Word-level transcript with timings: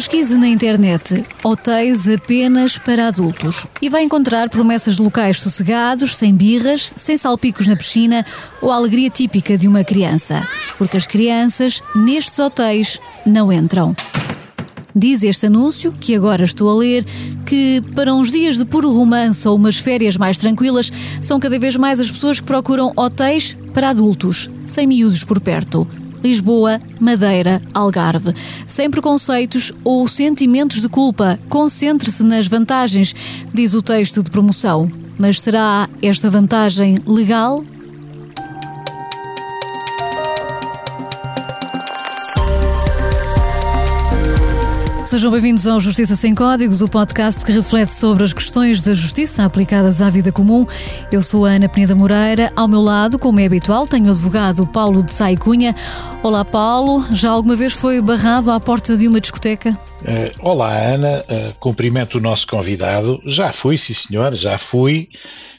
Pesquise 0.00 0.38
na 0.38 0.48
internet 0.48 1.22
hotéis 1.44 2.08
apenas 2.08 2.78
para 2.78 3.08
adultos 3.08 3.66
e 3.82 3.90
vai 3.90 4.02
encontrar 4.02 4.48
promessas 4.48 4.96
de 4.96 5.02
locais 5.02 5.38
sossegados, 5.38 6.16
sem 6.16 6.34
birras, 6.34 6.90
sem 6.96 7.18
salpicos 7.18 7.66
na 7.66 7.76
piscina 7.76 8.24
ou 8.62 8.72
a 8.72 8.76
alegria 8.76 9.10
típica 9.10 9.58
de 9.58 9.68
uma 9.68 9.84
criança. 9.84 10.42
Porque 10.78 10.96
as 10.96 11.06
crianças, 11.06 11.82
nestes 11.94 12.38
hotéis, 12.38 12.98
não 13.26 13.52
entram. 13.52 13.94
Diz 14.96 15.22
este 15.22 15.44
anúncio, 15.44 15.92
que 15.92 16.16
agora 16.16 16.44
estou 16.44 16.70
a 16.70 16.74
ler, 16.76 17.04
que 17.44 17.82
para 17.94 18.14
uns 18.14 18.32
dias 18.32 18.56
de 18.56 18.64
puro 18.64 18.90
romance 18.90 19.46
ou 19.46 19.54
umas 19.54 19.76
férias 19.76 20.16
mais 20.16 20.38
tranquilas, 20.38 20.90
são 21.20 21.38
cada 21.38 21.58
vez 21.58 21.76
mais 21.76 22.00
as 22.00 22.10
pessoas 22.10 22.40
que 22.40 22.46
procuram 22.46 22.90
hotéis 22.96 23.54
para 23.74 23.90
adultos, 23.90 24.48
sem 24.64 24.86
miúdos 24.86 25.24
por 25.24 25.40
perto. 25.40 25.86
Lisboa, 26.22 26.80
Madeira, 26.98 27.62
Algarve. 27.72 28.34
Sem 28.66 28.90
preconceitos 28.90 29.72
ou 29.84 30.06
sentimentos 30.08 30.80
de 30.80 30.88
culpa, 30.88 31.38
concentre-se 31.48 32.22
nas 32.22 32.46
vantagens, 32.46 33.14
diz 33.52 33.74
o 33.74 33.82
texto 33.82 34.22
de 34.22 34.30
promoção. 34.30 34.90
Mas 35.18 35.40
será 35.40 35.88
esta 36.02 36.30
vantagem 36.30 36.96
legal? 37.06 37.64
Sejam 45.10 45.32
bem-vindos 45.32 45.66
ao 45.66 45.80
Justiça 45.80 46.14
Sem 46.14 46.36
Códigos, 46.36 46.80
o 46.80 46.86
podcast 46.86 47.44
que 47.44 47.50
reflete 47.50 47.92
sobre 47.92 48.22
as 48.22 48.32
questões 48.32 48.80
da 48.80 48.94
justiça 48.94 49.44
aplicadas 49.44 50.00
à 50.00 50.08
vida 50.08 50.30
comum. 50.30 50.64
Eu 51.10 51.20
sou 51.20 51.44
a 51.44 51.50
Ana 51.50 51.68
Peneda 51.68 51.96
Moreira. 51.96 52.52
Ao 52.54 52.68
meu 52.68 52.80
lado, 52.80 53.18
como 53.18 53.40
é 53.40 53.44
habitual, 53.44 53.88
tenho 53.88 54.06
o 54.06 54.10
advogado 54.10 54.64
Paulo 54.68 55.02
de 55.02 55.10
Sai 55.10 55.36
Cunha. 55.36 55.74
Olá, 56.22 56.44
Paulo. 56.44 57.04
Já 57.10 57.30
alguma 57.30 57.56
vez 57.56 57.72
foi 57.72 58.00
barrado 58.00 58.52
à 58.52 58.60
porta 58.60 58.96
de 58.96 59.08
uma 59.08 59.20
discoteca? 59.20 59.76
Uh, 60.02 60.48
olá, 60.48 60.78
Ana. 60.78 61.24
Uh, 61.28 61.54
cumprimento 61.58 62.18
o 62.18 62.20
nosso 62.20 62.46
convidado. 62.46 63.20
Já 63.26 63.52
fui, 63.52 63.76
sim, 63.76 63.92
senhor, 63.92 64.32
já 64.32 64.58
fui. 64.58 65.08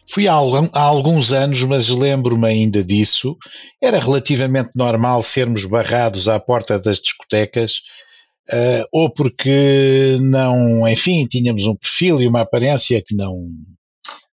Fui 0.10 0.30
há 0.30 0.34
alguns 0.34 1.34
anos, 1.34 1.62
mas 1.64 1.90
lembro-me 1.90 2.48
ainda 2.48 2.82
disso. 2.82 3.36
Era 3.84 4.00
relativamente 4.00 4.70
normal 4.76 5.22
sermos 5.22 5.66
barrados 5.66 6.30
à 6.30 6.40
porta 6.40 6.80
das 6.80 7.00
discotecas 7.00 7.82
uh, 8.50 8.86
ou 8.92 9.10
porque 9.10 10.18
não, 10.22 10.88
enfim, 10.88 11.26
tínhamos 11.26 11.66
um 11.66 11.76
perfil 11.76 12.22
e 12.22 12.28
uma 12.28 12.42
aparência 12.42 13.02
que 13.06 13.16
não, 13.16 13.50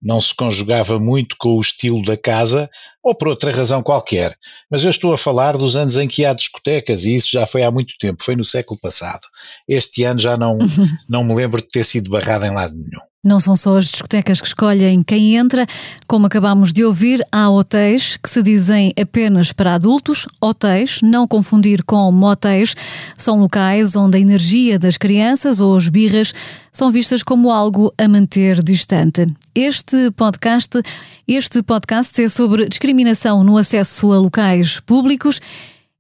não 0.02 0.20
se 0.20 0.34
conjugava 0.34 0.98
muito 0.98 1.36
com 1.38 1.56
o 1.56 1.60
estilo 1.60 2.02
da 2.02 2.16
casa, 2.16 2.68
ou 3.04 3.14
por 3.14 3.28
outra 3.28 3.52
razão 3.52 3.82
qualquer. 3.82 4.34
Mas 4.70 4.82
eu 4.82 4.90
estou 4.90 5.12
a 5.12 5.18
falar 5.18 5.58
dos 5.58 5.76
anos 5.76 5.98
em 5.98 6.08
que 6.08 6.24
há 6.24 6.32
discotecas, 6.32 7.04
e 7.04 7.14
isso 7.14 7.28
já 7.30 7.46
foi 7.46 7.62
há 7.62 7.70
muito 7.70 7.94
tempo, 8.00 8.24
foi 8.24 8.34
no 8.34 8.44
século 8.44 8.80
passado. 8.80 9.22
Este 9.68 10.02
ano 10.04 10.18
já 10.18 10.36
não, 10.38 10.56
não 11.06 11.22
me 11.22 11.34
lembro 11.34 11.60
de 11.60 11.68
ter 11.68 11.84
sido 11.84 12.10
barrado 12.10 12.46
em 12.46 12.50
lado 12.50 12.74
nenhum. 12.74 13.04
Não 13.24 13.40
são 13.40 13.56
só 13.56 13.78
as 13.78 13.86
discotecas 13.86 14.38
que 14.38 14.46
escolhem 14.46 15.02
quem 15.02 15.36
entra, 15.36 15.66
como 16.06 16.26
acabamos 16.26 16.74
de 16.74 16.84
ouvir, 16.84 17.24
há 17.32 17.48
hotéis 17.48 18.18
que 18.18 18.28
se 18.28 18.42
dizem 18.42 18.92
apenas 19.00 19.50
para 19.50 19.74
adultos. 19.74 20.26
Hotéis, 20.42 21.00
não 21.02 21.26
confundir 21.26 21.82
com 21.84 22.12
motéis, 22.12 22.76
são 23.16 23.40
locais 23.40 23.96
onde 23.96 24.18
a 24.18 24.20
energia 24.20 24.78
das 24.78 24.98
crianças 24.98 25.58
ou 25.58 25.74
as 25.74 25.88
birras 25.88 26.34
são 26.70 26.90
vistas 26.90 27.22
como 27.22 27.50
algo 27.50 27.94
a 27.96 28.06
manter 28.06 28.62
distante. 28.62 29.26
Este 29.54 30.10
podcast, 30.10 30.82
este 31.26 31.62
podcast 31.62 32.20
é 32.20 32.28
sobre 32.28 32.68
discriminação 32.68 32.93
no 33.42 33.56
acesso 33.56 34.12
a 34.12 34.18
locais 34.18 34.78
públicos. 34.80 35.40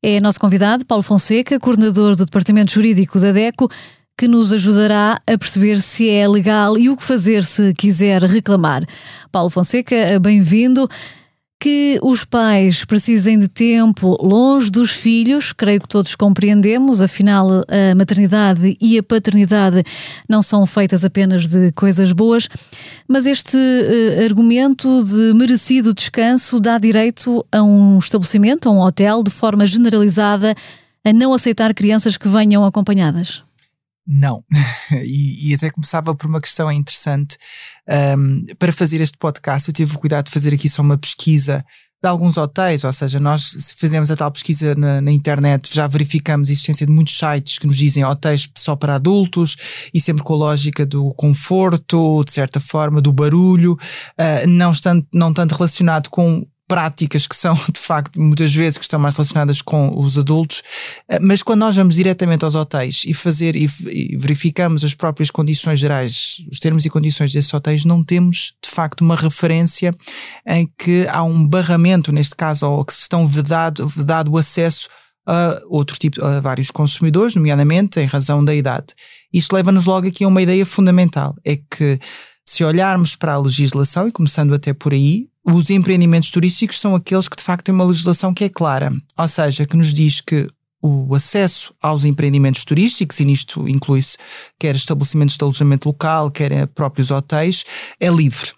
É 0.02 0.20
nosso 0.20 0.38
convidado, 0.38 0.84
Paulo 0.84 1.02
Fonseca, 1.02 1.58
coordenador 1.58 2.14
do 2.14 2.24
Departamento 2.24 2.72
Jurídico 2.72 3.18
da 3.18 3.32
DECO 3.32 3.70
que 4.16 4.28
nos 4.28 4.52
ajudará 4.52 5.20
a 5.26 5.38
perceber 5.38 5.80
se 5.80 6.08
é 6.08 6.26
legal 6.28 6.78
e 6.78 6.88
o 6.88 6.96
que 6.96 7.02
fazer 7.02 7.44
se 7.44 7.72
quiser 7.72 8.22
reclamar. 8.22 8.86
Paulo 9.32 9.50
Fonseca, 9.50 10.18
bem-vindo. 10.20 10.88
Que 11.60 11.98
os 12.02 12.24
pais 12.24 12.84
precisem 12.84 13.38
de 13.38 13.48
tempo 13.48 14.18
longe 14.22 14.70
dos 14.70 14.90
filhos, 14.90 15.52
creio 15.52 15.80
que 15.80 15.88
todos 15.88 16.14
compreendemos, 16.14 17.00
afinal, 17.00 17.48
a 17.50 17.94
maternidade 17.94 18.76
e 18.78 18.98
a 18.98 19.02
paternidade 19.02 19.82
não 20.28 20.42
são 20.42 20.66
feitas 20.66 21.04
apenas 21.04 21.48
de 21.48 21.72
coisas 21.72 22.12
boas, 22.12 22.48
mas 23.08 23.24
este 23.24 23.56
uh, 23.56 24.24
argumento 24.24 25.04
de 25.04 25.32
merecido 25.32 25.94
descanso 25.94 26.60
dá 26.60 26.76
direito 26.76 27.46
a 27.50 27.62
um 27.62 27.98
estabelecimento, 27.98 28.68
a 28.68 28.72
um 28.72 28.80
hotel, 28.80 29.22
de 29.22 29.30
forma 29.30 29.66
generalizada, 29.66 30.54
a 31.02 31.12
não 31.12 31.32
aceitar 31.32 31.72
crianças 31.72 32.18
que 32.18 32.28
venham 32.28 32.64
acompanhadas. 32.64 33.42
Não. 34.06 34.44
e, 35.02 35.50
e, 35.50 35.54
até 35.54 35.70
começava 35.70 36.14
por 36.14 36.26
uma 36.26 36.40
questão 36.40 36.70
interessante. 36.70 37.38
Um, 38.16 38.44
para 38.58 38.72
fazer 38.72 39.00
este 39.00 39.16
podcast, 39.16 39.68
eu 39.68 39.74
tive 39.74 39.96
o 39.96 39.98
cuidado 39.98 40.26
de 40.26 40.30
fazer 40.30 40.52
aqui 40.52 40.68
só 40.68 40.82
uma 40.82 40.98
pesquisa 40.98 41.64
de 42.04 42.08
alguns 42.08 42.36
hotéis, 42.36 42.84
ou 42.84 42.92
seja, 42.92 43.18
nós 43.18 43.74
fizemos 43.78 44.10
a 44.10 44.16
tal 44.16 44.30
pesquisa 44.30 44.74
na, 44.74 45.00
na, 45.00 45.10
internet, 45.10 45.74
já 45.74 45.86
verificamos 45.86 46.50
a 46.50 46.52
existência 46.52 46.86
de 46.86 46.92
muitos 46.92 47.16
sites 47.16 47.58
que 47.58 47.66
nos 47.66 47.78
dizem 47.78 48.04
hotéis 48.04 48.46
só 48.58 48.76
para 48.76 48.96
adultos 48.96 49.56
e 49.92 49.98
sempre 49.98 50.22
com 50.22 50.34
a 50.34 50.36
lógica 50.36 50.84
do 50.84 51.14
conforto, 51.14 52.22
de 52.26 52.32
certa 52.32 52.60
forma, 52.60 53.00
do 53.00 53.10
barulho, 53.10 53.72
uh, 53.72 54.46
não, 54.46 54.72
estando, 54.72 55.06
não 55.14 55.32
tanto 55.32 55.54
relacionado 55.54 56.10
com 56.10 56.46
práticas 56.66 57.26
que 57.26 57.36
são, 57.36 57.54
de 57.72 57.78
facto, 57.78 58.20
muitas 58.20 58.54
vezes 58.54 58.78
que 58.78 58.84
estão 58.84 58.98
mais 58.98 59.14
relacionadas 59.14 59.60
com 59.60 59.98
os 59.98 60.18
adultos, 60.18 60.62
eh, 61.08 61.18
mas 61.20 61.42
quando 61.42 61.60
nós 61.60 61.76
vamos 61.76 61.96
diretamente 61.96 62.44
aos 62.44 62.54
hotéis 62.54 63.02
e 63.06 63.14
fazer 63.14 63.56
e, 63.56 63.66
verificamos 64.16 64.84
as 64.84 64.94
próprias 64.94 65.30
condições 65.30 65.78
gerais, 65.78 66.36
os 66.50 66.58
termos 66.58 66.84
e 66.84 66.90
condições 66.90 67.32
desses 67.32 67.52
hotéis, 67.52 67.84
não 67.84 68.02
temos, 68.02 68.54
de 68.62 68.70
facto, 68.70 69.02
uma 69.02 69.16
referência 69.16 69.94
em 70.46 70.68
que 70.78 71.06
há 71.08 71.22
um 71.22 71.46
barramento, 71.46 72.12
neste 72.12 72.34
caso, 72.34 72.66
ou 72.66 72.84
que 72.84 72.94
se 72.94 73.02
estão 73.02 73.26
vedado, 73.26 73.86
vedado 73.88 74.30
o 74.32 74.38
acesso 74.38 74.88
a 75.26 75.62
outro 75.68 75.98
tipo, 75.98 76.22
a 76.22 76.40
vários 76.40 76.70
consumidores, 76.70 77.34
nomeadamente 77.34 77.98
em 77.98 78.04
razão 78.04 78.44
da 78.44 78.54
idade. 78.54 78.88
Isto 79.32 79.54
leva-nos 79.54 79.86
logo 79.86 80.06
aqui 80.06 80.24
a 80.24 80.28
uma 80.28 80.42
ideia 80.42 80.66
fundamental, 80.66 81.34
é 81.44 81.56
que 81.56 81.98
se 82.46 82.62
olharmos 82.62 83.16
para 83.16 83.34
a 83.34 83.38
legislação, 83.38 84.06
e 84.06 84.12
começando 84.12 84.54
até 84.54 84.74
por 84.74 84.92
aí, 84.92 85.28
os 85.44 85.68
empreendimentos 85.70 86.30
turísticos 86.30 86.80
são 86.80 86.94
aqueles 86.94 87.28
que 87.28 87.36
de 87.36 87.42
facto 87.42 87.66
têm 87.66 87.74
uma 87.74 87.84
legislação 87.84 88.32
que 88.32 88.44
é 88.44 88.48
clara, 88.48 88.92
ou 89.16 89.28
seja, 89.28 89.66
que 89.66 89.76
nos 89.76 89.92
diz 89.92 90.20
que 90.20 90.48
o 90.80 91.14
acesso 91.14 91.74
aos 91.80 92.04
empreendimentos 92.04 92.64
turísticos, 92.64 93.18
e 93.20 93.24
nisto 93.24 93.66
inclui-se 93.68 94.18
quer 94.58 94.74
estabelecimentos 94.74 95.36
de 95.36 95.42
alojamento 95.42 95.88
local, 95.88 96.30
quer 96.30 96.66
próprios 96.68 97.10
hotéis, 97.10 97.64
é 97.98 98.08
livre. 98.08 98.52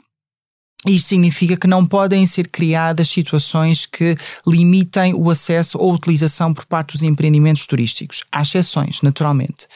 Isto 0.85 1.09
significa 1.09 1.57
que 1.57 1.67
não 1.67 1.85
podem 1.85 2.27
ser 2.27 2.49
criadas 2.49 3.09
situações 3.09 3.87
que 3.87 4.17
limitem 4.47 5.15
o 5.15 5.31
acesso 5.31 5.79
ou 5.79 5.93
utilização 5.93 6.55
por 6.55 6.65
parte 6.67 6.93
dos 6.93 7.03
empreendimentos 7.03 7.67
turísticos. 7.67 8.23
Há 8.31 8.43
exceções, 8.43 9.03
naturalmente. 9.03 9.67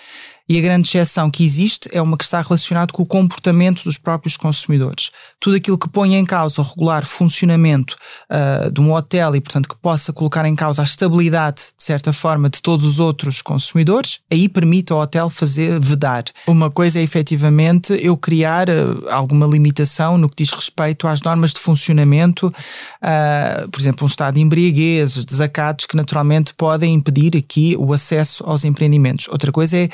E 0.50 0.58
a 0.58 0.60
grande 0.60 0.88
exceção 0.88 1.30
que 1.30 1.44
existe 1.44 1.88
é 1.92 2.02
uma 2.02 2.16
que 2.16 2.24
está 2.24 2.42
relacionada 2.42 2.92
com 2.92 3.04
o 3.04 3.06
comportamento 3.06 3.84
dos 3.84 3.96
próprios 3.96 4.36
consumidores. 4.36 5.12
Tudo 5.38 5.56
aquilo 5.56 5.78
que 5.78 5.88
põe 5.88 6.16
em 6.16 6.24
causa 6.24 6.60
o 6.60 6.64
regular 6.64 7.06
funcionamento 7.06 7.96
uh, 8.28 8.68
de 8.68 8.80
um 8.80 8.92
hotel 8.92 9.36
e, 9.36 9.40
portanto, 9.40 9.68
que 9.68 9.76
possa 9.76 10.12
colocar 10.12 10.44
em 10.46 10.56
causa 10.56 10.82
a 10.82 10.84
estabilidade, 10.84 11.68
de 11.78 11.84
certa 11.84 12.12
forma, 12.12 12.50
de 12.50 12.60
todos 12.60 12.84
os 12.84 12.98
outros 12.98 13.40
consumidores, 13.40 14.18
aí 14.28 14.48
permite 14.48 14.92
ao 14.92 14.98
hotel 14.98 15.30
fazer 15.30 15.78
vedar. 15.78 16.24
Uma 16.48 16.68
coisa 16.68 16.98
é 16.98 17.02
efetivamente 17.04 17.96
eu 18.02 18.16
criar 18.16 18.68
uh, 18.68 19.08
alguma 19.08 19.46
limitação 19.46 20.18
no 20.18 20.28
que 20.28 20.42
diz 20.42 20.52
respeito 20.52 21.06
às 21.06 21.22
normas 21.22 21.52
de 21.52 21.60
funcionamento, 21.60 22.48
uh, 22.48 23.70
por 23.70 23.80
exemplo, 23.80 24.04
um 24.04 24.08
estado 24.08 24.34
de 24.34 24.40
embriaguez, 24.40 25.24
desacatos 25.24 25.86
que 25.86 25.94
naturalmente 25.94 26.52
podem 26.54 26.92
impedir 26.92 27.36
aqui 27.36 27.76
o 27.78 27.92
acesso 27.92 28.42
aos 28.44 28.64
empreendimentos. 28.64 29.28
Outra 29.28 29.52
coisa 29.52 29.76
é 29.76 29.88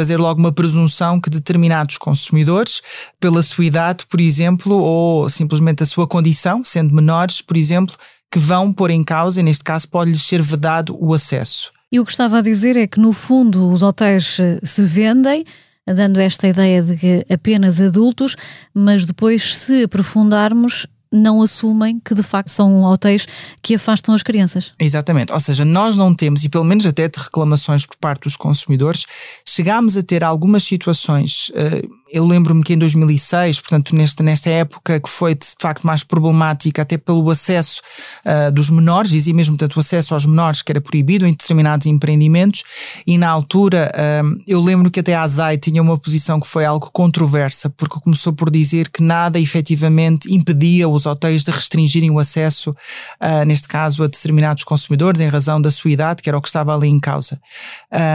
fazer 0.00 0.16
logo 0.16 0.40
uma 0.40 0.50
presunção 0.50 1.20
que 1.20 1.28
determinados 1.28 1.98
consumidores, 1.98 2.80
pela 3.20 3.42
sua 3.42 3.66
idade, 3.66 4.06
por 4.06 4.18
exemplo, 4.18 4.78
ou 4.78 5.28
simplesmente 5.28 5.82
a 5.82 5.86
sua 5.86 6.08
condição, 6.08 6.64
sendo 6.64 6.94
menores, 6.94 7.42
por 7.42 7.54
exemplo, 7.54 7.94
que 8.32 8.38
vão 8.38 8.72
pôr 8.72 8.90
em 8.90 9.04
causa, 9.04 9.40
e 9.40 9.42
neste 9.42 9.62
caso 9.62 9.86
pode-lhes 9.88 10.22
ser 10.22 10.40
vedado 10.40 10.96
o 10.98 11.12
acesso. 11.12 11.70
E 11.92 12.00
o 12.00 12.04
que 12.06 12.12
estava 12.12 12.38
a 12.38 12.42
dizer 12.42 12.78
é 12.78 12.86
que, 12.86 12.98
no 12.98 13.12
fundo, 13.12 13.68
os 13.68 13.82
hotéis 13.82 14.40
eh, 14.40 14.58
se 14.62 14.82
vendem, 14.84 15.44
dando 15.86 16.18
esta 16.18 16.48
ideia 16.48 16.82
de 16.82 16.96
que 16.96 17.22
apenas 17.30 17.78
adultos, 17.78 18.36
mas 18.72 19.04
depois, 19.04 19.54
se 19.54 19.82
aprofundarmos, 19.82 20.86
não 21.12 21.42
assumem 21.42 22.00
que 22.04 22.14
de 22.14 22.22
facto 22.22 22.48
são 22.48 22.84
hotéis 22.84 23.26
que 23.62 23.74
afastam 23.74 24.14
as 24.14 24.22
crianças. 24.22 24.72
Exatamente, 24.78 25.32
ou 25.32 25.40
seja, 25.40 25.64
nós 25.64 25.96
não 25.96 26.14
temos, 26.14 26.44
e 26.44 26.48
pelo 26.48 26.64
menos 26.64 26.86
até 26.86 27.08
de 27.08 27.18
reclamações 27.18 27.84
por 27.84 27.96
parte 27.96 28.22
dos 28.22 28.36
consumidores, 28.36 29.06
chegámos 29.46 29.96
a 29.96 30.02
ter 30.02 30.22
algumas 30.22 30.62
situações, 30.62 31.50
uh, 31.50 31.99
eu 32.12 32.26
lembro-me 32.26 32.62
que 32.62 32.74
em 32.74 32.78
2006, 32.78 33.60
portanto, 33.60 33.94
nesta, 33.94 34.22
nesta 34.22 34.50
época 34.50 35.00
que 35.00 35.08
foi 35.08 35.34
de 35.34 35.46
facto 35.58 35.86
mais 35.86 36.02
problemática, 36.02 36.82
até 36.82 36.98
pelo 36.98 37.28
acesso 37.30 37.80
uh, 38.24 38.50
dos 38.50 38.68
menores, 38.70 39.10
dizia 39.10 39.32
mesmo, 39.32 39.56
portanto, 39.56 39.76
o 39.76 39.80
acesso 39.80 40.14
aos 40.14 40.26
menores 40.26 40.62
que 40.62 40.72
era 40.72 40.80
proibido 40.80 41.26
em 41.26 41.30
determinados 41.30 41.86
empreendimentos, 41.86 42.62
e 43.06 43.16
na 43.16 43.28
altura 43.28 43.92
uh, 43.94 44.42
eu 44.46 44.60
lembro 44.60 44.90
que 44.90 45.00
até 45.00 45.14
a 45.14 45.22
ASAI 45.22 45.56
tinha 45.56 45.80
uma 45.80 45.96
posição 45.96 46.40
que 46.40 46.46
foi 46.46 46.64
algo 46.64 46.90
controversa, 46.92 47.70
porque 47.70 48.00
começou 48.00 48.32
por 48.32 48.50
dizer 48.50 48.88
que 48.88 49.02
nada 49.02 49.38
efetivamente 49.38 50.32
impedia 50.32 50.88
os 50.88 51.06
hotéis 51.06 51.44
de 51.44 51.50
restringirem 51.50 52.10
o 52.10 52.18
acesso, 52.18 52.70
uh, 52.70 53.44
neste 53.46 53.68
caso, 53.68 54.02
a 54.02 54.06
determinados 54.06 54.64
consumidores, 54.64 55.20
em 55.20 55.28
razão 55.28 55.60
da 55.60 55.70
sua 55.70 55.90
idade, 55.90 56.22
que 56.22 56.28
era 56.28 56.38
o 56.38 56.42
que 56.42 56.48
estava 56.48 56.74
ali 56.74 56.88
em 56.88 56.98
causa. 56.98 57.40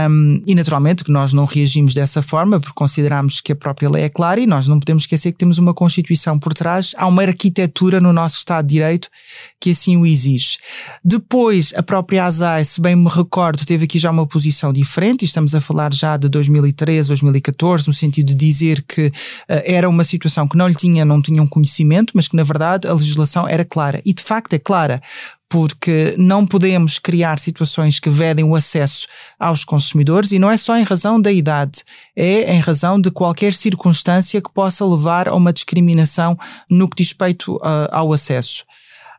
Um, 0.10 0.42
e 0.46 0.54
naturalmente 0.54 1.04
que 1.04 1.12
nós 1.12 1.34
não 1.34 1.46
reagimos 1.46 1.94
dessa 1.94 2.22
forma, 2.22 2.60
porque 2.60 2.76
consideramos 2.76 3.42
que 3.42 3.52
a 3.52 3.56
própria 3.56 3.85
lei 3.90 4.04
é 4.04 4.10
clara 4.10 4.40
e 4.40 4.48
nós 4.48 4.68
não 4.68 4.80
podemos 4.80 5.04
esquecer 5.04 5.32
que 5.32 5.38
temos 5.38 5.58
uma 5.58 5.74
Constituição 5.74 6.40
por 6.40 6.54
trás, 6.54 6.94
há 6.98 7.08
uma 7.08 7.24
arquitetura 7.24 8.00
no 8.00 8.14
nosso 8.14 8.38
Estado 8.38 8.68
de 8.68 8.76
Direito 8.76 9.10
que 9.60 9.72
assim 9.72 9.98
o 9.98 10.06
exige. 10.06 10.58
Depois, 11.04 11.74
a 11.76 11.84
própria 11.84 12.26
ASAI, 12.26 12.64
se 12.66 12.80
bem 12.80 12.96
me 12.96 13.10
recordo, 13.10 13.66
teve 13.66 13.86
aqui 13.86 13.98
já 13.98 14.12
uma 14.12 14.28
posição 14.28 14.72
diferente, 14.72 15.26
estamos 15.26 15.56
a 15.56 15.62
falar 15.62 15.94
já 15.94 16.18
de 16.18 16.30
2013, 16.30 17.10
2014, 17.10 17.88
no 17.88 17.94
sentido 17.94 18.28
de 18.28 18.36
dizer 18.36 18.84
que 18.84 19.08
uh, 19.08 19.12
era 19.48 19.90
uma 19.90 20.04
situação 20.04 20.48
que 20.48 20.58
não 20.58 20.68
lhe 20.68 20.76
tinha, 20.76 21.04
não 21.04 21.22
tinham 21.22 21.48
conhecimento, 21.48 22.12
mas 22.16 22.28
que 22.28 22.36
na 22.36 22.44
verdade 22.44 22.88
a 22.88 22.94
legislação 22.94 23.48
era 23.48 23.66
clara. 23.66 24.02
E 24.06 24.14
de 24.14 24.24
facto 24.24 24.54
é 24.54 24.60
clara, 24.60 25.02
porque 25.50 26.16
não 26.18 26.46
podemos 26.46 27.00
criar 27.00 27.40
situações 27.40 28.00
que 28.00 28.10
vedem 28.10 28.46
o 28.46 28.56
acesso 28.56 29.08
aos 29.40 29.66
consumidores 29.66 30.32
e 30.32 30.40
não 30.40 30.52
é 30.52 30.58
só 30.58 30.78
em 30.78 30.84
razão 30.84 31.20
da 31.20 31.32
idade, 31.32 31.84
é 32.16 32.54
em 32.54 32.60
razão 32.60 33.00
de 33.00 33.10
qualquer 33.10 33.54
circunstância 33.54 34.42
que 34.42 34.52
possa 34.52 34.86
levar 34.86 35.28
a 35.28 35.36
uma 35.36 35.54
discriminação 35.54 36.38
no 36.70 36.90
que 36.90 36.98
diz 36.98 37.16
respeito 37.16 37.56
uh, 37.56 37.88
ao 37.92 38.12
acesso. 38.12 38.66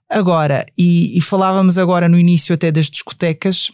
Agora, 0.08 0.64
e, 0.78 1.16
e 1.18 1.20
falávamos 1.20 1.78
agora 1.78 2.08
no 2.08 2.18
início 2.18 2.54
até 2.54 2.70
das 2.70 2.88
discotecas, 2.88 3.72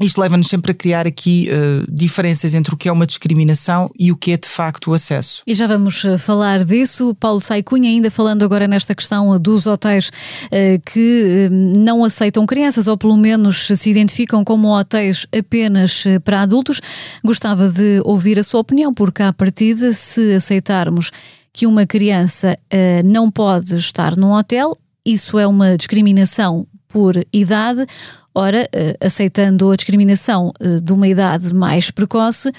isto 0.00 0.20
leva-nos 0.20 0.46
sempre 0.48 0.72
a 0.72 0.74
criar 0.74 1.06
aqui 1.06 1.48
uh, 1.50 1.92
diferenças 1.92 2.54
entre 2.54 2.72
o 2.72 2.76
que 2.76 2.88
é 2.88 2.92
uma 2.92 3.06
discriminação 3.06 3.90
e 3.98 4.12
o 4.12 4.16
que 4.16 4.32
é 4.32 4.36
de 4.36 4.48
facto 4.48 4.90
o 4.90 4.94
acesso. 4.94 5.42
E 5.46 5.54
já 5.54 5.66
vamos 5.66 6.04
uh, 6.04 6.16
falar 6.18 6.64
disso. 6.64 7.14
Paulo 7.16 7.40
Saicunha, 7.40 7.90
ainda 7.90 8.10
falando 8.10 8.44
agora 8.44 8.68
nesta 8.68 8.94
questão 8.94 9.38
dos 9.38 9.66
hotéis 9.66 10.08
uh, 10.08 10.80
que 10.84 11.48
não 11.50 12.04
aceitam 12.04 12.46
crianças 12.46 12.86
ou 12.86 12.96
pelo 12.96 13.16
menos 13.16 13.66
se 13.66 13.90
identificam 13.90 14.44
como 14.44 14.68
hotéis 14.68 15.26
apenas 15.36 16.04
para 16.24 16.42
adultos, 16.42 16.80
gostava 17.24 17.68
de 17.68 18.00
ouvir 18.04 18.38
a 18.38 18.44
sua 18.44 18.60
opinião, 18.60 18.94
porque 18.94 19.22
à 19.22 19.32
partida, 19.32 19.92
se 19.92 20.34
aceitarmos 20.34 21.10
que 21.52 21.66
uma 21.66 21.86
criança 21.86 22.56
não 23.04 23.30
pode 23.30 23.74
estar 23.76 24.16
num 24.16 24.32
hotel, 24.32 24.76
isso 25.04 25.38
é 25.38 25.46
uma 25.46 25.76
discriminação 25.76 26.66
por 26.88 27.14
idade 27.32 27.86
Ora, 28.40 28.68
eh, 28.72 28.96
aceitando 29.00 29.68
a 29.68 29.74
discriminação 29.74 30.52
eh, 30.60 30.78
de 30.80 30.92
uma 30.92 31.08
idade 31.08 31.52
mais 31.52 31.90
precoce, 31.90 32.52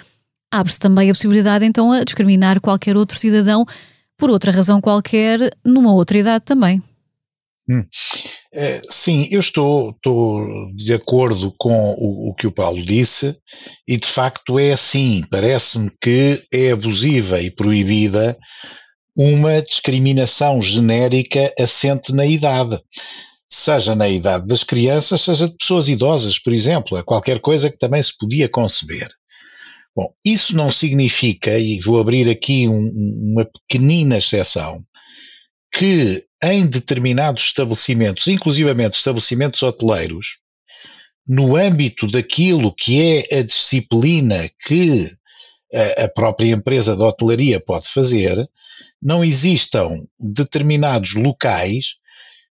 abre-se 0.51 0.77
também 0.77 1.09
a 1.09 1.13
possibilidade 1.13 1.63
então 1.63 1.93
a 1.93 2.03
discriminar 2.03 2.59
qualquer 2.59 2.97
outro 2.97 3.17
cidadão 3.17 3.65
por 4.17 4.29
outra 4.29 4.51
razão 4.51 4.81
qualquer, 4.81 5.39
numa 5.63 5.93
outra 5.93 6.17
idade 6.17 6.43
também. 6.43 6.83
Hum. 7.69 7.85
É, 8.53 8.81
sim, 8.89 9.29
eu 9.31 9.39
estou, 9.39 9.91
estou, 9.91 10.69
de 10.75 10.93
acordo 10.93 11.53
com 11.57 11.93
o, 11.97 12.31
o, 12.31 12.33
que 12.33 12.45
o 12.45 12.51
Paulo 12.51 12.83
disse, 12.83 13.37
e 13.87 13.95
de 13.95 14.07
facto 14.07 14.59
é 14.59 14.73
assim. 14.73 15.23
Parece-me 15.31 15.89
que 16.01 16.43
é 16.53 16.71
abusiva 16.71 17.39
e 17.39 17.49
proibida 17.49 18.37
uma 19.15 19.61
discriminação 19.61 20.61
genérica 20.61 21.53
assente 21.57 22.11
na 22.11 22.25
idade 22.25 22.77
seja 23.49 23.95
na 23.95 24.07
idade 24.07 24.47
das 24.47 24.63
crianças, 24.63 25.21
seja 25.21 25.47
de 25.47 25.55
pessoas 25.57 25.89
idosas, 25.89 26.37
por 26.37 26.53
exemplo, 26.53 26.97
é 26.97 27.03
qualquer 27.03 27.39
coisa 27.39 27.69
que 27.69 27.77
também 27.77 28.01
se 28.01 28.15
podia 28.17 28.47
conceber. 28.47 29.07
Bom, 29.95 30.13
isso 30.23 30.55
não 30.55 30.71
significa, 30.71 31.57
e 31.57 31.79
vou 31.79 31.99
abrir 31.99 32.29
aqui 32.29 32.67
um, 32.67 32.89
uma 33.33 33.45
pequenina 33.45 34.17
exceção, 34.17 34.81
que 35.73 36.23
em 36.43 36.65
determinados 36.65 37.43
estabelecimentos, 37.43 38.27
inclusivamente 38.27 38.97
estabelecimentos 38.97 39.61
hoteleiros, 39.61 40.37
no 41.27 41.55
âmbito 41.55 42.07
daquilo 42.07 42.73
que 42.73 43.01
é 43.29 43.39
a 43.39 43.43
disciplina 43.43 44.49
que 44.65 45.11
a, 45.73 46.05
a 46.05 46.09
própria 46.09 46.51
empresa 46.51 46.95
de 46.95 47.03
hotelaria 47.03 47.59
pode 47.59 47.87
fazer, 47.87 48.49
não 49.01 49.23
existam 49.23 49.95
determinados 50.19 51.13
locais 51.15 51.95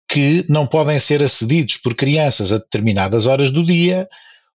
que 0.08 0.44
não 0.48 0.66
podem 0.66 0.98
ser 1.00 1.22
acedidos 1.22 1.76
por 1.76 1.94
crianças 1.94 2.52
a 2.52 2.58
determinadas 2.58 3.26
horas 3.26 3.50
do 3.50 3.64
dia 3.64 4.08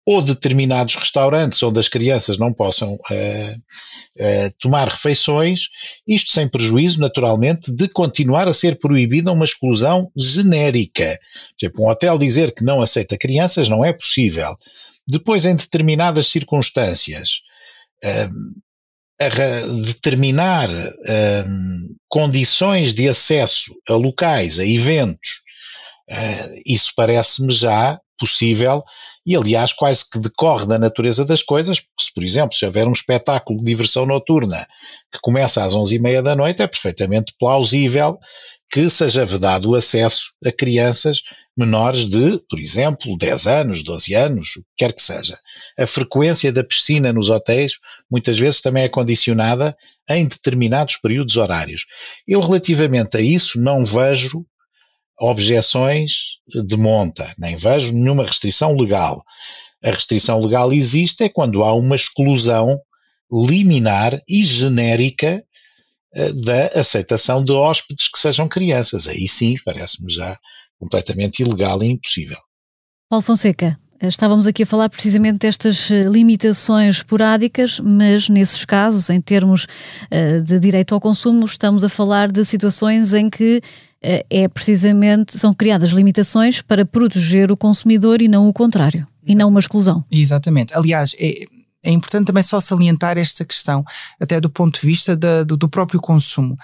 ou 0.06 0.22
determinados 0.22 0.94
restaurantes 0.94 1.60
onde 1.64 1.80
as 1.80 1.88
crianças 1.88 2.38
não 2.38 2.52
possam 2.52 2.94
uh, 2.94 2.98
uh, 3.00 4.54
tomar 4.60 4.88
refeições, 4.88 5.62
isto 6.06 6.30
sem 6.30 6.48
prejuízo, 6.48 7.00
naturalmente, 7.00 7.72
de 7.72 7.88
continuar 7.88 8.46
a 8.46 8.54
ser 8.54 8.78
proibida 8.78 9.32
uma 9.32 9.44
exclusão 9.44 10.08
genérica. 10.16 11.18
Por 11.58 11.66
exemplo, 11.66 11.84
um 11.84 11.88
hotel 11.88 12.16
dizer 12.18 12.54
que 12.54 12.62
não 12.62 12.80
aceita 12.80 13.18
crianças 13.18 13.68
não 13.68 13.84
é 13.84 13.92
possível. 13.92 14.56
Depois, 15.08 15.44
em 15.44 15.56
determinadas 15.56 16.28
circunstâncias, 16.28 17.40
uh, 18.04 18.30
determinar 19.84 20.68
um, 20.68 21.96
condições 22.08 22.92
de 22.92 23.08
acesso 23.08 23.74
a 23.88 23.94
locais, 23.94 24.58
a 24.58 24.66
eventos, 24.66 25.42
uh, 26.10 26.60
isso 26.66 26.92
parece-me 26.94 27.52
já 27.52 27.98
possível 28.18 28.82
e, 29.26 29.34
aliás, 29.34 29.72
quase 29.72 30.08
que 30.08 30.18
decorre 30.18 30.66
da 30.66 30.78
natureza 30.78 31.24
das 31.24 31.42
coisas, 31.42 31.80
porque 31.80 32.04
se, 32.04 32.14
por 32.14 32.22
exemplo, 32.22 32.56
se 32.56 32.64
houver 32.64 32.86
um 32.86 32.92
espetáculo 32.92 33.58
de 33.58 33.64
diversão 33.64 34.06
noturna 34.06 34.66
que 35.12 35.18
começa 35.20 35.64
às 35.64 35.74
onze 35.74 35.96
e 35.96 35.98
meia 35.98 36.22
da 36.22 36.36
noite, 36.36 36.62
é 36.62 36.66
perfeitamente 36.66 37.34
plausível 37.38 38.18
que 38.70 38.90
seja 38.90 39.24
vedado 39.24 39.70
o 39.70 39.74
acesso 39.74 40.32
a 40.44 40.52
crianças 40.52 41.22
menores 41.56 42.08
de, 42.08 42.38
por 42.50 42.58
exemplo, 42.58 43.16
10 43.16 43.46
anos, 43.46 43.82
12 43.82 44.14
anos, 44.14 44.56
o 44.56 44.60
que 44.60 44.68
quer 44.76 44.92
que 44.92 45.00
seja. 45.00 45.38
A 45.78 45.86
frequência 45.86 46.52
da 46.52 46.62
piscina 46.62 47.12
nos 47.12 47.30
hotéis 47.30 47.78
muitas 48.10 48.38
vezes 48.38 48.60
também 48.60 48.84
é 48.84 48.88
condicionada 48.88 49.76
em 50.10 50.26
determinados 50.26 50.96
períodos 50.98 51.36
horários. 51.36 51.86
Eu, 52.28 52.40
relativamente 52.40 53.16
a 53.16 53.20
isso, 53.20 53.60
não 53.60 53.84
vejo 53.84 54.44
objeções 55.18 56.38
de 56.66 56.76
monta, 56.76 57.32
nem 57.38 57.56
vejo 57.56 57.94
nenhuma 57.94 58.24
restrição 58.24 58.76
legal. 58.76 59.24
A 59.82 59.90
restrição 59.90 60.40
legal 60.40 60.72
existe 60.72 61.24
é 61.24 61.28
quando 61.28 61.64
há 61.64 61.72
uma 61.74 61.96
exclusão 61.96 62.78
liminar 63.32 64.20
e 64.28 64.44
genérica 64.44 65.42
da 66.44 66.80
aceitação 66.80 67.44
de 67.44 67.52
hóspedes 67.52 68.08
que 68.08 68.18
sejam 68.18 68.48
crianças. 68.48 69.06
Aí 69.06 69.28
sim, 69.28 69.56
parece-me 69.64 70.12
já 70.12 70.38
completamente 70.78 71.40
ilegal 71.40 71.82
e 71.82 71.86
impossível. 71.86 72.38
Paulo 73.08 73.22
Fonseca, 73.22 73.78
estávamos 74.02 74.46
aqui 74.46 74.62
a 74.64 74.66
falar 74.66 74.88
precisamente 74.88 75.38
destas 75.38 75.90
eh, 75.90 76.02
limitações 76.02 76.96
esporádicas, 76.96 77.80
mas 77.80 78.28
nesses 78.28 78.64
casos, 78.64 79.08
em 79.10 79.20
termos 79.20 79.66
de 80.44 80.58
direito 80.58 80.94
ao 80.94 81.00
consumo, 81.00 81.44
estamos 81.46 81.84
a 81.84 81.88
falar 81.88 82.30
de 82.30 82.44
situações 82.44 83.12
em 83.14 83.30
que 83.30 83.62
é 84.30 84.46
precisamente, 84.46 85.36
são 85.36 85.52
criadas 85.52 85.90
limitações 85.90 86.62
para 86.62 86.84
proteger 86.84 87.50
o 87.50 87.56
consumidor 87.56 88.22
e 88.22 88.28
não 88.28 88.48
o 88.48 88.52
contrário, 88.52 89.00
Exatamente. 89.00 89.32
e 89.32 89.34
não 89.34 89.48
uma 89.48 89.58
exclusão. 89.58 90.04
Exatamente. 90.10 90.74
Aliás, 90.76 91.16
é, 91.18 91.44
é 91.86 91.90
importante 91.92 92.26
também 92.26 92.42
só 92.42 92.60
salientar 92.60 93.16
esta 93.16 93.44
questão, 93.44 93.84
até 94.20 94.40
do 94.40 94.50
ponto 94.50 94.80
de 94.80 94.86
vista 94.86 95.16
da, 95.16 95.44
do, 95.44 95.56
do 95.56 95.68
próprio 95.68 96.00
consumo. 96.00 96.56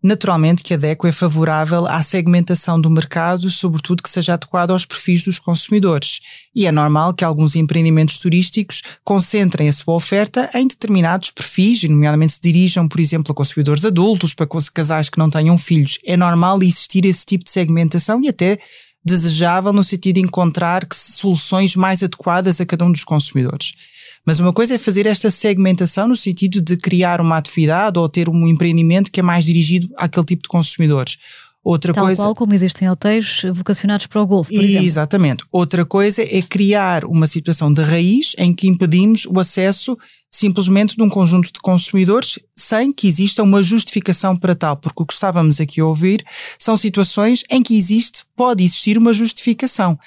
Naturalmente 0.00 0.62
que 0.62 0.72
a 0.72 0.76
DECO 0.76 1.08
é 1.08 1.12
favorável 1.12 1.84
à 1.84 2.00
segmentação 2.04 2.80
do 2.80 2.88
mercado, 2.88 3.50
sobretudo 3.50 4.00
que 4.00 4.08
seja 4.08 4.34
adequado 4.34 4.70
aos 4.70 4.84
perfis 4.84 5.24
dos 5.24 5.40
consumidores. 5.40 6.20
E 6.54 6.68
é 6.68 6.72
normal 6.72 7.12
que 7.12 7.24
alguns 7.24 7.56
empreendimentos 7.56 8.16
turísticos 8.16 8.80
concentrem 9.02 9.68
a 9.68 9.72
sua 9.72 9.94
oferta 9.94 10.48
em 10.54 10.68
determinados 10.68 11.32
perfis, 11.32 11.82
e 11.82 11.88
nomeadamente 11.88 12.34
se 12.34 12.40
dirijam, 12.40 12.86
por 12.86 13.00
exemplo, 13.00 13.32
a 13.32 13.34
consumidores 13.34 13.84
adultos, 13.84 14.34
para 14.34 14.46
casais 14.72 15.08
que 15.08 15.18
não 15.18 15.28
tenham 15.28 15.58
filhos. 15.58 15.98
É 16.04 16.16
normal 16.16 16.62
existir 16.62 17.04
esse 17.04 17.26
tipo 17.26 17.44
de 17.44 17.50
segmentação 17.50 18.22
e 18.22 18.28
até 18.28 18.60
desejável 19.04 19.72
no 19.72 19.82
sentido 19.82 20.16
de 20.16 20.20
encontrar 20.20 20.86
soluções 20.92 21.74
mais 21.74 22.04
adequadas 22.04 22.60
a 22.60 22.66
cada 22.66 22.84
um 22.84 22.92
dos 22.92 23.02
consumidores. 23.02 23.72
Mas 24.28 24.40
uma 24.40 24.52
coisa 24.52 24.74
é 24.74 24.78
fazer 24.78 25.06
esta 25.06 25.30
segmentação 25.30 26.06
no 26.06 26.14
sentido 26.14 26.60
de 26.60 26.76
criar 26.76 27.18
uma 27.18 27.38
atividade 27.38 27.98
ou 27.98 28.06
ter 28.10 28.28
um 28.28 28.46
empreendimento 28.46 29.10
que 29.10 29.20
é 29.20 29.22
mais 29.22 29.46
dirigido 29.46 29.88
àquele 29.96 30.26
tipo 30.26 30.42
de 30.42 30.50
consumidores. 30.50 31.16
Outra 31.64 31.94
Tal 31.94 32.04
coisa, 32.04 32.22
qual 32.22 32.34
como 32.34 32.52
existem 32.52 32.90
hotéis 32.90 33.40
vocacionados 33.50 34.06
para 34.06 34.20
o 34.20 34.26
golfe, 34.26 34.54
por 34.54 34.62
exemplo. 34.62 34.86
Exatamente. 34.86 35.44
Outra 35.50 35.82
coisa 35.86 36.20
é 36.20 36.42
criar 36.42 37.06
uma 37.06 37.26
situação 37.26 37.72
de 37.72 37.80
raiz 37.80 38.34
em 38.36 38.52
que 38.52 38.68
impedimos 38.68 39.24
o 39.24 39.40
acesso 39.40 39.96
simplesmente 40.30 40.94
de 40.94 41.02
um 41.02 41.08
conjunto 41.08 41.50
de 41.50 41.60
consumidores 41.62 42.38
sem 42.54 42.92
que 42.92 43.08
exista 43.08 43.42
uma 43.42 43.62
justificação 43.62 44.36
para 44.36 44.54
tal, 44.54 44.76
porque 44.76 45.02
o 45.02 45.06
que 45.06 45.14
estávamos 45.14 45.58
aqui 45.58 45.80
a 45.80 45.86
ouvir 45.86 46.22
são 46.58 46.76
situações 46.76 47.44
em 47.50 47.62
que 47.62 47.74
existe, 47.74 48.24
pode 48.36 48.62
existir 48.62 48.98
uma 48.98 49.14
justificação. 49.14 49.98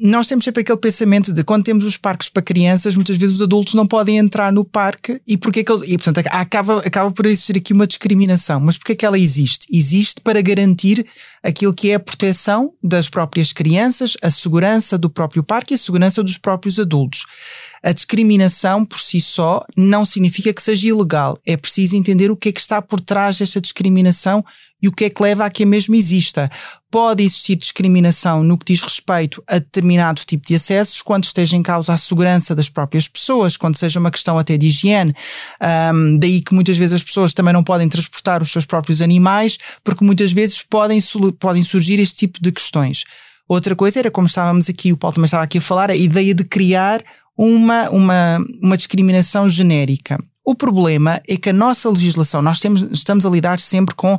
Nós 0.00 0.26
temos 0.26 0.44
sempre 0.44 0.62
aquele 0.62 0.78
pensamento 0.78 1.32
de 1.32 1.44
quando 1.44 1.64
temos 1.64 1.84
os 1.84 1.96
parques 1.96 2.28
para 2.28 2.42
crianças, 2.42 2.94
muitas 2.94 3.16
vezes 3.16 3.36
os 3.36 3.42
adultos 3.42 3.74
não 3.74 3.86
podem 3.86 4.16
entrar 4.16 4.52
no 4.52 4.64
parque 4.64 5.20
e 5.26 5.36
porque 5.36 5.60
é 5.60 5.64
que 5.64 5.70
eles, 5.70 5.82
e 5.86 5.98
portanto 5.98 6.26
acaba, 6.28 6.78
acaba 6.78 7.10
por 7.10 7.26
existir 7.26 7.58
aqui 7.58 7.72
uma 7.72 7.86
discriminação. 7.86 8.58
Mas 8.58 8.78
porque 8.78 8.92
é 8.92 8.96
que 8.96 9.04
ela 9.04 9.18
existe? 9.18 9.66
Existe 9.70 10.20
para 10.22 10.40
garantir 10.40 11.06
aquilo 11.42 11.74
que 11.74 11.90
é 11.90 11.94
a 11.94 12.00
proteção 12.00 12.72
das 12.82 13.08
próprias 13.08 13.52
crianças, 13.52 14.16
a 14.22 14.30
segurança 14.30 14.96
do 14.96 15.10
próprio 15.10 15.42
parque 15.42 15.74
e 15.74 15.76
a 15.76 15.78
segurança 15.78 16.22
dos 16.22 16.38
próprios 16.38 16.78
adultos. 16.78 17.26
A 17.82 17.92
discriminação 17.92 18.84
por 18.84 19.00
si 19.00 19.20
só 19.20 19.64
não 19.74 20.04
significa 20.04 20.52
que 20.52 20.62
seja 20.62 20.88
ilegal. 20.88 21.38
É 21.46 21.56
preciso 21.56 21.96
entender 21.96 22.30
o 22.30 22.36
que 22.36 22.50
é 22.50 22.52
que 22.52 22.60
está 22.60 22.82
por 22.82 23.00
trás 23.00 23.38
desta 23.38 23.60
discriminação 23.60 24.44
e 24.82 24.88
o 24.88 24.92
que 24.92 25.06
é 25.06 25.10
que 25.10 25.22
leva 25.22 25.44
a 25.44 25.50
que 25.50 25.62
a 25.62 25.66
mesma 25.66 25.96
exista. 25.96 26.50
Pode 26.90 27.22
existir 27.22 27.56
discriminação 27.56 28.42
no 28.42 28.58
que 28.58 28.72
diz 28.72 28.82
respeito 28.82 29.42
a 29.46 29.54
determinado 29.54 30.22
tipo 30.26 30.46
de 30.46 30.54
acessos, 30.54 31.00
quando 31.02 31.24
esteja 31.24 31.56
em 31.56 31.62
causa 31.62 31.92
a 31.92 31.96
segurança 31.96 32.54
das 32.54 32.68
próprias 32.68 33.08
pessoas, 33.08 33.56
quando 33.56 33.76
seja 33.76 33.98
uma 33.98 34.10
questão 34.10 34.38
até 34.38 34.56
de 34.56 34.66
higiene. 34.66 35.14
Um, 35.94 36.18
daí 36.18 36.40
que 36.42 36.54
muitas 36.54 36.76
vezes 36.76 36.94
as 36.94 37.02
pessoas 37.02 37.32
também 37.32 37.52
não 37.52 37.64
podem 37.64 37.88
transportar 37.88 38.42
os 38.42 38.50
seus 38.50 38.66
próprios 38.66 39.00
animais, 39.00 39.58
porque 39.82 40.04
muitas 40.04 40.32
vezes 40.32 40.62
podem, 40.62 40.98
podem 41.38 41.62
surgir 41.62 41.98
este 41.98 42.16
tipo 42.16 42.42
de 42.42 42.52
questões. 42.52 43.04
Outra 43.48 43.74
coisa 43.74 43.98
era, 43.98 44.10
como 44.10 44.26
estávamos 44.26 44.68
aqui, 44.68 44.92
o 44.92 44.96
Paulo 44.96 45.14
também 45.14 45.24
estava 45.24 45.42
aqui 45.42 45.58
a 45.58 45.60
falar, 45.60 45.90
a 45.90 45.96
ideia 45.96 46.34
de 46.34 46.44
criar 46.44 47.02
uma, 47.36 47.88
uma, 47.90 48.38
uma 48.62 48.76
discriminação 48.76 49.48
genérica. 49.48 50.18
O 50.50 50.54
problema 50.56 51.22
é 51.28 51.36
que 51.36 51.50
a 51.50 51.52
nossa 51.52 51.88
legislação, 51.88 52.42
nós 52.42 52.58
temos, 52.58 52.82
estamos 52.90 53.24
a 53.24 53.30
lidar 53.30 53.60
sempre 53.60 53.94
com 53.94 54.14
uh, 54.14 54.18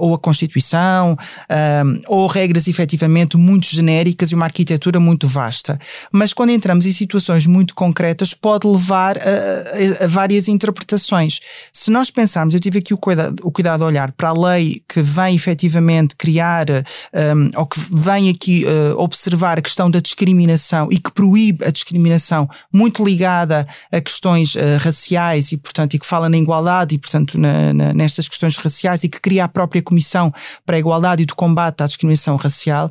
ou 0.00 0.12
a 0.12 0.18
Constituição 0.18 1.14
uh, 1.14 2.02
ou 2.08 2.26
regras 2.26 2.68
efetivamente 2.68 3.38
muito 3.38 3.64
genéricas 3.64 4.30
e 4.30 4.34
uma 4.34 4.44
arquitetura 4.44 5.00
muito 5.00 5.26
vasta. 5.26 5.80
Mas 6.12 6.34
quando 6.34 6.50
entramos 6.50 6.84
em 6.84 6.92
situações 6.92 7.46
muito 7.46 7.74
concretas, 7.74 8.34
pode 8.34 8.68
levar 8.68 9.16
a, 9.16 10.02
a, 10.02 10.04
a 10.04 10.08
várias 10.08 10.46
interpretações. 10.46 11.40
Se 11.72 11.90
nós 11.90 12.10
pensarmos, 12.10 12.52
eu 12.52 12.60
tive 12.60 12.80
aqui 12.80 12.92
o 12.92 12.98
cuidado, 12.98 13.36
o 13.42 13.50
cuidado 13.50 13.78
de 13.80 13.86
olhar 13.86 14.12
para 14.12 14.28
a 14.28 14.38
lei 14.38 14.82
que 14.86 15.00
vem 15.00 15.34
efetivamente 15.34 16.14
criar 16.16 16.66
um, 16.68 17.50
ou 17.58 17.64
que 17.64 17.80
vem 17.90 18.28
aqui 18.28 18.66
uh, 18.66 19.00
observar 19.00 19.58
a 19.58 19.62
questão 19.62 19.90
da 19.90 20.00
discriminação 20.00 20.88
e 20.92 20.98
que 20.98 21.10
proíbe 21.10 21.64
a 21.64 21.70
discriminação 21.70 22.46
muito 22.70 23.02
ligada 23.02 23.66
a 23.90 24.02
questões 24.02 24.54
raciais 24.82 25.50
e 25.52 25.61
portanto, 25.62 25.94
e 25.94 25.98
que 25.98 26.06
fala 26.06 26.28
na 26.28 26.36
igualdade 26.36 26.94
e, 26.94 26.98
portanto, 26.98 27.38
na, 27.38 27.72
na, 27.72 27.94
nestas 27.94 28.28
questões 28.28 28.56
raciais 28.56 29.04
e 29.04 29.08
que 29.08 29.20
cria 29.20 29.44
a 29.44 29.48
própria 29.48 29.82
Comissão 29.82 30.32
para 30.66 30.76
a 30.76 30.78
Igualdade 30.78 31.22
e 31.22 31.26
do 31.26 31.34
Combate 31.34 31.82
à 31.82 31.86
Discriminação 31.86 32.36
Racial. 32.36 32.90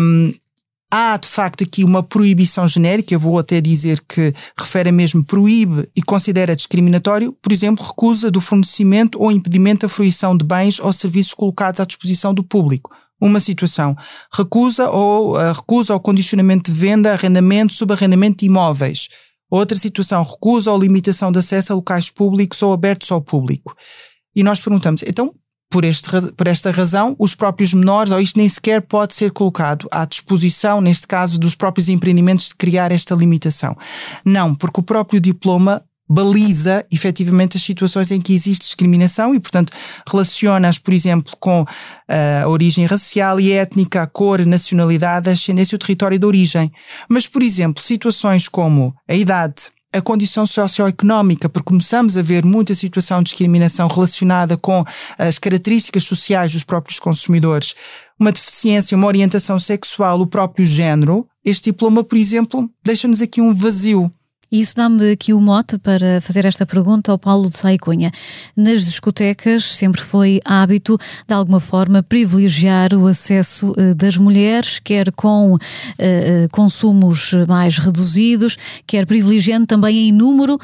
Um, 0.00 0.32
há 0.90 1.16
de 1.16 1.28
facto 1.28 1.64
aqui 1.64 1.84
uma 1.84 2.02
proibição 2.02 2.66
genérica, 2.66 3.12
eu 3.12 3.20
vou 3.20 3.38
até 3.38 3.60
dizer 3.60 4.00
que 4.08 4.32
refere 4.58 4.92
mesmo 4.92 5.24
proíbe 5.24 5.88
e 5.94 6.02
considera 6.02 6.56
discriminatório, 6.56 7.32
por 7.42 7.52
exemplo, 7.52 7.84
recusa 7.84 8.30
do 8.30 8.40
fornecimento 8.40 9.20
ou 9.20 9.30
impedimento 9.30 9.86
da 9.86 9.92
fruição 9.92 10.36
de 10.36 10.44
bens 10.44 10.80
ou 10.80 10.92
serviços 10.92 11.34
colocados 11.34 11.80
à 11.80 11.84
disposição 11.84 12.32
do 12.32 12.42
público. 12.42 12.94
Uma 13.18 13.40
situação. 13.40 13.96
Recusa 14.30 14.90
ou 14.90 15.36
uh, 15.36 15.52
recusa 15.52 15.94
o 15.94 16.00
condicionamento 16.00 16.70
de 16.70 16.78
venda, 16.78 17.12
arrendamento, 17.12 17.72
subarrendamento 17.72 18.38
de 18.38 18.46
imóveis. 18.46 19.08
Outra 19.50 19.76
situação, 19.76 20.22
recusa 20.22 20.70
ou 20.72 20.78
limitação 20.78 21.30
de 21.30 21.38
acesso 21.38 21.72
a 21.72 21.76
locais 21.76 22.10
públicos 22.10 22.62
ou 22.62 22.72
abertos 22.72 23.10
ao 23.12 23.20
público. 23.20 23.76
E 24.34 24.42
nós 24.42 24.60
perguntamos, 24.60 25.02
então, 25.06 25.34
por, 25.70 25.84
este, 25.84 26.08
por 26.36 26.46
esta 26.46 26.70
razão, 26.70 27.16
os 27.18 27.34
próprios 27.34 27.74
menores, 27.74 28.12
ou 28.12 28.20
isto 28.20 28.38
nem 28.38 28.48
sequer 28.48 28.82
pode 28.82 29.14
ser 29.14 29.30
colocado 29.30 29.88
à 29.90 30.04
disposição, 30.04 30.80
neste 30.80 31.06
caso, 31.06 31.38
dos 31.38 31.54
próprios 31.54 31.88
empreendimentos 31.88 32.48
de 32.48 32.54
criar 32.54 32.92
esta 32.92 33.14
limitação. 33.14 33.76
Não, 34.24 34.54
porque 34.54 34.80
o 34.80 34.82
próprio 34.82 35.20
diploma 35.20 35.82
baliza 36.08 36.84
efetivamente 36.90 37.56
as 37.56 37.62
situações 37.62 38.10
em 38.10 38.20
que 38.20 38.32
existe 38.32 38.64
discriminação 38.64 39.34
e, 39.34 39.40
portanto, 39.40 39.72
relaciona-as, 40.08 40.78
por 40.78 40.94
exemplo, 40.94 41.32
com 41.38 41.62
uh, 41.62 41.66
a 42.44 42.48
origem 42.48 42.86
racial 42.86 43.40
e 43.40 43.52
étnica, 43.52 44.02
a 44.02 44.06
cor, 44.06 44.40
a 44.40 44.46
nacionalidade, 44.46 45.28
a 45.28 45.32
ascendência 45.32 45.74
e 45.74 45.76
o 45.76 45.78
território 45.78 46.18
de 46.18 46.26
origem. 46.26 46.70
Mas, 47.08 47.26
por 47.26 47.42
exemplo, 47.42 47.82
situações 47.82 48.48
como 48.48 48.94
a 49.08 49.14
idade, 49.14 49.70
a 49.92 50.00
condição 50.00 50.46
socioeconómica, 50.46 51.48
porque 51.48 51.68
começamos 51.68 52.16
a 52.16 52.22
ver 52.22 52.44
muita 52.44 52.74
situação 52.74 53.18
de 53.18 53.30
discriminação 53.30 53.88
relacionada 53.88 54.56
com 54.56 54.84
as 55.18 55.38
características 55.38 56.04
sociais 56.04 56.52
dos 56.52 56.64
próprios 56.64 57.00
consumidores, 57.00 57.74
uma 58.18 58.32
deficiência, 58.32 58.96
uma 58.96 59.06
orientação 59.06 59.58
sexual, 59.58 60.20
o 60.20 60.26
próprio 60.26 60.66
género. 60.66 61.26
Este 61.44 61.70
diploma, 61.70 62.04
por 62.04 62.18
exemplo, 62.18 62.68
deixa-nos 62.84 63.22
aqui 63.22 63.40
um 63.40 63.54
vazio. 63.54 64.12
E 64.50 64.60
isso 64.60 64.76
dá-me 64.76 65.10
aqui 65.10 65.32
o 65.32 65.40
mote 65.40 65.76
para 65.76 66.20
fazer 66.20 66.44
esta 66.44 66.64
pergunta 66.64 67.10
ao 67.10 67.18
Paulo 67.18 67.50
de 67.50 67.56
Saicunha. 67.56 68.12
Nas 68.56 68.84
discotecas 68.84 69.64
sempre 69.64 70.00
foi 70.00 70.40
hábito, 70.44 70.96
de 71.26 71.34
alguma 71.34 71.58
forma, 71.58 72.00
privilegiar 72.02 72.94
o 72.94 73.08
acesso 73.08 73.72
uh, 73.72 73.94
das 73.96 74.16
mulheres, 74.16 74.78
quer 74.78 75.10
com 75.10 75.54
uh, 75.54 75.58
consumos 76.52 77.32
mais 77.48 77.78
reduzidos, 77.78 78.56
quer 78.86 79.04
privilegiando 79.04 79.66
também 79.66 80.08
em 80.08 80.12
número 80.12 80.58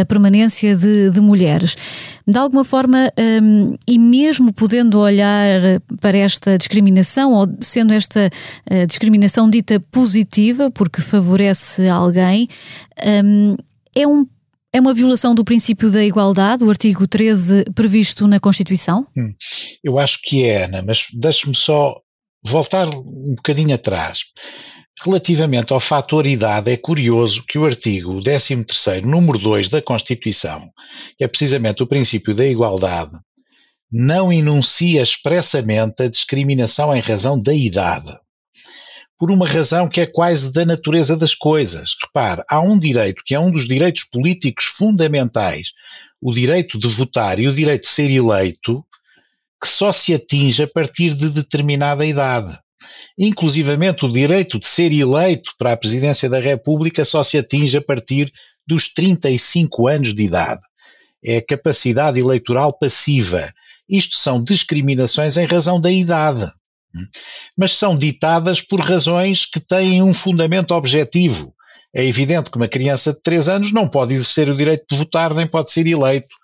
a 0.00 0.04
permanência 0.04 0.76
de, 0.76 1.10
de 1.10 1.20
mulheres 1.20 1.76
de 2.26 2.38
alguma 2.38 2.64
forma, 2.64 3.12
um, 3.42 3.74
e 3.86 3.98
mesmo 3.98 4.50
podendo 4.50 4.98
olhar 4.98 5.60
para 6.00 6.16
esta 6.16 6.56
discriminação, 6.56 7.32
ou 7.32 7.46
sendo 7.60 7.92
esta 7.92 8.30
discriminação 8.88 9.48
dita 9.48 9.78
positiva, 9.92 10.70
porque 10.70 11.02
favorece 11.02 11.86
alguém, 11.86 12.48
um, 13.22 13.56
é 13.94 14.06
um 14.06 14.26
é 14.74 14.80
uma 14.80 14.92
violação 14.92 15.36
do 15.36 15.44
princípio 15.44 15.88
da 15.88 16.04
igualdade, 16.04 16.64
o 16.64 16.68
artigo 16.68 17.06
13 17.06 17.66
previsto 17.76 18.26
na 18.26 18.40
Constituição? 18.40 19.06
Hum, 19.16 19.32
eu 19.84 20.00
acho 20.00 20.18
que 20.20 20.42
é, 20.42 20.64
Ana, 20.64 20.82
mas 20.82 21.06
deixe-me 21.12 21.54
só 21.54 22.00
voltar 22.44 22.88
um 22.88 23.36
bocadinho 23.36 23.72
atrás. 23.72 24.24
Relativamente 25.04 25.72
ao 25.72 25.78
fator 25.78 26.26
idade, 26.26 26.72
é 26.72 26.76
curioso 26.76 27.44
que 27.46 27.56
o 27.56 27.64
artigo 27.64 28.20
13º, 28.20 29.02
número 29.02 29.38
2 29.38 29.68
da 29.68 29.80
Constituição, 29.80 30.68
que 31.16 31.22
é 31.22 31.28
precisamente 31.28 31.82
o 31.82 31.86
princípio 31.86 32.34
da 32.34 32.44
igualdade, 32.44 33.12
não 33.90 34.32
enuncia 34.32 35.02
expressamente 35.02 36.02
a 36.02 36.08
discriminação 36.08 36.92
em 36.92 37.00
razão 37.00 37.38
da 37.38 37.54
idade. 37.54 38.12
Por 39.24 39.30
uma 39.30 39.48
razão 39.48 39.88
que 39.88 40.02
é 40.02 40.06
quase 40.06 40.52
da 40.52 40.66
natureza 40.66 41.16
das 41.16 41.34
coisas. 41.34 41.94
Repare, 42.04 42.42
há 42.46 42.60
um 42.60 42.78
direito 42.78 43.22
que 43.24 43.34
é 43.34 43.40
um 43.40 43.50
dos 43.50 43.66
direitos 43.66 44.04
políticos 44.04 44.66
fundamentais, 44.66 45.68
o 46.20 46.30
direito 46.30 46.78
de 46.78 46.86
votar 46.88 47.40
e 47.40 47.48
o 47.48 47.54
direito 47.54 47.84
de 47.84 47.88
ser 47.88 48.10
eleito, 48.10 48.84
que 49.58 49.66
só 49.66 49.94
se 49.94 50.12
atinge 50.12 50.64
a 50.64 50.68
partir 50.68 51.14
de 51.14 51.30
determinada 51.30 52.04
idade. 52.04 52.54
Inclusivamente 53.18 54.04
o 54.04 54.12
direito 54.12 54.58
de 54.58 54.66
ser 54.66 54.92
eleito 54.92 55.52
para 55.56 55.72
a 55.72 55.76
presidência 55.78 56.28
da 56.28 56.38
República 56.38 57.02
só 57.02 57.22
se 57.22 57.38
atinge 57.38 57.78
a 57.78 57.82
partir 57.82 58.30
dos 58.66 58.92
35 58.92 59.88
anos 59.88 60.14
de 60.14 60.22
idade. 60.22 60.60
É 61.24 61.38
a 61.38 61.46
capacidade 61.46 62.20
eleitoral 62.20 62.76
passiva. 62.78 63.50
Isto 63.88 64.16
são 64.16 64.44
discriminações 64.44 65.38
em 65.38 65.46
razão 65.46 65.80
da 65.80 65.90
idade. 65.90 66.46
Mas 67.56 67.72
são 67.72 67.96
ditadas 67.96 68.60
por 68.60 68.80
razões 68.80 69.44
que 69.44 69.60
têm 69.60 70.02
um 70.02 70.14
fundamento 70.14 70.72
objetivo. 70.72 71.54
É 71.94 72.04
evidente 72.04 72.50
que 72.50 72.56
uma 72.56 72.68
criança 72.68 73.12
de 73.12 73.22
3 73.22 73.48
anos 73.48 73.72
não 73.72 73.88
pode 73.88 74.14
exercer 74.14 74.48
o 74.48 74.56
direito 74.56 74.84
de 74.90 74.96
votar 74.96 75.32
nem 75.34 75.46
pode 75.46 75.70
ser 75.70 75.86
eleito 75.86 76.34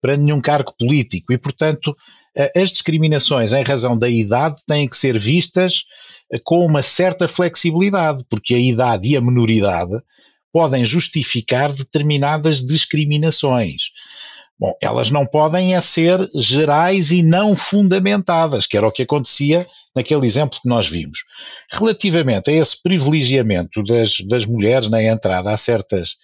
para 0.00 0.16
nenhum 0.16 0.40
cargo 0.40 0.74
político 0.78 1.32
e, 1.32 1.38
portanto, 1.38 1.96
eh, 2.36 2.52
as 2.56 2.70
discriminações 2.70 3.52
em 3.52 3.62
razão 3.62 3.98
da 3.98 4.08
idade 4.08 4.62
têm 4.66 4.88
que 4.88 4.96
ser 4.96 5.18
vistas 5.18 5.84
eh, 6.32 6.38
com 6.42 6.64
uma 6.64 6.82
certa 6.82 7.26
flexibilidade, 7.26 8.24
porque 8.28 8.54
a 8.54 8.58
idade 8.58 9.08
e 9.08 9.16
a 9.16 9.20
menoridade 9.20 9.92
podem 10.52 10.84
justificar 10.84 11.72
determinadas 11.72 12.64
discriminações. 12.64 13.90
Bom, 14.60 14.74
elas 14.82 15.10
não 15.10 15.24
podem 15.24 15.74
é 15.74 15.80
ser 15.80 16.28
gerais 16.34 17.10
e 17.10 17.22
não 17.22 17.56
fundamentadas, 17.56 18.66
que 18.66 18.76
era 18.76 18.86
o 18.86 18.92
que 18.92 19.04
acontecia 19.04 19.66
naquele 19.96 20.26
exemplo 20.26 20.60
que 20.60 20.68
nós 20.68 20.86
vimos. 20.86 21.20
Relativamente 21.72 22.50
a 22.50 22.52
esse 22.52 22.80
privilegiamento 22.82 23.82
das, 23.82 24.20
das 24.28 24.44
mulheres 24.44 24.90
na 24.90 25.02
entrada 25.02 25.50
a 25.50 25.56
certas 25.56 26.16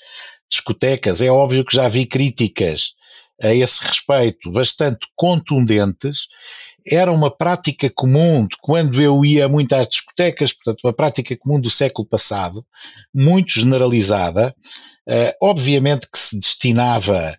discotecas, 0.51 1.23
é 1.23 1.31
óbvio 1.31 1.65
que 1.65 1.75
já 1.75 1.89
vi 1.89 2.05
críticas 2.05 2.93
a 3.43 3.55
esse 3.55 3.83
respeito 3.83 4.53
bastante 4.53 5.07
contundentes. 5.17 6.27
era 6.87 7.11
uma 7.11 7.35
prática 7.35 7.89
comum 7.89 8.47
de 8.47 8.57
quando 8.61 9.01
eu 9.01 9.25
ia 9.25 9.49
muito 9.49 9.73
às 9.75 9.89
discotecas, 9.89 10.53
portanto, 10.53 10.85
uma 10.85 10.93
prática 10.93 11.35
comum 11.39 11.59
do 11.59 11.71
século 11.71 12.07
passado, 12.07 12.65
muito 13.15 13.59
generalizada, 13.59 14.55
uh, 15.09 15.33
obviamente 15.41 16.07
que 16.13 16.19
se 16.19 16.39
destinava 16.39 17.35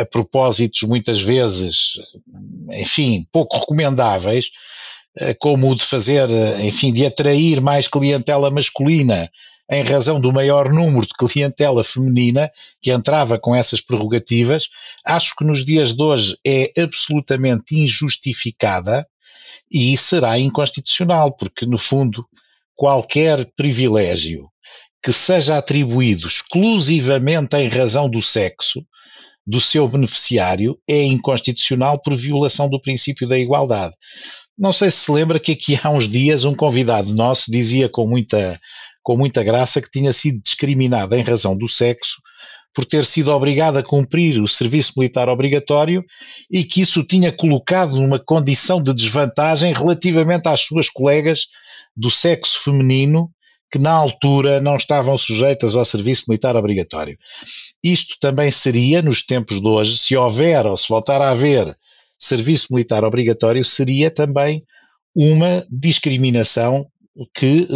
a 0.00 0.04
propósitos 0.04 0.82
muitas 0.82 1.20
vezes, 1.20 1.94
enfim, 2.72 3.26
pouco 3.32 3.58
recomendáveis, 3.58 4.50
uh, 5.20 5.34
como 5.38 5.70
o 5.70 5.74
de 5.74 5.84
fazer, 5.84 6.28
enfim, 6.60 6.92
de 6.92 7.06
atrair 7.06 7.60
mais 7.60 7.88
clientela 7.88 8.50
masculina 8.50 9.30
em 9.70 9.84
razão 9.84 10.20
do 10.20 10.32
maior 10.32 10.72
número 10.72 11.06
de 11.06 11.14
clientela 11.14 11.84
feminina 11.84 12.50
que 12.82 12.90
entrava 12.90 13.38
com 13.38 13.54
essas 13.54 13.80
prerrogativas, 13.80 14.68
acho 15.04 15.34
que 15.36 15.44
nos 15.44 15.64
dias 15.64 15.92
de 15.92 16.02
hoje 16.02 16.36
é 16.44 16.72
absolutamente 16.76 17.76
injustificada 17.76 19.06
e 19.70 19.96
será 19.96 20.36
inconstitucional, 20.38 21.32
porque, 21.32 21.64
no 21.64 21.78
fundo, 21.78 22.26
qualquer 22.74 23.44
privilégio 23.56 24.50
que 25.00 25.12
seja 25.12 25.56
atribuído 25.56 26.26
exclusivamente 26.26 27.56
em 27.56 27.68
razão 27.68 28.10
do 28.10 28.20
sexo 28.20 28.84
do 29.46 29.60
seu 29.60 29.88
beneficiário 29.88 30.78
é 30.88 31.02
inconstitucional 31.02 32.00
por 32.00 32.14
violação 32.14 32.68
do 32.68 32.80
princípio 32.80 33.26
da 33.26 33.38
igualdade. 33.38 33.94
Não 34.58 34.72
sei 34.72 34.90
se 34.90 34.98
se 34.98 35.12
lembra 35.12 35.40
que 35.40 35.52
aqui 35.52 35.78
há 35.82 35.90
uns 35.90 36.06
dias 36.06 36.44
um 36.44 36.54
convidado 36.54 37.14
nosso 37.14 37.50
dizia 37.50 37.88
com 37.88 38.06
muita 38.06 38.60
com 39.02 39.16
muita 39.16 39.42
graça 39.42 39.80
que 39.80 39.90
tinha 39.90 40.12
sido 40.12 40.40
discriminada 40.42 41.18
em 41.18 41.22
razão 41.22 41.56
do 41.56 41.66
sexo 41.66 42.20
por 42.74 42.84
ter 42.84 43.04
sido 43.04 43.32
obrigada 43.32 43.80
a 43.80 43.82
cumprir 43.82 44.40
o 44.40 44.46
serviço 44.46 44.92
militar 44.96 45.28
obrigatório 45.28 46.04
e 46.50 46.62
que 46.62 46.82
isso 46.82 47.02
tinha 47.02 47.32
colocado 47.32 47.96
numa 47.96 48.18
condição 48.18 48.82
de 48.82 48.94
desvantagem 48.94 49.72
relativamente 49.72 50.48
às 50.48 50.60
suas 50.60 50.88
colegas 50.88 51.46
do 51.96 52.10
sexo 52.10 52.62
feminino 52.62 53.30
que 53.70 53.78
na 53.78 53.92
altura 53.92 54.60
não 54.60 54.76
estavam 54.76 55.16
sujeitas 55.16 55.76
ao 55.76 55.84
serviço 55.84 56.24
militar 56.28 56.56
obrigatório. 56.56 57.16
Isto 57.82 58.16
também 58.20 58.50
seria, 58.50 59.00
nos 59.00 59.22
tempos 59.22 59.60
de 59.60 59.66
hoje, 59.66 59.96
se 59.96 60.16
houver 60.16 60.66
ou 60.66 60.76
se 60.76 60.88
voltar 60.88 61.22
a 61.22 61.30
haver 61.30 61.74
serviço 62.18 62.68
militar 62.72 63.04
obrigatório, 63.04 63.64
seria 63.64 64.10
também 64.10 64.64
uma 65.14 65.64
discriminação 65.70 66.86
que 67.34 67.66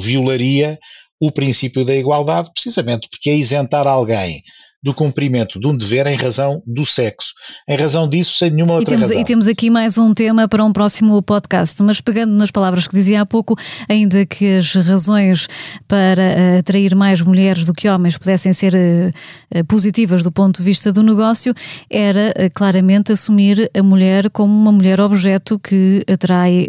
violaria 0.00 0.78
o 1.20 1.32
princípio 1.32 1.84
da 1.84 1.94
igualdade, 1.94 2.50
precisamente 2.52 3.08
porque 3.08 3.30
é 3.30 3.34
isentar 3.34 3.86
alguém 3.86 4.42
do 4.82 4.94
cumprimento 4.94 5.58
de 5.58 5.66
um 5.66 5.76
dever 5.76 6.06
em 6.06 6.16
razão 6.16 6.62
do 6.64 6.86
sexo. 6.86 7.32
Em 7.68 7.76
razão 7.76 8.08
disso, 8.08 8.38
sem 8.38 8.50
nenhuma 8.50 8.74
outra 8.74 8.94
e 8.94 8.94
temos, 8.94 9.08
razão. 9.08 9.20
E 9.20 9.24
temos 9.24 9.48
aqui 9.48 9.70
mais 9.70 9.98
um 9.98 10.14
tema 10.14 10.46
para 10.46 10.64
um 10.64 10.72
próximo 10.72 11.20
podcast, 11.20 11.82
mas 11.82 12.00
pegando 12.00 12.32
nas 12.32 12.52
palavras 12.52 12.86
que 12.86 12.94
dizia 12.94 13.22
há 13.22 13.26
pouco, 13.26 13.56
ainda 13.88 14.24
que 14.24 14.58
as 14.58 14.72
razões 14.74 15.48
para 15.88 16.22
eh, 16.22 16.58
atrair 16.58 16.94
mais 16.94 17.20
mulheres 17.20 17.64
do 17.64 17.72
que 17.72 17.88
homens 17.88 18.16
pudessem 18.16 18.52
ser 18.52 18.72
uh, 18.74 19.64
positivas 19.66 20.22
do 20.22 20.30
ponto 20.30 20.58
de 20.58 20.64
vista 20.64 20.92
do 20.92 21.02
negócio, 21.02 21.52
era 21.90 22.32
claramente 22.54 23.10
assumir 23.10 23.68
a 23.76 23.82
mulher 23.82 24.30
como 24.30 24.52
uma 24.52 24.70
mulher 24.70 25.00
objeto 25.00 25.58
que 25.58 26.04
atrai 26.08 26.68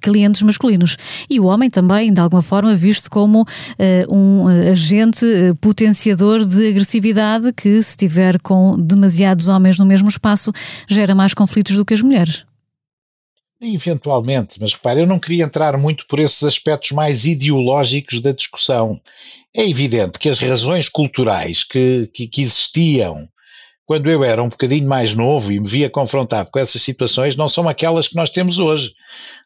clientes 0.00 0.42
masculinos. 0.42 0.96
E 1.28 1.38
o 1.38 1.44
homem 1.44 1.70
também, 1.70 2.12
de 2.12 2.20
alguma 2.20 2.42
forma, 2.42 2.74
visto 2.74 3.10
como 3.10 3.44
um 4.08 4.46
agente 4.70 5.24
potenciador 5.60 6.44
de 6.44 6.68
agressividade 6.68 7.35
que, 7.52 7.82
se 7.82 7.90
estiver 7.90 8.40
com 8.40 8.76
demasiados 8.78 9.48
homens 9.48 9.78
no 9.78 9.86
mesmo 9.86 10.08
espaço, 10.08 10.52
gera 10.88 11.14
mais 11.14 11.34
conflitos 11.34 11.76
do 11.76 11.84
que 11.84 11.94
as 11.94 12.02
mulheres. 12.02 12.44
Eventualmente, 13.60 14.60
mas 14.60 14.74
repare, 14.74 15.00
eu 15.00 15.06
não 15.06 15.18
queria 15.18 15.44
entrar 15.44 15.78
muito 15.78 16.06
por 16.06 16.20
esses 16.20 16.42
aspectos 16.42 16.92
mais 16.92 17.24
ideológicos 17.24 18.20
da 18.20 18.32
discussão. 18.32 19.00
É 19.54 19.66
evidente 19.66 20.18
que 20.18 20.28
as 20.28 20.38
razões 20.38 20.88
culturais 20.88 21.64
que, 21.64 22.10
que, 22.12 22.28
que 22.28 22.42
existiam 22.42 23.26
quando 23.86 24.10
eu 24.10 24.24
era 24.24 24.42
um 24.42 24.48
bocadinho 24.48 24.86
mais 24.88 25.14
novo 25.14 25.52
e 25.52 25.60
me 25.60 25.68
via 25.68 25.88
confrontado 25.88 26.50
com 26.50 26.58
essas 26.58 26.82
situações 26.82 27.36
não 27.36 27.48
são 27.48 27.68
aquelas 27.68 28.08
que 28.08 28.16
nós 28.16 28.28
temos 28.28 28.58
hoje. 28.58 28.92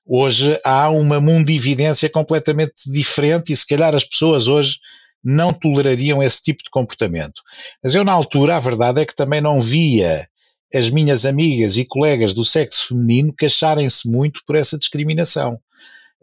Hoje 0.06 0.58
há 0.64 0.88
uma 0.88 1.20
mundividência 1.20 2.08
completamente 2.08 2.90
diferente 2.90 3.52
e 3.52 3.56
se 3.56 3.66
calhar 3.66 3.94
as 3.94 4.04
pessoas 4.04 4.48
hoje 4.48 4.78
não 5.22 5.52
tolerariam 5.52 6.22
esse 6.22 6.42
tipo 6.42 6.62
de 6.62 6.70
comportamento. 6.70 7.42
Mas 7.82 7.94
eu, 7.94 8.04
na 8.04 8.12
altura, 8.12 8.56
a 8.56 8.60
verdade 8.60 9.00
é 9.00 9.04
que 9.04 9.14
também 9.14 9.40
não 9.40 9.60
via 9.60 10.26
as 10.74 10.88
minhas 10.88 11.24
amigas 11.24 11.76
e 11.76 11.84
colegas 11.84 12.32
do 12.32 12.44
sexo 12.44 12.88
feminino 12.88 13.34
queixarem-se 13.36 14.08
muito 14.08 14.40
por 14.46 14.56
essa 14.56 14.78
discriminação. 14.78 15.58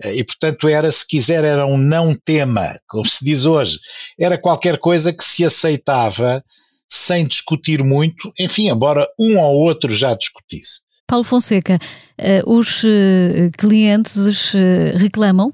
Eh, 0.01 0.17
e, 0.17 0.23
portanto, 0.23 0.67
era, 0.67 0.91
se 0.91 1.05
quiser, 1.05 1.43
era 1.43 1.65
um 1.65 1.77
não 1.77 2.15
tema, 2.15 2.79
como 2.87 3.05
se 3.05 3.23
diz 3.23 3.45
hoje. 3.45 3.77
Era 4.17 4.37
qualquer 4.37 4.79
coisa 4.79 5.11
que 5.11 5.23
se 5.23 5.43
aceitava 5.43 6.43
sem 6.89 7.27
discutir 7.27 7.83
muito, 7.83 8.31
enfim, 8.39 8.69
embora 8.69 9.07
um 9.19 9.37
ou 9.37 9.57
outro 9.57 9.93
já 9.93 10.13
discutisse. 10.15 10.79
Paulo 11.05 11.23
Fonseca, 11.23 11.77
eh, 12.17 12.41
os 12.45 12.83
eh, 12.85 13.49
clientes 13.57 14.53
reclamam 14.95 15.53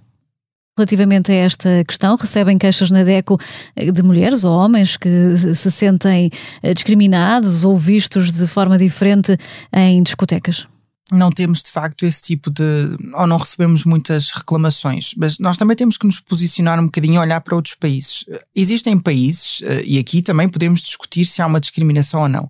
Relativamente 0.76 1.32
a 1.32 1.36
esta 1.36 1.84
questão, 1.88 2.16
recebem 2.16 2.58
queixas 2.58 2.90
na 2.90 3.04
DECO 3.04 3.40
eh, 3.76 3.92
de 3.92 4.02
mulheres 4.02 4.44
ou 4.44 4.52
homens 4.58 4.98
que 4.98 5.38
se 5.56 5.72
sentem 5.72 6.32
eh, 6.64 6.74
discriminados 6.74 7.64
ou 7.64 7.78
vistos 7.78 8.32
de 8.32 8.48
forma 8.48 8.76
diferente 8.76 9.38
em 9.72 10.02
discotecas? 10.02 10.66
Não 11.12 11.32
temos 11.32 11.62
de 11.62 11.70
facto 11.70 12.08
esse 12.08 12.20
tipo 12.24 12.50
de. 12.50 12.98
ou 13.14 13.28
não 13.28 13.38
recebemos 13.38 13.84
muitas 13.84 14.32
reclamações, 14.32 15.14
mas 15.16 15.38
nós 15.38 15.58
também 15.58 15.78
temos 15.78 15.96
que 15.96 16.08
nos 16.08 16.20
posicionar 16.20 16.80
um 16.80 16.86
bocadinho 16.86 17.16
e 17.16 17.20
olhar 17.20 17.40
para 17.42 17.56
outros 17.56 17.76
países. 17.76 18.26
Existem 18.56 18.98
países, 18.98 19.62
eh, 19.62 19.84
e 19.86 20.00
aqui 20.00 20.24
também 20.24 20.50
podemos 20.50 20.82
discutir 20.82 21.26
se 21.26 21.40
há 21.40 21.46
uma 21.46 21.62
discriminação 21.62 22.22
ou 22.22 22.28
não, 22.28 22.50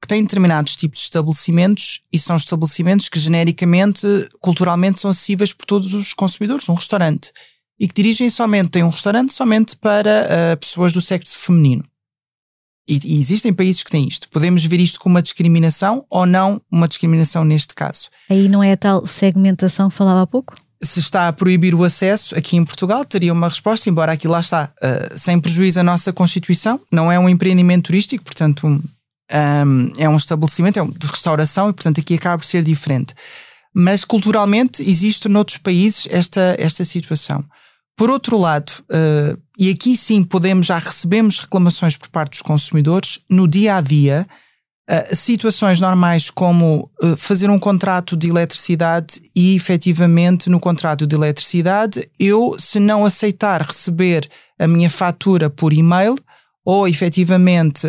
que 0.00 0.06
têm 0.06 0.22
determinados 0.22 0.76
tipos 0.76 1.00
de 1.00 1.06
estabelecimentos 1.06 2.02
e 2.12 2.20
são 2.20 2.36
estabelecimentos 2.36 3.08
que 3.08 3.18
genericamente, 3.18 4.06
culturalmente, 4.40 5.00
são 5.00 5.10
acessíveis 5.10 5.52
por 5.52 5.66
todos 5.66 5.92
os 5.92 6.14
consumidores. 6.14 6.68
Um 6.68 6.74
restaurante 6.74 7.32
e 7.78 7.88
que 7.88 7.94
dirigem 7.94 8.30
somente, 8.30 8.70
têm 8.70 8.84
um 8.84 8.88
restaurante 8.88 9.32
somente 9.32 9.76
para 9.76 10.26
uh, 10.54 10.56
pessoas 10.58 10.92
do 10.92 11.00
sexo 11.00 11.38
feminino. 11.38 11.84
E, 12.88 13.00
e, 13.02 13.20
existem 13.20 13.52
países 13.52 13.82
que 13.82 13.90
têm 13.90 14.06
isto. 14.06 14.28
Podemos 14.28 14.64
ver 14.64 14.78
isto 14.78 15.00
como 15.00 15.14
uma 15.14 15.22
discriminação 15.22 16.04
ou 16.10 16.26
não 16.26 16.60
uma 16.70 16.86
discriminação 16.86 17.44
neste 17.44 17.74
caso. 17.74 18.10
Aí 18.28 18.48
não 18.48 18.62
é 18.62 18.72
a 18.72 18.76
tal 18.76 19.06
segmentação 19.06 19.88
que 19.88 19.94
falava 19.94 20.22
há 20.22 20.26
pouco? 20.26 20.54
Se 20.82 21.00
está 21.00 21.28
a 21.28 21.32
proibir 21.32 21.74
o 21.74 21.82
acesso, 21.82 22.36
aqui 22.36 22.56
em 22.56 22.64
Portugal 22.64 23.04
teria 23.04 23.32
uma 23.32 23.48
resposta, 23.48 23.88
embora 23.88 24.12
aqui 24.12 24.28
lá 24.28 24.40
está, 24.40 24.70
uh, 24.82 25.18
sem 25.18 25.40
prejuízo 25.40 25.80
à 25.80 25.82
nossa 25.82 26.12
Constituição, 26.12 26.78
não 26.92 27.10
é 27.10 27.18
um 27.18 27.28
empreendimento 27.28 27.86
turístico, 27.86 28.22
portanto, 28.22 28.66
um, 28.66 28.82
um, 29.32 29.92
é 29.96 30.06
um 30.06 30.16
estabelecimento, 30.16 30.78
é 30.78 30.82
um 30.82 30.90
de 30.90 31.06
restauração 31.06 31.70
e, 31.70 31.72
portanto, 31.72 32.00
aqui 32.00 32.14
acaba 32.14 32.36
por 32.36 32.44
ser 32.44 32.62
diferente. 32.62 33.14
Mas 33.74 34.04
culturalmente 34.04 34.82
existe 34.88 35.28
noutros 35.28 35.58
países 35.58 36.06
esta, 36.10 36.54
esta 36.58 36.84
situação. 36.84 37.44
Por 37.96 38.10
outro 38.10 38.38
lado, 38.38 38.70
uh, 38.90 39.40
e 39.58 39.70
aqui 39.70 39.96
sim 39.96 40.24
podemos, 40.24 40.66
já 40.66 40.78
recebemos 40.78 41.38
reclamações 41.38 41.96
por 41.96 42.08
parte 42.08 42.32
dos 42.32 42.42
consumidores, 42.42 43.20
no 43.30 43.46
dia 43.46 43.76
a 43.76 43.80
dia, 43.80 44.26
uh, 44.90 45.14
situações 45.14 45.80
normais 45.80 46.28
como 46.28 46.90
uh, 47.02 47.16
fazer 47.16 47.50
um 47.50 47.58
contrato 47.58 48.16
de 48.16 48.28
eletricidade 48.28 49.22
e 49.34 49.54
efetivamente 49.54 50.50
no 50.50 50.58
contrato 50.58 51.06
de 51.06 51.14
eletricidade, 51.14 52.08
eu, 52.18 52.56
se 52.58 52.80
não 52.80 53.04
aceitar 53.04 53.62
receber 53.62 54.28
a 54.58 54.66
minha 54.66 54.90
fatura 54.90 55.48
por 55.48 55.72
e-mail, 55.72 56.16
ou 56.64 56.88
efetivamente 56.88 57.86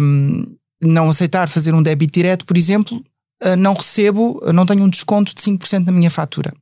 um, 0.00 0.56
não 0.80 1.10
aceitar 1.10 1.48
fazer 1.48 1.74
um 1.74 1.82
débito 1.82 2.14
direto, 2.14 2.44
por 2.44 2.56
exemplo, 2.56 3.04
não 3.58 3.74
recebo, 3.74 4.40
não 4.52 4.66
tenho 4.66 4.82
um 4.82 4.88
desconto 4.88 5.34
de 5.34 5.42
5% 5.42 5.86
na 5.86 5.92
minha 5.92 6.10
fatura. 6.10 6.52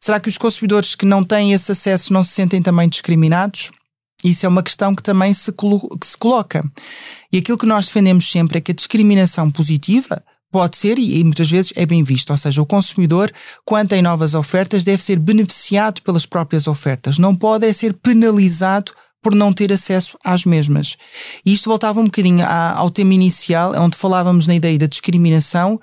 Será 0.00 0.20
que 0.20 0.28
os 0.28 0.38
consumidores 0.38 0.94
que 0.94 1.06
não 1.06 1.24
têm 1.24 1.52
esse 1.52 1.72
acesso 1.72 2.12
não 2.12 2.22
se 2.22 2.32
sentem 2.32 2.60
também 2.60 2.88
discriminados? 2.88 3.70
Isso 4.24 4.46
é 4.46 4.48
uma 4.48 4.62
questão 4.62 4.94
que 4.94 5.02
também 5.02 5.32
se, 5.32 5.52
que 5.52 6.06
se 6.06 6.16
coloca. 6.16 6.62
E 7.32 7.38
aquilo 7.38 7.58
que 7.58 7.66
nós 7.66 7.86
defendemos 7.86 8.30
sempre 8.30 8.58
é 8.58 8.60
que 8.60 8.72
a 8.72 8.74
discriminação 8.74 9.50
positiva 9.50 10.22
pode 10.50 10.76
ser 10.76 10.98
e 10.98 11.22
muitas 11.24 11.50
vezes 11.50 11.72
é 11.74 11.84
bem 11.84 12.02
visto, 12.04 12.30
ou 12.30 12.36
seja, 12.36 12.62
o 12.62 12.66
consumidor, 12.66 13.32
quando 13.64 13.88
tem 13.88 14.00
novas 14.00 14.34
ofertas, 14.34 14.84
deve 14.84 15.02
ser 15.02 15.18
beneficiado 15.18 16.00
pelas 16.00 16.24
próprias 16.24 16.68
ofertas, 16.68 17.18
não 17.18 17.34
pode 17.34 17.66
é 17.66 17.72
ser 17.72 17.92
penalizado 17.92 18.92
por 19.20 19.34
não 19.34 19.52
ter 19.52 19.72
acesso 19.72 20.16
às 20.22 20.44
mesmas. 20.44 20.96
E 21.44 21.52
isto 21.52 21.68
voltava 21.68 21.98
um 21.98 22.04
bocadinho 22.04 22.46
ao 22.46 22.88
tema 22.90 23.14
inicial, 23.14 23.72
onde 23.74 23.96
falávamos 23.96 24.46
na 24.46 24.54
ideia 24.54 24.78
da 24.78 24.86
discriminação, 24.86 25.80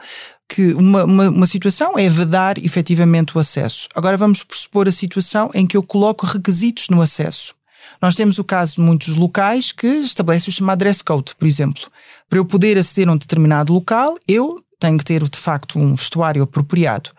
que 0.54 0.74
uma, 0.74 1.06
uma, 1.06 1.30
uma, 1.30 1.48
situação 1.48 1.98
é 1.98 2.10
vedar 2.10 2.58
efetivamente 2.58 3.38
o 3.38 3.40
acesso. 3.40 3.88
Agora 3.96 4.18
vamos 4.18 4.44
pressupor 4.44 4.86
a 4.86 4.92
situação 4.92 5.50
em 5.54 5.66
que 5.66 5.78
eu 5.78 5.82
coloco 5.82 6.26
requisitos 6.26 6.90
no 6.90 7.02
acesso. 7.02 7.56
Nós 8.02 8.16
temos 8.16 8.38
o 8.38 8.44
caso 8.44 8.76
de 8.76 8.82
muitos 8.82 9.16
locais 9.16 9.72
que 9.72 9.88
estabelecem 9.88 10.50
o 10.50 10.54
chamado 10.54 10.80
dress 10.80 11.02
code, 11.02 11.34
por 11.36 11.48
exemplo. 11.48 11.84
Para 12.30 12.38
eu 12.38 12.44
poder 12.44 12.78
aceder 12.78 13.08
a 13.08 13.14
um 13.14 13.18
determinado 13.18 13.72
local, 13.72 14.18
eu 14.28 14.58
tenho 14.78 14.98
que 14.98 15.06
ter 15.06 15.24
de 15.24 15.40
facto 15.40 15.80
um 15.80 15.96
vestuário 15.96 16.44
apropriado. 16.44 17.12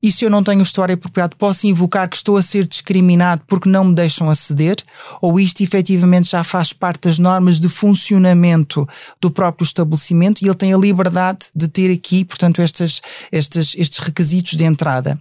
E 0.00 0.12
se 0.12 0.24
eu 0.24 0.30
não 0.30 0.44
tenho 0.44 0.60
o 0.60 0.64
vestuário 0.64 0.94
apropriado, 0.94 1.36
posso 1.36 1.66
invocar 1.66 2.08
que 2.08 2.16
estou 2.16 2.36
a 2.36 2.42
ser 2.42 2.66
discriminado 2.66 3.42
porque 3.48 3.68
não 3.68 3.84
me 3.84 3.94
deixam 3.94 4.30
aceder? 4.30 4.76
Ou 5.20 5.40
isto 5.40 5.60
efetivamente 5.62 6.30
já 6.30 6.44
faz 6.44 6.72
parte 6.72 7.02
das 7.02 7.18
normas 7.18 7.60
de 7.60 7.68
funcionamento 7.68 8.88
do 9.20 9.30
próprio 9.30 9.64
estabelecimento 9.64 10.40
e 10.40 10.46
ele 10.46 10.54
tem 10.54 10.72
a 10.72 10.78
liberdade 10.78 11.46
de 11.54 11.66
ter 11.66 11.92
aqui, 11.92 12.24
portanto, 12.24 12.62
estes, 12.62 13.02
estes, 13.32 13.74
estes 13.76 13.98
requisitos 13.98 14.52
de 14.52 14.64
entrada? 14.64 15.18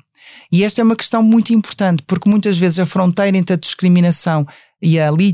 E 0.52 0.64
esta 0.64 0.82
é 0.82 0.84
uma 0.84 0.96
questão 0.96 1.22
muito 1.22 1.54
importante, 1.54 2.04
porque 2.06 2.30
muitas 2.30 2.58
vezes 2.58 2.80
a 2.80 2.86
fronteira 2.86 3.38
entre 3.38 3.54
a 3.54 3.58
discriminação 3.58 4.46
e 4.82 5.00
a, 5.00 5.10
li 5.10 5.34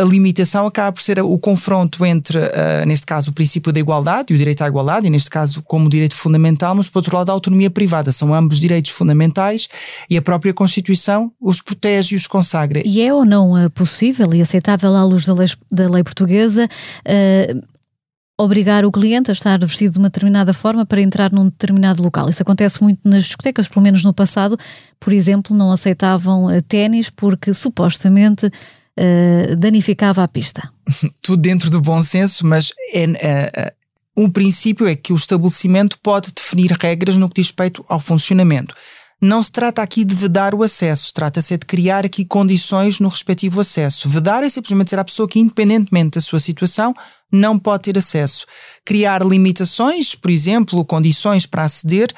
a 0.00 0.04
limitação 0.04 0.66
acaba 0.66 0.92
por 0.92 1.02
ser 1.02 1.20
o 1.20 1.38
confronto 1.38 2.04
entre, 2.04 2.38
uh, 2.38 2.86
neste 2.86 3.06
caso, 3.06 3.30
o 3.30 3.34
princípio 3.34 3.72
da 3.72 3.78
igualdade 3.78 4.32
e 4.32 4.34
o 4.34 4.38
direito 4.38 4.62
à 4.62 4.68
igualdade, 4.68 5.06
e 5.06 5.10
neste 5.10 5.28
caso, 5.28 5.62
como 5.62 5.90
direito 5.90 6.16
fundamental, 6.16 6.74
mas 6.74 6.88
por 6.88 7.00
outro 7.00 7.14
lado, 7.14 7.28
a 7.28 7.32
autonomia 7.32 7.68
privada. 7.68 8.10
São 8.10 8.34
ambos 8.34 8.58
direitos 8.58 8.90
fundamentais 8.90 9.68
e 10.08 10.16
a 10.16 10.22
própria 10.22 10.54
Constituição 10.54 11.30
os 11.38 11.60
protege 11.60 12.14
e 12.14 12.16
os 12.16 12.26
consagra. 12.26 12.82
E 12.84 13.02
é 13.02 13.12
ou 13.12 13.24
não 13.24 13.52
uh, 13.52 13.68
possível 13.70 14.32
e 14.34 14.40
aceitável 14.40 14.94
à 14.94 15.04
luz 15.04 15.26
da 15.26 15.34
lei, 15.34 15.48
da 15.70 15.88
lei 15.88 16.02
portuguesa 16.02 16.66
uh, 16.66 17.69
obrigar 18.42 18.84
o 18.84 18.90
cliente 18.92 19.30
a 19.30 19.32
estar 19.32 19.58
vestido 19.58 19.92
de 19.92 19.98
uma 19.98 20.08
determinada 20.08 20.52
forma 20.52 20.86
para 20.86 21.00
entrar 21.00 21.32
num 21.32 21.44
determinado 21.44 22.02
local. 22.02 22.28
Isso 22.28 22.42
acontece 22.42 22.82
muito 22.82 23.00
nas 23.04 23.24
discotecas, 23.24 23.68
pelo 23.68 23.82
menos 23.82 24.04
no 24.04 24.12
passado. 24.12 24.58
Por 24.98 25.12
exemplo, 25.12 25.56
não 25.56 25.70
aceitavam 25.70 26.46
uh, 26.46 26.62
ténis 26.62 27.10
porque 27.10 27.52
supostamente 27.52 28.46
uh, 28.46 29.56
danificava 29.56 30.22
a 30.22 30.28
pista. 30.28 30.70
Tudo 31.22 31.40
dentro 31.40 31.70
do 31.70 31.80
bom 31.80 32.02
senso, 32.02 32.46
mas 32.46 32.72
é, 32.94 33.04
uh, 33.06 34.22
um 34.22 34.30
princípio 34.30 34.86
é 34.86 34.94
que 34.94 35.12
o 35.12 35.16
estabelecimento 35.16 35.98
pode 36.02 36.32
definir 36.32 36.72
regras 36.72 37.16
no 37.16 37.28
que 37.28 37.40
diz 37.40 37.46
respeito 37.46 37.84
ao 37.88 38.00
funcionamento. 38.00 38.74
Não 39.20 39.42
se 39.42 39.52
trata 39.52 39.82
aqui 39.82 40.02
de 40.02 40.14
vedar 40.14 40.54
o 40.54 40.62
acesso, 40.62 41.12
trata-se 41.12 41.56
de 41.58 41.66
criar 41.66 42.06
aqui 42.06 42.24
condições 42.24 43.00
no 43.00 43.08
respectivo 43.08 43.60
acesso. 43.60 44.08
Vedar 44.08 44.42
é 44.42 44.48
simplesmente 44.48 44.86
dizer 44.86 44.98
à 44.98 45.04
pessoa 45.04 45.28
que, 45.28 45.38
independentemente 45.38 46.14
da 46.14 46.22
sua 46.22 46.40
situação, 46.40 46.94
não 47.30 47.58
pode 47.58 47.84
ter 47.84 47.98
acesso. 47.98 48.46
Criar 48.84 49.22
limitações, 49.22 50.14
por 50.14 50.30
exemplo, 50.30 50.84
condições 50.86 51.44
para 51.44 51.64
aceder, 51.64 52.12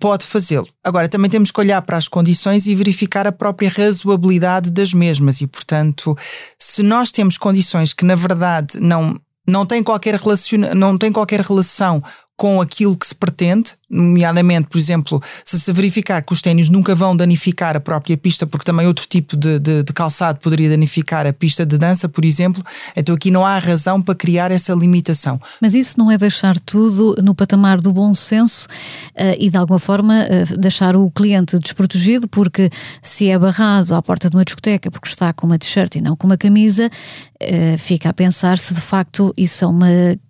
pode 0.00 0.24
fazê-lo. 0.24 0.66
Agora, 0.82 1.08
também 1.10 1.30
temos 1.30 1.50
que 1.50 1.60
olhar 1.60 1.82
para 1.82 1.98
as 1.98 2.08
condições 2.08 2.66
e 2.66 2.74
verificar 2.74 3.26
a 3.26 3.32
própria 3.32 3.68
razoabilidade 3.68 4.70
das 4.70 4.94
mesmas. 4.94 5.42
E, 5.42 5.46
portanto, 5.46 6.16
se 6.58 6.82
nós 6.82 7.12
temos 7.12 7.36
condições 7.36 7.92
que, 7.92 8.04
na 8.04 8.14
verdade, 8.14 8.80
não, 8.80 9.20
não 9.46 9.66
têm 9.66 9.82
qualquer, 9.82 10.14
relacion... 10.14 10.74
não 10.74 10.96
têm 10.96 11.12
qualquer 11.12 11.42
relação 11.42 12.02
com 12.36 12.60
aquilo 12.60 12.96
que 12.96 13.06
se 13.06 13.14
pretende, 13.14 13.74
nomeadamente, 13.88 14.68
por 14.68 14.78
exemplo, 14.78 15.22
se 15.44 15.60
se 15.60 15.72
verificar 15.72 16.20
que 16.22 16.32
os 16.32 16.42
ténis 16.42 16.68
nunca 16.68 16.94
vão 16.94 17.16
danificar 17.16 17.76
a 17.76 17.80
própria 17.80 18.16
pista, 18.16 18.46
porque 18.46 18.64
também 18.64 18.86
outro 18.86 19.06
tipo 19.06 19.36
de, 19.36 19.60
de, 19.60 19.82
de, 19.84 19.92
calçado 19.92 20.40
poderia 20.40 20.68
danificar 20.68 21.26
a 21.26 21.32
pista 21.32 21.64
de 21.64 21.78
dança, 21.78 22.08
por 22.08 22.24
exemplo, 22.24 22.64
então 22.96 23.14
aqui 23.14 23.30
não 23.30 23.46
há 23.46 23.58
razão 23.58 24.02
para 24.02 24.14
criar 24.14 24.50
essa 24.50 24.74
limitação. 24.74 25.40
Mas 25.60 25.74
isso 25.74 25.98
não 25.98 26.10
é 26.10 26.18
deixar 26.18 26.58
tudo 26.58 27.16
no 27.22 27.34
patamar 27.34 27.80
do 27.80 27.92
bom 27.92 28.12
senso 28.14 28.66
uh, 28.66 29.36
e, 29.38 29.48
de 29.48 29.56
alguma 29.56 29.78
forma, 29.78 30.24
uh, 30.24 30.58
deixar 30.58 30.96
o 30.96 31.08
cliente 31.10 31.58
desprotegido, 31.58 32.26
porque 32.28 32.70
se 33.00 33.30
é 33.30 33.38
barrado 33.38 33.94
à 33.94 34.02
porta 34.02 34.28
de 34.28 34.36
uma 34.36 34.44
discoteca 34.44 34.90
porque 34.90 35.08
está 35.08 35.32
com 35.32 35.46
uma 35.46 35.58
t-shirt 35.58 35.94
e 35.96 36.00
não 36.00 36.16
com 36.16 36.26
uma 36.26 36.36
camisa, 36.36 36.90
uh, 36.90 37.78
fica 37.78 38.08
a 38.08 38.12
pensar 38.12 38.58
se 38.58 38.74
de 38.74 38.80
facto 38.80 39.32
isso 39.36 39.64
é 39.64 39.68
uma 39.68 39.86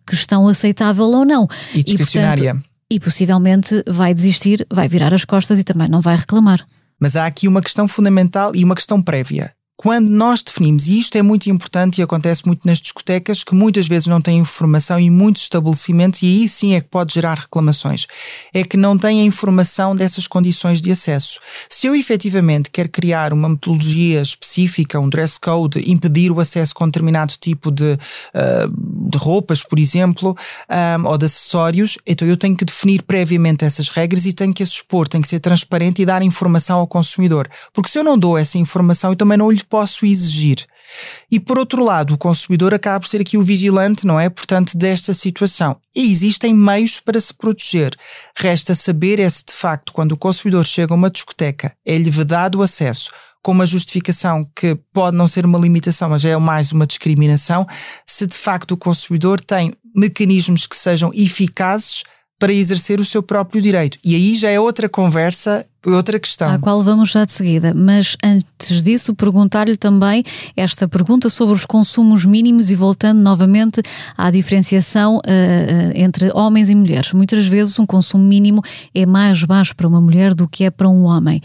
questão 0.06 0.46
aceitável 0.46 1.06
ou 1.06 1.24
não. 1.24 1.48
E 1.74 1.82
discricionária. 1.82 2.50
E, 2.50 2.52
portanto, 2.52 2.75
e 2.90 3.00
possivelmente 3.00 3.82
vai 3.88 4.14
desistir, 4.14 4.66
vai 4.72 4.88
virar 4.88 5.12
as 5.12 5.24
costas 5.24 5.58
e 5.58 5.64
também 5.64 5.88
não 5.88 6.00
vai 6.00 6.16
reclamar. 6.16 6.64
Mas 7.00 7.16
há 7.16 7.26
aqui 7.26 7.48
uma 7.48 7.62
questão 7.62 7.86
fundamental 7.88 8.52
e 8.54 8.64
uma 8.64 8.74
questão 8.74 9.02
prévia 9.02 9.55
quando 9.76 10.08
nós 10.08 10.42
definimos, 10.42 10.88
e 10.88 10.98
isto 10.98 11.16
é 11.16 11.22
muito 11.22 11.50
importante 11.50 11.98
e 11.98 12.02
acontece 12.02 12.46
muito 12.46 12.66
nas 12.66 12.78
discotecas, 12.80 13.44
que 13.44 13.54
muitas 13.54 13.86
vezes 13.86 14.06
não 14.06 14.20
têm 14.22 14.38
informação 14.38 14.98
e 14.98 15.10
muitos 15.10 15.42
estabelecimentos, 15.42 16.22
e 16.22 16.26
aí 16.26 16.48
sim 16.48 16.74
é 16.74 16.80
que 16.80 16.88
pode 16.88 17.12
gerar 17.12 17.38
reclamações, 17.40 18.06
é 18.54 18.64
que 18.64 18.76
não 18.76 18.96
têm 18.96 19.20
a 19.20 19.24
informação 19.24 19.94
dessas 19.94 20.26
condições 20.26 20.80
de 20.80 20.90
acesso. 20.90 21.38
Se 21.68 21.86
eu 21.86 21.94
efetivamente 21.94 22.70
quero 22.70 22.88
criar 22.88 23.32
uma 23.34 23.50
metodologia 23.50 24.22
específica, 24.22 24.98
um 24.98 25.10
dress 25.10 25.38
code, 25.38 25.78
impedir 25.90 26.32
o 26.32 26.40
acesso 26.40 26.74
com 26.74 26.86
determinado 26.86 27.34
tipo 27.38 27.70
de, 27.70 27.92
uh, 27.92 29.10
de 29.10 29.18
roupas, 29.18 29.62
por 29.62 29.78
exemplo, 29.78 30.34
um, 30.98 31.06
ou 31.06 31.18
de 31.18 31.26
acessórios, 31.26 31.98
então 32.06 32.26
eu 32.26 32.36
tenho 32.36 32.56
que 32.56 32.64
definir 32.64 33.02
previamente 33.02 33.64
essas 33.64 33.90
regras 33.90 34.24
e 34.24 34.32
tenho 34.32 34.54
que 34.54 34.62
as 34.62 34.70
expor, 34.70 35.06
tenho 35.06 35.22
que 35.22 35.28
ser 35.28 35.40
transparente 35.40 36.00
e 36.00 36.06
dar 36.06 36.22
informação 36.22 36.78
ao 36.78 36.86
consumidor. 36.86 37.48
Porque 37.72 37.90
se 37.90 37.98
eu 37.98 38.04
não 38.04 38.18
dou 38.18 38.38
essa 38.38 38.56
informação, 38.58 39.10
eu 39.10 39.16
também 39.16 39.36
não 39.36 39.50
lhe 39.50 39.65
posso 39.68 40.04
exigir. 40.06 40.66
E 41.30 41.40
por 41.40 41.58
outro 41.58 41.82
lado, 41.82 42.14
o 42.14 42.18
consumidor 42.18 42.72
acaba 42.72 43.00
por 43.00 43.08
ser 43.08 43.20
aqui 43.20 43.36
o 43.36 43.42
vigilante, 43.42 44.06
não 44.06 44.18
é? 44.18 44.28
Portanto, 44.28 44.76
desta 44.76 45.12
situação. 45.12 45.76
E 45.94 46.10
existem 46.10 46.54
meios 46.54 47.00
para 47.00 47.20
se 47.20 47.34
proteger. 47.34 47.96
Resta 48.36 48.74
saber 48.74 49.18
é 49.18 49.28
se 49.28 49.44
de 49.46 49.52
facto, 49.52 49.92
quando 49.92 50.12
o 50.12 50.16
consumidor 50.16 50.64
chega 50.64 50.94
a 50.94 50.96
uma 50.96 51.10
discoteca, 51.10 51.72
é-lhe 51.84 52.10
vedado 52.10 52.58
o 52.58 52.62
acesso 52.62 53.10
com 53.42 53.52
uma 53.52 53.66
justificação 53.66 54.44
que 54.56 54.74
pode 54.92 55.16
não 55.16 55.28
ser 55.28 55.46
uma 55.46 55.58
limitação, 55.58 56.10
mas 56.10 56.24
é 56.24 56.36
mais 56.36 56.72
uma 56.72 56.84
discriminação, 56.84 57.64
se 58.04 58.26
de 58.26 58.36
facto 58.36 58.72
o 58.72 58.76
consumidor 58.76 59.40
tem 59.40 59.72
mecanismos 59.94 60.66
que 60.66 60.76
sejam 60.76 61.12
eficazes 61.14 62.02
para 62.40 62.52
exercer 62.52 63.00
o 63.00 63.04
seu 63.04 63.22
próprio 63.22 63.62
direito. 63.62 63.98
E 64.04 64.16
aí 64.16 64.34
já 64.34 64.50
é 64.50 64.58
outra 64.58 64.88
conversa 64.88 65.64
outra 65.94 66.18
questão. 66.18 66.50
À 66.50 66.58
qual 66.58 66.82
vamos 66.82 67.10
já 67.10 67.24
de 67.24 67.32
seguida, 67.32 67.72
mas 67.74 68.16
antes 68.24 68.82
disso, 68.82 69.14
perguntar-lhe 69.14 69.76
também 69.76 70.24
esta 70.56 70.88
pergunta 70.88 71.28
sobre 71.28 71.54
os 71.54 71.64
consumos 71.64 72.24
mínimos 72.24 72.70
e 72.70 72.74
voltando 72.74 73.20
novamente 73.20 73.80
à 74.16 74.30
diferenciação 74.30 75.18
uh, 75.18 75.20
entre 75.94 76.30
homens 76.34 76.68
e 76.70 76.74
mulheres. 76.74 77.12
Muitas 77.12 77.46
vezes 77.46 77.78
um 77.78 77.86
consumo 77.86 78.24
mínimo 78.24 78.62
é 78.94 79.06
mais 79.06 79.44
baixo 79.44 79.76
para 79.76 79.86
uma 79.86 80.00
mulher 80.00 80.34
do 80.34 80.48
que 80.48 80.64
é 80.64 80.70
para 80.70 80.88
um 80.88 81.04
homem. 81.04 81.40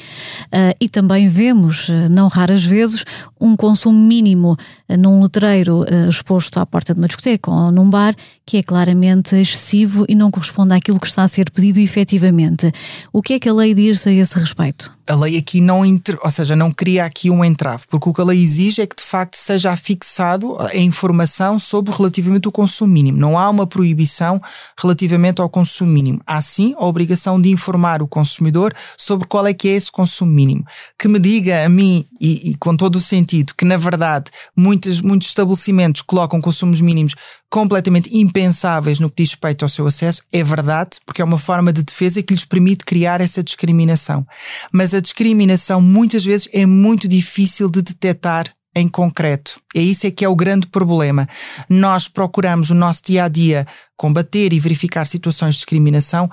Uh, 0.46 0.76
e 0.80 0.90
também 0.90 1.30
vemos, 1.30 1.90
não 2.10 2.28
raras 2.28 2.64
vezes, 2.64 3.06
um 3.40 3.56
consumo 3.56 3.98
mínimo 3.98 4.58
num 5.00 5.22
letreiro 5.22 5.86
exposto 6.08 6.60
à 6.60 6.66
porta 6.66 6.94
de 6.94 7.00
uma 7.00 7.08
discoteca 7.08 7.50
ou 7.52 7.72
num 7.72 7.90
bar 7.90 8.16
que 8.46 8.58
é 8.58 8.64
claramente 8.64 9.36
excessivo 9.36 10.06
e 10.10 10.16
não 10.16 10.30
corresponde 10.30 10.74
àquilo 10.74 11.00
que 11.00 11.08
está 11.08 11.24
a 11.24 11.28
ser 11.28 11.50
pedido 11.50 11.80
efetivamente. 11.80 12.72
O 13.14 13.22
que 13.22 13.34
é 13.34 13.40
que 13.40 13.48
a 13.48 13.54
lei 13.54 13.74
diz 13.74 14.06
a 14.06 14.12
esse 14.12 14.31
esse 14.32 14.40
respeito? 14.40 14.94
A 15.08 15.16
lei 15.16 15.38
aqui 15.38 15.62
não, 15.62 15.86
inter... 15.86 16.18
ou 16.24 16.32
seja, 16.32 16.56
não 16.56 16.72
cria 16.72 17.06
aqui 17.06 17.30
um 17.30 17.44
entrave, 17.44 17.84
porque 17.90 18.10
o 18.10 18.14
que 18.14 18.22
a 18.22 18.24
lei 18.24 18.42
exige 18.42 18.82
é 18.82 18.88
que 18.88 18.96
de 18.96 19.04
facto 19.04 19.36
seja 19.36 19.72
afixado 19.72 20.58
a 20.60 20.76
informação 20.78 21.60
sobre 21.60 21.94
relativamente 21.94 22.48
o 22.48 22.52
consumo 22.52 22.94
mínimo. 22.94 23.18
Não 23.18 23.38
há 23.38 23.50
uma 23.50 23.68
proibição 23.68 24.42
relativamente 24.80 25.42
ao 25.42 25.50
consumo 25.50 25.92
mínimo. 25.92 26.22
Há 26.26 26.42
sim 26.42 26.74
a 26.78 26.86
obrigação 26.86 27.40
de 27.40 27.50
informar 27.50 28.02
o 28.02 28.08
consumidor 28.08 28.74
sobre 28.98 29.28
qual 29.28 29.46
é 29.48 29.54
que 29.54 29.68
é 29.68 29.72
esse 29.72 29.92
consumo 29.92 30.32
mínimo. 30.32 30.66
Que 30.98 31.08
me 31.08 31.20
diga 31.20 31.66
a 31.66 31.70
mim, 31.70 32.06
e, 32.20 32.52
e 32.52 32.56
com 32.56 32.76
todo 32.76 32.96
o 32.98 33.02
sentido, 33.02 33.54
que 33.58 33.66
na 33.66 33.78
verdade 33.78 34.32
muitos, 34.56 35.02
muitos 35.02 35.28
estabelecimentos 35.28 36.02
colocam 36.02 36.40
consumos 36.40 36.82
mínimos 36.82 37.16
completamente 37.52 38.10
impensáveis 38.18 39.02
no 39.02 39.10
que 39.10 39.24
diz 39.24 39.32
respeito 39.32 39.64
ao 39.64 39.70
seu 39.70 39.86
acesso, 39.86 40.24
é 40.32 40.42
verdade, 40.42 40.92
porque 41.06 41.22
é 41.22 41.26
uma 41.26 41.38
forma 41.38 41.74
de 41.74 41.84
defesa 41.84 42.24
que 42.24 42.34
lhes 42.34 42.46
permite 42.46 42.86
criar 42.86 43.20
essa 43.20 43.44
discriminação. 43.44 44.26
Mas 44.72 44.94
a 44.94 45.01
discriminação 45.02 45.82
muitas 45.82 46.24
vezes 46.24 46.48
é 46.54 46.66
muito 46.66 47.08
difícil 47.08 47.70
de 47.70 47.82
detectar 47.82 48.46
em 48.76 48.88
concreto. 48.88 49.60
É 49.76 49.82
isso 49.82 50.08
é 50.08 50.12
que 50.12 50.24
é 50.24 50.30
o 50.30 50.36
grande 50.36 50.68
problema. 50.68 51.28
Nós 51.70 52.08
procuramos 52.08 52.70
no 52.70 52.76
nosso 52.78 53.02
dia 53.04 53.26
a 53.26 53.28
dia 53.28 53.68
combater 53.98 54.54
e 54.54 54.60
verificar 54.60 55.06
situações 55.06 55.56
de 55.56 55.60
discriminação. 55.60 56.30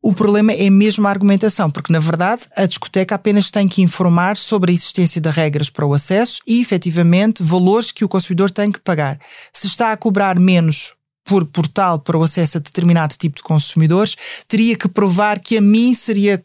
O 0.00 0.14
problema 0.14 0.52
é 0.52 0.70
mesmo 0.70 1.06
a 1.06 1.10
argumentação, 1.10 1.70
porque 1.70 1.92
na 1.92 1.98
verdade 1.98 2.42
a 2.54 2.66
discoteca 2.66 3.14
apenas 3.14 3.50
tem 3.50 3.66
que 3.66 3.82
informar 3.82 4.36
sobre 4.36 4.70
a 4.70 4.74
existência 4.74 5.20
de 5.20 5.30
regras 5.30 5.70
para 5.70 5.86
o 5.86 5.94
acesso 5.94 6.40
e 6.46 6.60
efetivamente 6.60 7.42
valores 7.42 7.90
que 7.90 8.04
o 8.04 8.08
consumidor 8.08 8.50
tem 8.50 8.70
que 8.70 8.80
pagar. 8.80 9.18
Se 9.52 9.66
está 9.66 9.90
a 9.90 9.96
cobrar 9.96 10.38
menos 10.38 10.94
por 11.24 11.44
portal 11.44 11.98
para 11.98 12.16
o 12.16 12.22
acesso 12.22 12.58
a 12.58 12.60
determinado 12.60 13.14
tipo 13.18 13.36
de 13.36 13.42
consumidores, 13.42 14.16
teria 14.46 14.76
que 14.76 14.88
provar 14.88 15.40
que 15.40 15.58
a 15.58 15.60
mim 15.60 15.92
seria 15.94 16.42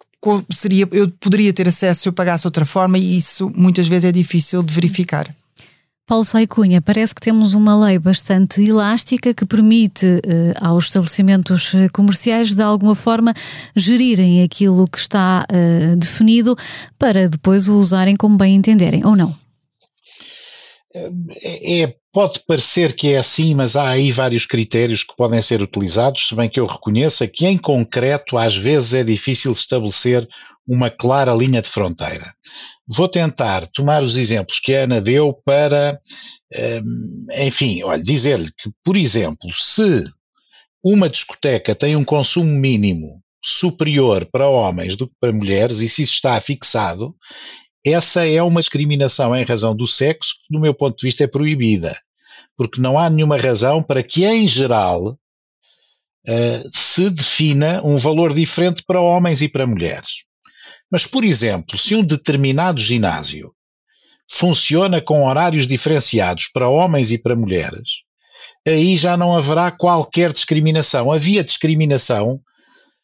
seria 0.51 0.87
eu 0.91 1.09
poderia 1.19 1.53
ter 1.53 1.67
acesso 1.67 2.01
se 2.01 2.09
eu 2.09 2.13
pagasse 2.13 2.47
outra 2.47 2.65
forma 2.65 2.97
e 2.97 3.17
isso 3.17 3.51
muitas 3.55 3.87
vezes 3.87 4.05
é 4.05 4.11
difícil 4.11 4.63
de 4.63 4.73
verificar. 4.73 5.33
Paulo 6.05 6.25
Saicunha, 6.25 6.81
parece 6.81 7.15
que 7.15 7.21
temos 7.21 7.53
uma 7.53 7.85
lei 7.85 7.97
bastante 7.97 8.61
elástica 8.61 9.33
que 9.33 9.45
permite 9.45 10.05
uh, 10.05 10.19
aos 10.59 10.85
estabelecimentos 10.85 11.73
eh, 11.73 11.87
comerciais, 11.87 12.53
de 12.53 12.61
alguma 12.61 12.93
forma, 12.93 13.33
gerirem 13.73 14.43
aquilo 14.43 14.85
que 14.85 14.97
está 14.97 15.45
uh, 15.49 15.95
definido 15.95 16.57
para 16.99 17.29
depois 17.29 17.69
o 17.69 17.79
usarem 17.79 18.17
como 18.17 18.35
bem 18.35 18.53
entenderem, 18.53 19.05
ou 19.05 19.15
não? 19.15 19.33
É, 20.93 21.83
é 21.83 21.95
Pode 22.13 22.41
parecer 22.45 22.95
que 22.95 23.11
é 23.13 23.17
assim, 23.17 23.55
mas 23.55 23.75
há 23.75 23.89
aí 23.89 24.11
vários 24.11 24.45
critérios 24.45 25.03
que 25.03 25.15
podem 25.15 25.41
ser 25.41 25.63
utilizados, 25.63 26.27
se 26.27 26.35
bem 26.35 26.47
que 26.47 26.59
eu 26.59 26.67
reconheça 26.67 27.27
que, 27.27 27.47
em 27.47 27.57
concreto, 27.57 28.37
às 28.37 28.55
vezes 28.55 28.93
é 28.93 29.03
difícil 29.03 29.51
estabelecer 29.51 30.29
uma 30.67 30.91
clara 30.91 31.33
linha 31.33 31.59
de 31.59 31.67
fronteira. 31.67 32.31
Vou 32.87 33.07
tentar 33.07 33.65
tomar 33.65 34.03
os 34.03 34.15
exemplos 34.15 34.59
que 34.59 34.75
a 34.75 34.83
Ana 34.83 35.01
deu 35.01 35.33
para, 35.43 35.99
hum, 36.83 37.25
enfim, 37.39 37.81
olha, 37.81 38.03
dizer-lhe 38.03 38.51
que, 38.55 38.69
por 38.85 38.95
exemplo, 38.95 39.51
se 39.51 40.05
uma 40.83 41.09
discoteca 41.09 41.73
tem 41.73 41.95
um 41.95 42.03
consumo 42.03 42.51
mínimo 42.51 43.23
superior 43.43 44.25
para 44.31 44.47
homens 44.47 44.95
do 44.95 45.07
que 45.07 45.15
para 45.19 45.33
mulheres, 45.33 45.81
e 45.81 45.89
se 45.89 46.03
isso 46.03 46.13
está 46.13 46.39
fixado, 46.39 47.15
essa 47.85 48.25
é 48.25 48.41
uma 48.41 48.59
discriminação 48.59 49.35
em 49.35 49.43
razão 49.43 49.75
do 49.75 49.85
sexo 49.85 50.35
que, 50.35 50.53
do 50.53 50.59
meu 50.59 50.73
ponto 50.73 50.97
de 50.97 51.05
vista, 51.05 51.23
é 51.23 51.27
proibida. 51.27 51.99
Porque 52.55 52.79
não 52.79 52.97
há 52.97 53.09
nenhuma 53.09 53.37
razão 53.37 53.83
para 53.83 54.01
que, 54.01 54.25
em 54.25 54.47
geral, 54.47 55.17
uh, 56.27 56.69
se 56.71 57.09
defina 57.09 57.81
um 57.83 57.97
valor 57.97 58.33
diferente 58.33 58.83
para 58.85 59.01
homens 59.01 59.41
e 59.41 59.49
para 59.49 59.67
mulheres. 59.67 60.23
Mas, 60.89 61.05
por 61.05 61.23
exemplo, 61.23 61.77
se 61.77 61.95
um 61.95 62.03
determinado 62.03 62.79
ginásio 62.79 63.51
funciona 64.29 65.01
com 65.01 65.27
horários 65.27 65.67
diferenciados 65.67 66.47
para 66.47 66.69
homens 66.69 67.11
e 67.11 67.17
para 67.17 67.35
mulheres, 67.35 68.03
aí 68.65 68.95
já 68.95 69.17
não 69.17 69.35
haverá 69.35 69.71
qualquer 69.71 70.31
discriminação. 70.31 71.11
Havia 71.11 71.43
discriminação 71.43 72.39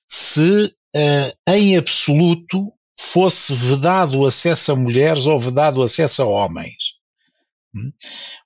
se, 0.07 0.65
uh, 0.95 1.51
em 1.51 1.75
absoluto, 1.75 2.71
fosse 3.01 3.53
vedado 3.53 4.19
o 4.19 4.25
acesso 4.25 4.71
a 4.71 4.75
mulheres 4.75 5.25
ou 5.25 5.39
vedado 5.39 5.79
o 5.79 5.83
acesso 5.83 6.21
a 6.21 6.25
homens. 6.25 6.99
Hum? 7.73 7.91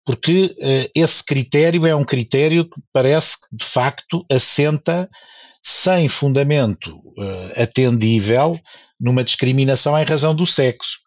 Porque 0.06 0.46
uh, 0.46 0.92
esse 0.96 1.24
critério 1.24 1.86
é 1.86 1.96
um 1.96 2.04
critério 2.04 2.66
que 2.66 2.82
parece 2.92 3.38
que, 3.38 3.56
de 3.56 3.66
facto, 3.66 4.26
assenta 4.30 5.10
sem 5.64 6.08
fundamento 6.08 6.96
uh, 6.96 7.62
atendível 7.62 8.60
numa 9.00 9.24
discriminação 9.24 9.98
em 9.98 10.06
razão 10.06 10.36
do 10.36 10.46
sexo. 10.46 11.00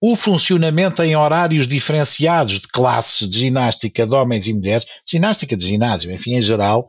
O 0.00 0.14
funcionamento 0.14 1.02
em 1.02 1.16
horários 1.16 1.66
diferenciados 1.66 2.60
de 2.60 2.68
classes 2.68 3.28
de 3.28 3.38
ginástica 3.38 4.06
de 4.06 4.14
homens 4.14 4.46
e 4.46 4.52
mulheres, 4.52 4.86
ginástica 5.08 5.56
de 5.56 5.66
ginásio, 5.66 6.12
enfim, 6.12 6.34
em 6.34 6.42
geral, 6.42 6.86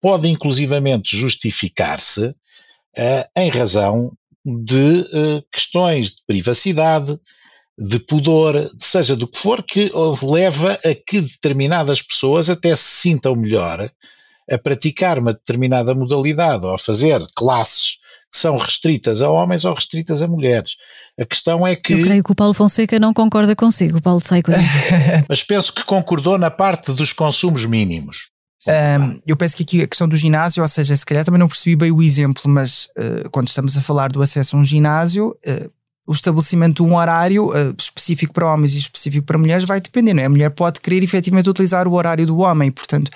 pode 0.00 0.28
inclusivamente 0.28 1.16
justificar-se 1.16 2.26
uh, 2.26 3.24
em 3.36 3.50
razão 3.50 4.12
de 4.64 5.00
uh, 5.00 5.44
questões 5.52 6.10
de 6.10 6.22
privacidade, 6.26 7.18
de 7.78 7.98
pudor, 8.00 8.68
seja 8.80 9.14
do 9.14 9.28
que 9.28 9.38
for, 9.38 9.62
que 9.62 9.90
leva 10.22 10.72
a 10.84 10.94
que 10.94 11.20
determinadas 11.20 12.02
pessoas 12.02 12.50
até 12.50 12.74
se 12.74 12.82
sintam 12.82 13.36
melhor 13.36 13.88
a 14.50 14.58
praticar 14.58 15.18
uma 15.18 15.32
determinada 15.32 15.94
modalidade 15.94 16.64
ou 16.64 16.74
a 16.74 16.78
fazer 16.78 17.20
classes 17.36 17.98
que 18.32 18.38
são 18.38 18.56
restritas 18.56 19.22
a 19.22 19.30
homens 19.30 19.64
ou 19.64 19.74
restritas 19.74 20.20
a 20.20 20.26
mulheres. 20.26 20.72
A 21.18 21.24
questão 21.24 21.66
é 21.66 21.74
que. 21.76 21.94
Eu 21.94 22.02
creio 22.02 22.22
que 22.24 22.32
o 22.32 22.34
Paulo 22.34 22.52
Fonseca 22.52 22.98
não 22.98 23.14
concorda 23.14 23.54
consigo, 23.56 24.02
Paulo 24.02 24.20
Saico. 24.20 24.50
Mas 25.28 25.42
penso 25.42 25.72
que 25.72 25.84
concordou 25.84 26.36
na 26.36 26.50
parte 26.50 26.92
dos 26.92 27.12
consumos 27.12 27.64
mínimos. 27.64 28.30
Um, 28.66 29.20
eu 29.26 29.36
penso 29.36 29.56
que 29.56 29.62
aqui 29.62 29.82
a 29.82 29.86
questão 29.86 30.08
do 30.08 30.16
ginásio, 30.16 30.62
ou 30.62 30.68
seja, 30.68 30.94
se 30.96 31.06
calhar 31.06 31.24
também 31.24 31.38
não 31.38 31.48
percebi 31.48 31.76
bem 31.76 31.92
o 31.92 32.02
exemplo, 32.02 32.42
mas 32.46 32.88
uh, 32.98 33.28
quando 33.30 33.48
estamos 33.48 33.76
a 33.78 33.80
falar 33.80 34.10
do 34.10 34.20
acesso 34.20 34.56
a 34.56 34.58
um 34.58 34.64
ginásio, 34.64 35.36
uh, 35.46 35.70
o 36.06 36.12
estabelecimento 36.12 36.82
de 36.82 36.90
um 36.90 36.96
horário 36.96 37.48
uh, 37.50 37.74
específico 37.78 38.32
para 38.32 38.52
homens 38.52 38.74
e 38.74 38.78
específico 38.78 39.26
para 39.26 39.38
mulheres 39.38 39.64
vai 39.64 39.80
depender, 39.80 40.14
não 40.14 40.22
é? 40.22 40.26
A 40.26 40.30
mulher 40.30 40.50
pode 40.50 40.80
querer 40.80 41.02
efetivamente 41.02 41.48
utilizar 41.48 41.86
o 41.86 41.92
horário 41.92 42.26
do 42.26 42.38
homem, 42.38 42.70
portanto, 42.70 43.10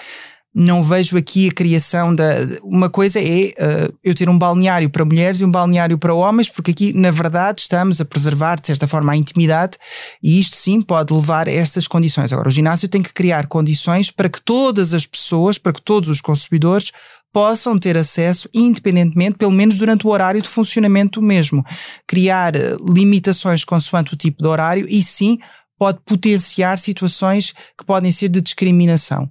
não 0.54 0.84
vejo 0.84 1.16
aqui 1.16 1.48
a 1.48 1.52
criação 1.52 2.14
da. 2.14 2.34
Uma 2.62 2.90
coisa 2.90 3.18
é 3.18 3.52
uh, 3.58 3.94
eu 4.04 4.14
ter 4.14 4.28
um 4.28 4.38
balneário 4.38 4.90
para 4.90 5.04
mulheres 5.04 5.40
e 5.40 5.44
um 5.44 5.50
balneário 5.50 5.96
para 5.96 6.12
homens, 6.12 6.48
porque 6.48 6.72
aqui, 6.72 6.92
na 6.92 7.10
verdade, 7.10 7.62
estamos 7.62 8.00
a 8.00 8.04
preservar, 8.04 8.60
de 8.60 8.66
certa 8.66 8.86
forma, 8.86 9.12
a 9.12 9.16
intimidade 9.16 9.78
e 10.22 10.38
isto 10.38 10.56
sim 10.56 10.82
pode 10.82 11.12
levar 11.12 11.48
a 11.48 11.52
estas 11.52 11.88
condições. 11.88 12.32
Agora, 12.32 12.48
o 12.48 12.52
ginásio 12.52 12.88
tem 12.88 13.02
que 13.02 13.14
criar 13.14 13.46
condições 13.46 14.10
para 14.10 14.28
que 14.28 14.42
todas 14.42 14.92
as 14.92 15.06
pessoas, 15.06 15.56
para 15.56 15.72
que 15.72 15.80
todos 15.80 16.10
os 16.10 16.20
consumidores 16.20 16.92
possam 17.32 17.78
ter 17.78 17.96
acesso 17.96 18.46
independentemente, 18.52 19.38
pelo 19.38 19.52
menos 19.52 19.78
durante 19.78 20.06
o 20.06 20.10
horário 20.10 20.42
de 20.42 20.50
funcionamento 20.50 21.22
mesmo. 21.22 21.64
Criar 22.06 22.54
uh, 22.54 22.92
limitações 22.92 23.64
consoante 23.64 24.12
o 24.12 24.16
tipo 24.18 24.42
de 24.42 24.48
horário 24.48 24.86
e 24.86 25.02
sim 25.02 25.38
pode 25.78 25.98
potenciar 26.06 26.78
situações 26.78 27.52
que 27.76 27.84
podem 27.86 28.12
ser 28.12 28.28
de 28.28 28.40
discriminação. 28.40 29.28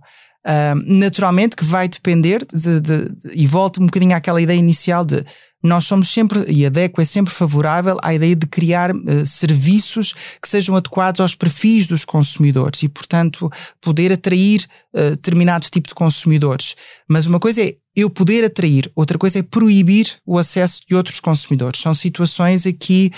Naturalmente 0.86 1.56
que 1.56 1.64
vai 1.64 1.88
depender 1.88 2.46
de, 2.46 2.80
de, 2.80 3.10
de, 3.10 3.32
e 3.34 3.46
volto 3.46 3.82
um 3.82 3.86
bocadinho 3.86 4.16
àquela 4.16 4.42
ideia 4.42 4.58
inicial 4.58 5.06
de 5.06 5.24
nós 5.64 5.86
somos 5.86 6.10
sempre, 6.10 6.44
e 6.48 6.66
a 6.66 6.70
DECO 6.70 7.02
é 7.02 7.06
sempre 7.06 7.34
favorável 7.34 7.98
à 8.02 8.14
ideia 8.14 8.36
de 8.36 8.48
criar 8.48 8.92
uh, 8.92 9.26
serviços 9.26 10.14
que 10.42 10.48
sejam 10.48 10.76
adequados 10.76 11.22
aos 11.22 11.36
perfis 11.36 11.86
dos 11.88 12.04
consumidores 12.04 12.82
e, 12.82 12.90
portanto, 12.90 13.50
poder 13.80 14.12
atrair 14.12 14.66
uh, 14.94 15.12
determinado 15.12 15.70
tipo 15.70 15.88
de 15.88 15.94
consumidores. 15.94 16.76
Mas 17.08 17.28
uma 17.28 17.40
coisa 17.40 17.62
é 17.62 17.76
eu 17.96 18.10
poder 18.10 18.44
atrair, 18.46 18.90
outra 18.96 19.18
coisa 19.18 19.40
é 19.40 19.44
proibir 19.44 20.18
o 20.26 20.38
acesso 20.38 20.82
de 20.88 20.96
outros 20.96 21.20
consumidores. 21.20 21.82
São 21.82 21.94
situações 21.94 22.66
aqui 22.66 23.12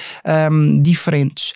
um, 0.52 0.82
diferentes. 0.82 1.52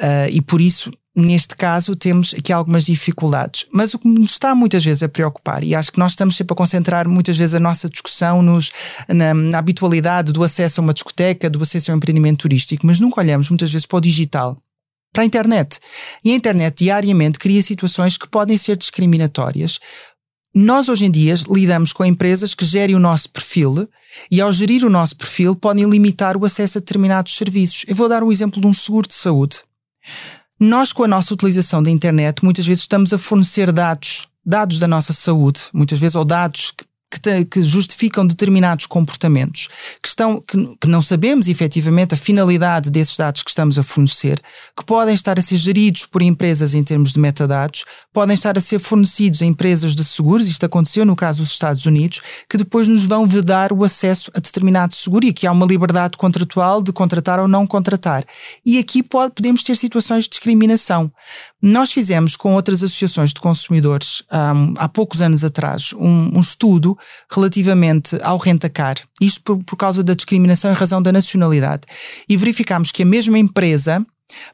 Uh, 0.00 0.28
e 0.30 0.40
por 0.40 0.60
isso 0.60 0.90
neste 1.14 1.56
caso 1.56 1.94
temos 1.94 2.34
aqui 2.34 2.52
algumas 2.52 2.86
dificuldades. 2.86 3.66
Mas 3.70 3.94
o 3.94 3.98
que 3.98 4.08
nos 4.08 4.32
está 4.32 4.54
muitas 4.54 4.84
vezes 4.84 5.02
a 5.02 5.08
preocupar, 5.08 5.62
e 5.62 5.74
acho 5.74 5.92
que 5.92 5.98
nós 5.98 6.12
estamos 6.12 6.36
sempre 6.36 6.52
a 6.52 6.56
concentrar 6.56 7.08
muitas 7.08 7.36
vezes 7.36 7.54
a 7.54 7.60
nossa 7.60 7.88
discussão 7.88 8.42
nos, 8.42 8.70
na, 9.08 9.34
na 9.34 9.58
habitualidade 9.58 10.32
do 10.32 10.42
acesso 10.42 10.80
a 10.80 10.82
uma 10.82 10.94
discoteca, 10.94 11.50
do 11.50 11.62
acesso 11.62 11.90
a 11.90 11.94
um 11.94 11.98
empreendimento 11.98 12.40
turístico, 12.40 12.86
mas 12.86 13.00
nunca 13.00 13.20
olhamos 13.20 13.48
muitas 13.48 13.70
vezes 13.70 13.86
para 13.86 13.98
o 13.98 14.00
digital. 14.00 14.56
Para 15.12 15.24
a 15.24 15.26
internet. 15.26 15.78
E 16.24 16.32
a 16.32 16.34
internet 16.34 16.84
diariamente 16.84 17.38
cria 17.38 17.62
situações 17.62 18.16
que 18.16 18.26
podem 18.26 18.56
ser 18.56 18.76
discriminatórias, 18.76 19.78
nós 20.54 20.90
hoje 20.90 21.06
em 21.06 21.10
dia 21.10 21.34
lidamos 21.48 21.94
com 21.94 22.04
empresas 22.04 22.54
que 22.54 22.66
gerem 22.66 22.94
o 22.94 22.98
nosso 22.98 23.30
perfil 23.30 23.88
e 24.30 24.38
ao 24.38 24.52
gerir 24.52 24.84
o 24.84 24.90
nosso 24.90 25.16
perfil 25.16 25.56
podem 25.56 25.88
limitar 25.88 26.36
o 26.36 26.44
acesso 26.44 26.76
a 26.76 26.80
determinados 26.80 27.34
serviços. 27.34 27.86
Eu 27.88 27.96
vou 27.96 28.06
dar 28.06 28.22
um 28.22 28.30
exemplo 28.30 28.60
de 28.60 28.66
um 28.66 28.72
seguro 28.74 29.08
de 29.08 29.14
saúde. 29.14 29.62
Nós, 30.64 30.92
com 30.92 31.02
a 31.02 31.08
nossa 31.08 31.34
utilização 31.34 31.82
da 31.82 31.90
internet, 31.90 32.44
muitas 32.44 32.64
vezes 32.64 32.84
estamos 32.84 33.12
a 33.12 33.18
fornecer 33.18 33.72
dados, 33.72 34.28
dados 34.46 34.78
da 34.78 34.86
nossa 34.86 35.12
saúde, 35.12 35.62
muitas 35.72 35.98
vezes, 35.98 36.14
ou 36.14 36.24
dados 36.24 36.70
que 36.70 36.84
que, 37.12 37.20
te, 37.20 37.44
que, 37.44 37.62
justificam 37.62 38.26
determinados 38.26 38.86
comportamentos 38.86 39.68
que, 40.02 40.08
estão, 40.08 40.40
que, 40.40 40.76
que, 40.80 40.88
não 40.88 41.02
sabemos 41.02 41.46
efetivamente 41.46 42.14
a 42.14 42.16
finalidade 42.16 42.90
desses 42.90 43.14
dados 43.18 43.42
que 43.42 43.50
estamos 43.50 43.78
a 43.78 43.82
fornecer, 43.82 44.40
que 44.74 44.82
podem 44.82 45.14
estar 45.14 45.38
a 45.38 45.42
ser 45.42 45.58
geridos 45.58 46.06
por 46.06 46.22
empresas 46.22 46.74
em 46.74 46.82
termos 46.82 47.12
de 47.12 47.20
metadados, 47.20 47.84
podem 48.14 48.32
estar 48.32 48.56
a 48.56 48.62
ser 48.62 48.78
fornecidos 48.78 49.42
a 49.42 49.44
empresas 49.44 49.94
de 49.94 50.02
seguros, 50.02 50.48
isto 50.48 50.64
aconteceu 50.64 51.04
no 51.04 51.14
caso 51.14 51.42
dos 51.42 51.52
Estados 51.52 51.84
Unidos, 51.84 52.22
que 52.48 52.56
depois 52.56 52.88
nos 52.88 53.04
vão 53.04 53.26
vedar 53.26 53.74
o 53.74 53.84
acesso 53.84 54.30
a 54.34 54.40
determinado 54.40 54.94
seguro 54.94 55.26
e 55.26 55.28
aqui 55.28 55.46
há 55.46 55.52
uma 55.52 55.66
liberdade 55.66 56.16
contratual 56.16 56.82
de 56.82 56.92
contratar 56.92 57.38
ou 57.38 57.46
não 57.46 57.66
contratar. 57.66 58.24
E 58.64 58.78
aqui 58.78 59.02
pode, 59.02 59.34
podemos 59.34 59.62
ter 59.62 59.76
situações 59.76 60.24
de 60.24 60.30
discriminação. 60.30 61.12
Nós 61.60 61.92
fizemos 61.92 62.36
com 62.36 62.54
outras 62.54 62.82
associações 62.82 63.34
de 63.34 63.40
consumidores 63.40 64.22
um, 64.32 64.74
há 64.78 64.88
poucos 64.88 65.20
anos 65.20 65.44
atrás 65.44 65.92
um, 65.92 66.36
um 66.36 66.40
estudo 66.40 66.96
relativamente 67.30 68.18
ao 68.22 68.38
rentacar, 68.38 68.96
isto 69.20 69.40
por, 69.42 69.62
por 69.64 69.76
causa 69.76 70.02
da 70.02 70.14
discriminação 70.14 70.70
em 70.70 70.74
razão 70.74 71.02
da 71.02 71.12
nacionalidade. 71.12 71.82
E 72.28 72.36
verificámos 72.36 72.92
que 72.92 73.02
a 73.02 73.06
mesma 73.06 73.38
empresa 73.38 74.04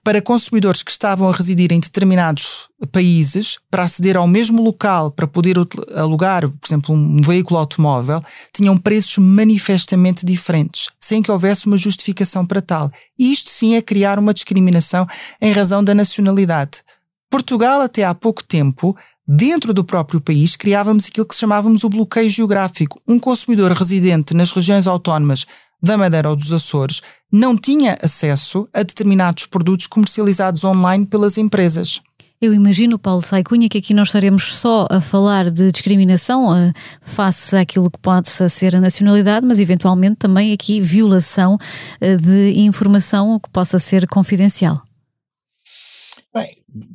para 0.02 0.22
consumidores 0.22 0.82
que 0.82 0.90
estavam 0.90 1.28
a 1.28 1.32
residir 1.32 1.72
em 1.72 1.80
determinados 1.80 2.68
países, 2.92 3.58
para 3.70 3.84
aceder 3.84 4.16
ao 4.16 4.26
mesmo 4.26 4.62
local 4.62 5.11
para 5.11 5.26
poder 5.26 5.56
alugar, 5.94 6.48
por 6.48 6.66
exemplo, 6.66 6.94
um 6.94 7.20
veículo 7.20 7.58
automóvel, 7.58 8.22
tinham 8.52 8.76
preços 8.76 9.18
manifestamente 9.18 10.24
diferentes, 10.24 10.88
sem 11.00 11.22
que 11.22 11.30
houvesse 11.30 11.66
uma 11.66 11.78
justificação 11.78 12.46
para 12.46 12.62
tal. 12.62 12.90
E 13.18 13.32
isto 13.32 13.50
sim 13.50 13.74
é 13.74 13.82
criar 13.82 14.18
uma 14.18 14.34
discriminação 14.34 15.06
em 15.40 15.52
razão 15.52 15.82
da 15.82 15.94
nacionalidade. 15.94 16.82
Portugal, 17.30 17.82
até 17.82 18.04
há 18.04 18.14
pouco 18.14 18.42
tempo, 18.42 18.96
Dentro 19.31 19.75
do 19.75 19.85
próprio 19.85 20.23
país, 20.23 20.57
criávamos 20.57 21.05
aquilo 21.05 21.27
que 21.27 21.37
chamávamos 21.37 21.85
o 21.85 21.91
bloqueio 21.91 22.31
geográfico. 22.31 22.99
Um 23.07 23.19
consumidor 23.19 23.73
residente 23.73 24.33
nas 24.33 24.51
regiões 24.53 24.87
autónomas 24.87 25.45
da 25.83 25.99
Madeira 25.99 26.31
ou 26.31 26.35
dos 26.35 26.51
Açores 26.51 27.03
não 27.31 27.55
tinha 27.55 27.99
acesso 28.03 28.67
a 28.73 28.83
determinados 28.83 29.45
produtos 29.45 29.87
comercializados 29.87 30.64
online 30.64 31.05
pelas 31.05 31.37
empresas. 31.37 32.01
Eu 32.41 32.55
imagino, 32.55 32.99
Paulo 32.99 33.21
Saicunha, 33.21 33.69
que 33.69 33.77
aqui 33.77 33.93
nós 33.93 34.09
estaremos 34.09 34.55
só 34.55 34.87
a 34.91 34.99
falar 34.99 35.51
de 35.51 35.71
discriminação 35.73 36.47
uh, 36.47 36.73
face 37.03 37.55
àquilo 37.55 37.91
que 37.91 37.99
pode 37.99 38.31
ser 38.31 38.77
a 38.77 38.81
nacionalidade, 38.81 39.45
mas 39.45 39.59
eventualmente 39.59 40.17
também 40.17 40.55
aqui 40.55 40.81
violação 40.81 41.57
uh, 41.57 42.17
de 42.17 42.61
informação 42.61 43.38
que 43.38 43.51
possa 43.51 43.79
ser 43.79 44.09
confidencial. 44.09 44.88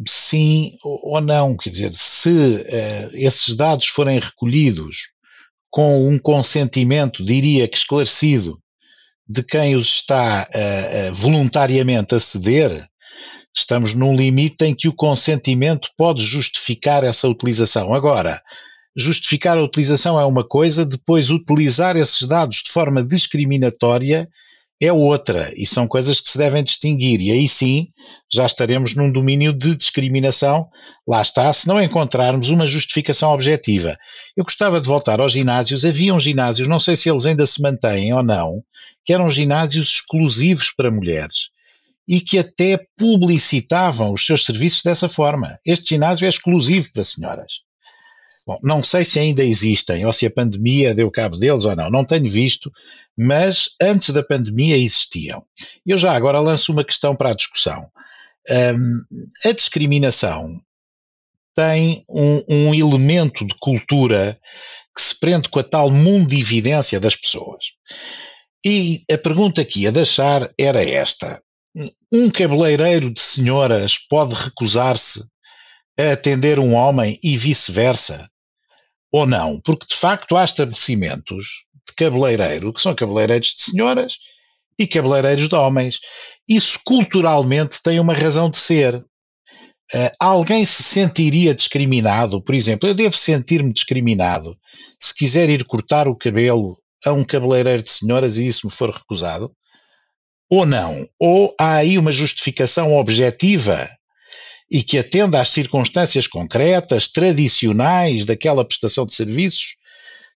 Sim 0.08 0.78
ou 0.84 1.20
não. 1.22 1.58
Quer 1.58 1.70
dizer, 1.70 1.94
se 1.94 2.30
uh, 2.30 3.10
esses 3.14 3.56
dados 3.56 3.88
forem 3.88 4.20
recolhidos 4.20 5.10
com 5.70 6.08
um 6.08 6.20
consentimento, 6.20 7.24
diria 7.24 7.68
que 7.68 7.78
esclarecido, 7.78 8.60
de 9.28 9.42
quem 9.42 9.76
os 9.76 9.88
está 9.88 10.48
uh, 10.48 11.14
voluntariamente 11.14 12.14
a 12.14 12.20
ceder, 12.20 12.86
estamos 13.56 13.94
num 13.94 14.16
limite 14.16 14.66
em 14.66 14.76
que 14.76 14.88
o 14.88 14.96
consentimento 14.96 15.90
pode 15.98 16.24
justificar 16.24 17.04
essa 17.04 17.28
utilização. 17.28 17.94
Agora, 17.94 18.42
justificar 18.96 19.58
a 19.58 19.64
utilização 19.64 20.20
é 20.20 20.26
uma 20.26 20.48
coisa, 20.48 20.86
depois 20.86 21.30
utilizar 21.30 21.96
esses 21.96 22.28
dados 22.28 22.62
de 22.64 22.72
forma 22.72 23.04
discriminatória 23.04 24.30
é 24.82 24.92
outra, 24.92 25.52
e 25.56 25.66
são 25.66 25.88
coisas 25.88 26.20
que 26.20 26.30
se 26.30 26.38
devem 26.38 26.64
distinguir, 26.64 27.22
e 27.22 27.32
aí 27.32 27.48
sim 27.48 27.88
já 28.32 28.46
estaremos 28.46 28.96
num 28.96 29.12
domínio 29.12 29.54
de 29.54 29.76
discriminação, 29.76 30.68
lá 31.08 31.22
está, 31.22 31.52
se 31.54 31.68
não 31.68 31.82
encontrarmos 31.82 32.50
uma 32.50 32.68
justificação 32.68 33.32
objetiva. 33.32 33.98
Eu 34.36 34.44
gostava 34.44 34.82
de 34.82 34.88
voltar 34.88 35.22
aos 35.22 35.34
ginásios, 35.34 35.86
havia 35.86 36.14
uns 36.14 36.24
ginásios, 36.24 36.68
não 36.68 36.80
sei 36.80 36.96
se 36.96 37.10
eles 37.10 37.26
ainda 37.26 37.46
se 37.46 37.62
mantêm 37.62 38.14
ou 38.14 38.24
não, 38.24 38.62
que 39.06 39.14
eram 39.14 39.30
ginásios 39.30 39.90
exclusivos 39.90 40.72
para 40.72 40.92
mulheres 40.92 41.50
e 42.08 42.20
que 42.20 42.38
até 42.38 42.78
publicitavam 42.98 44.12
os 44.12 44.26
seus 44.26 44.44
serviços 44.44 44.82
dessa 44.84 45.08
forma. 45.08 45.58
Este 45.66 45.90
ginásio 45.90 46.26
é 46.26 46.30
exclusivo 46.30 46.92
para 46.92 47.04
senhoras. 47.04 47.62
Bom, 48.46 48.60
não 48.62 48.84
sei 48.84 49.06
se 49.06 49.20
ainda 49.20 49.44
existem 49.44 50.06
ou 50.06 50.12
se 50.12 50.26
a 50.26 50.32
pandemia 50.32 50.94
deu 50.94 51.10
cabo 51.10 51.38
deles 51.38 51.64
ou 51.64 51.76
não, 51.76 51.90
não 51.90 52.04
tenho 52.04 52.30
visto, 52.30 52.72
mas 53.18 53.70
antes 53.82 54.10
da 54.10 54.22
pandemia 54.22 54.76
existiam. 54.76 55.46
Eu 55.86 55.98
já 55.98 56.14
agora 56.14 56.40
lanço 56.40 56.72
uma 56.72 56.84
questão 56.84 57.16
para 57.16 57.32
a 57.32 57.36
discussão. 57.36 57.90
Um, 58.50 59.50
a 59.50 59.52
discriminação 59.54 60.62
tem 61.56 62.04
um, 62.10 62.44
um, 62.50 62.74
elemento 62.74 63.46
de 63.48 63.56
cultura 63.60 64.38
que 64.94 65.02
se 65.02 65.18
prende 65.18 65.48
com 65.48 65.60
a 65.60 65.64
tal 65.64 65.90
mundividência 65.90 67.00
das 67.00 67.16
pessoas. 67.16 67.74
E 68.66 69.04
a 69.12 69.18
pergunta 69.18 69.64
que 69.64 69.82
ia 69.82 69.92
deixar 69.92 70.52
era 70.58 70.84
esta: 70.84 71.42
um 72.12 72.30
cabeleireiro 72.30 73.10
de 73.10 73.22
senhoras 73.22 73.98
pode 74.10 74.34
recusar-se 74.36 75.24
a 75.98 76.12
atender 76.12 76.60
um 76.60 76.74
homem 76.74 77.20
e 77.24 77.38
vice-versa? 77.38 78.30
Ou 79.14 79.28
não, 79.28 79.62
porque 79.62 79.86
de 79.86 79.96
facto 79.96 80.36
há 80.36 80.44
estabelecimentos 80.44 81.46
de 81.88 81.94
cabeleireiro 81.96 82.74
que 82.74 82.82
são 82.82 82.96
cabeleireiros 82.96 83.50
de 83.50 83.64
senhoras 83.64 84.18
e 84.80 84.88
cabeleireiros 84.88 85.48
de 85.48 85.54
homens. 85.54 86.00
Isso 86.50 86.80
culturalmente 86.84 87.78
tem 87.84 88.00
uma 88.00 88.16
razão 88.16 88.50
de 88.50 88.58
ser. 88.58 88.96
Uh, 89.94 90.10
alguém 90.20 90.66
se 90.66 90.82
sentiria 90.82 91.54
discriminado, 91.54 92.42
por 92.42 92.56
exemplo, 92.56 92.90
eu 92.90 92.96
devo 92.96 93.16
sentir-me 93.16 93.72
discriminado 93.72 94.58
se 95.00 95.14
quiser 95.14 95.48
ir 95.50 95.64
cortar 95.66 96.08
o 96.08 96.16
cabelo 96.16 96.76
a 97.06 97.12
um 97.12 97.24
cabeleireiro 97.24 97.84
de 97.84 97.92
senhoras 97.92 98.38
e 98.38 98.48
isso 98.48 98.66
me 98.66 98.74
for 98.74 98.90
recusado? 98.90 99.52
Ou 100.50 100.66
não? 100.66 101.08
Ou 101.20 101.54
há 101.60 101.76
aí 101.76 102.00
uma 102.00 102.12
justificação 102.12 102.96
objetiva 102.98 103.88
e 104.72 104.84
que 104.84 104.98
atenda 104.98 105.42
às 105.42 105.50
circunstâncias 105.50 106.28
concretas, 106.28 107.08
tradicionais 107.08 108.26
daquela 108.26 108.66
prestação 108.66 109.06
de 109.06 109.14
serviços, 109.14 109.76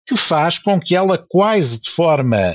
que 0.05 0.15
faz 0.15 0.57
com 0.59 0.79
que 0.79 0.95
ela 0.95 1.17
quase 1.17 1.81
de 1.81 1.89
forma 1.89 2.53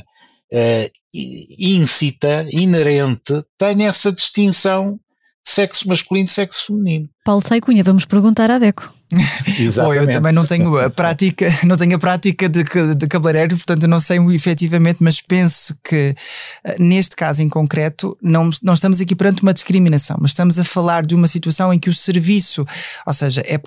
uh, 0.52 0.90
íncita, 1.14 2.46
inerente, 2.50 3.44
tenha 3.58 3.88
essa 3.88 4.12
distinção 4.12 4.98
sexo 5.44 5.88
masculino 5.88 6.26
e 6.26 6.30
sexo 6.30 6.66
feminino. 6.66 7.08
Paulo 7.24 7.42
Saicunha, 7.44 7.84
vamos 7.84 8.04
perguntar 8.04 8.50
à 8.50 8.58
DECO. 8.58 8.92
Bom, 9.76 9.92
eu 9.92 10.10
também 10.10 10.32
não 10.32 10.46
tenho 10.46 10.76
a 10.78 10.88
prática, 10.88 11.46
não 11.64 11.76
tenho 11.76 11.96
a 11.96 11.98
prática 11.98 12.48
de, 12.48 12.64
de 12.94 13.06
cabeleireiro, 13.06 13.56
portanto 13.56 13.86
não 13.86 14.00
sei 14.00 14.18
efetivamente, 14.34 15.02
mas 15.02 15.20
penso 15.20 15.76
que 15.84 16.14
eh, 16.64 16.76
neste 16.78 17.14
caso 17.14 17.42
em 17.42 17.48
concreto 17.48 18.16
não, 18.22 18.50
não 18.62 18.74
estamos 18.74 19.00
aqui 19.00 19.14
perante 19.14 19.42
uma 19.42 19.52
discriminação, 19.52 20.16
mas 20.20 20.30
estamos 20.30 20.58
a 20.58 20.64
falar 20.64 21.04
de 21.04 21.14
uma 21.14 21.28
situação 21.28 21.72
em 21.72 21.78
que 21.78 21.90
o 21.90 21.94
serviço, 21.94 22.66
ou 23.06 23.12
seja, 23.12 23.42
é 23.44 23.60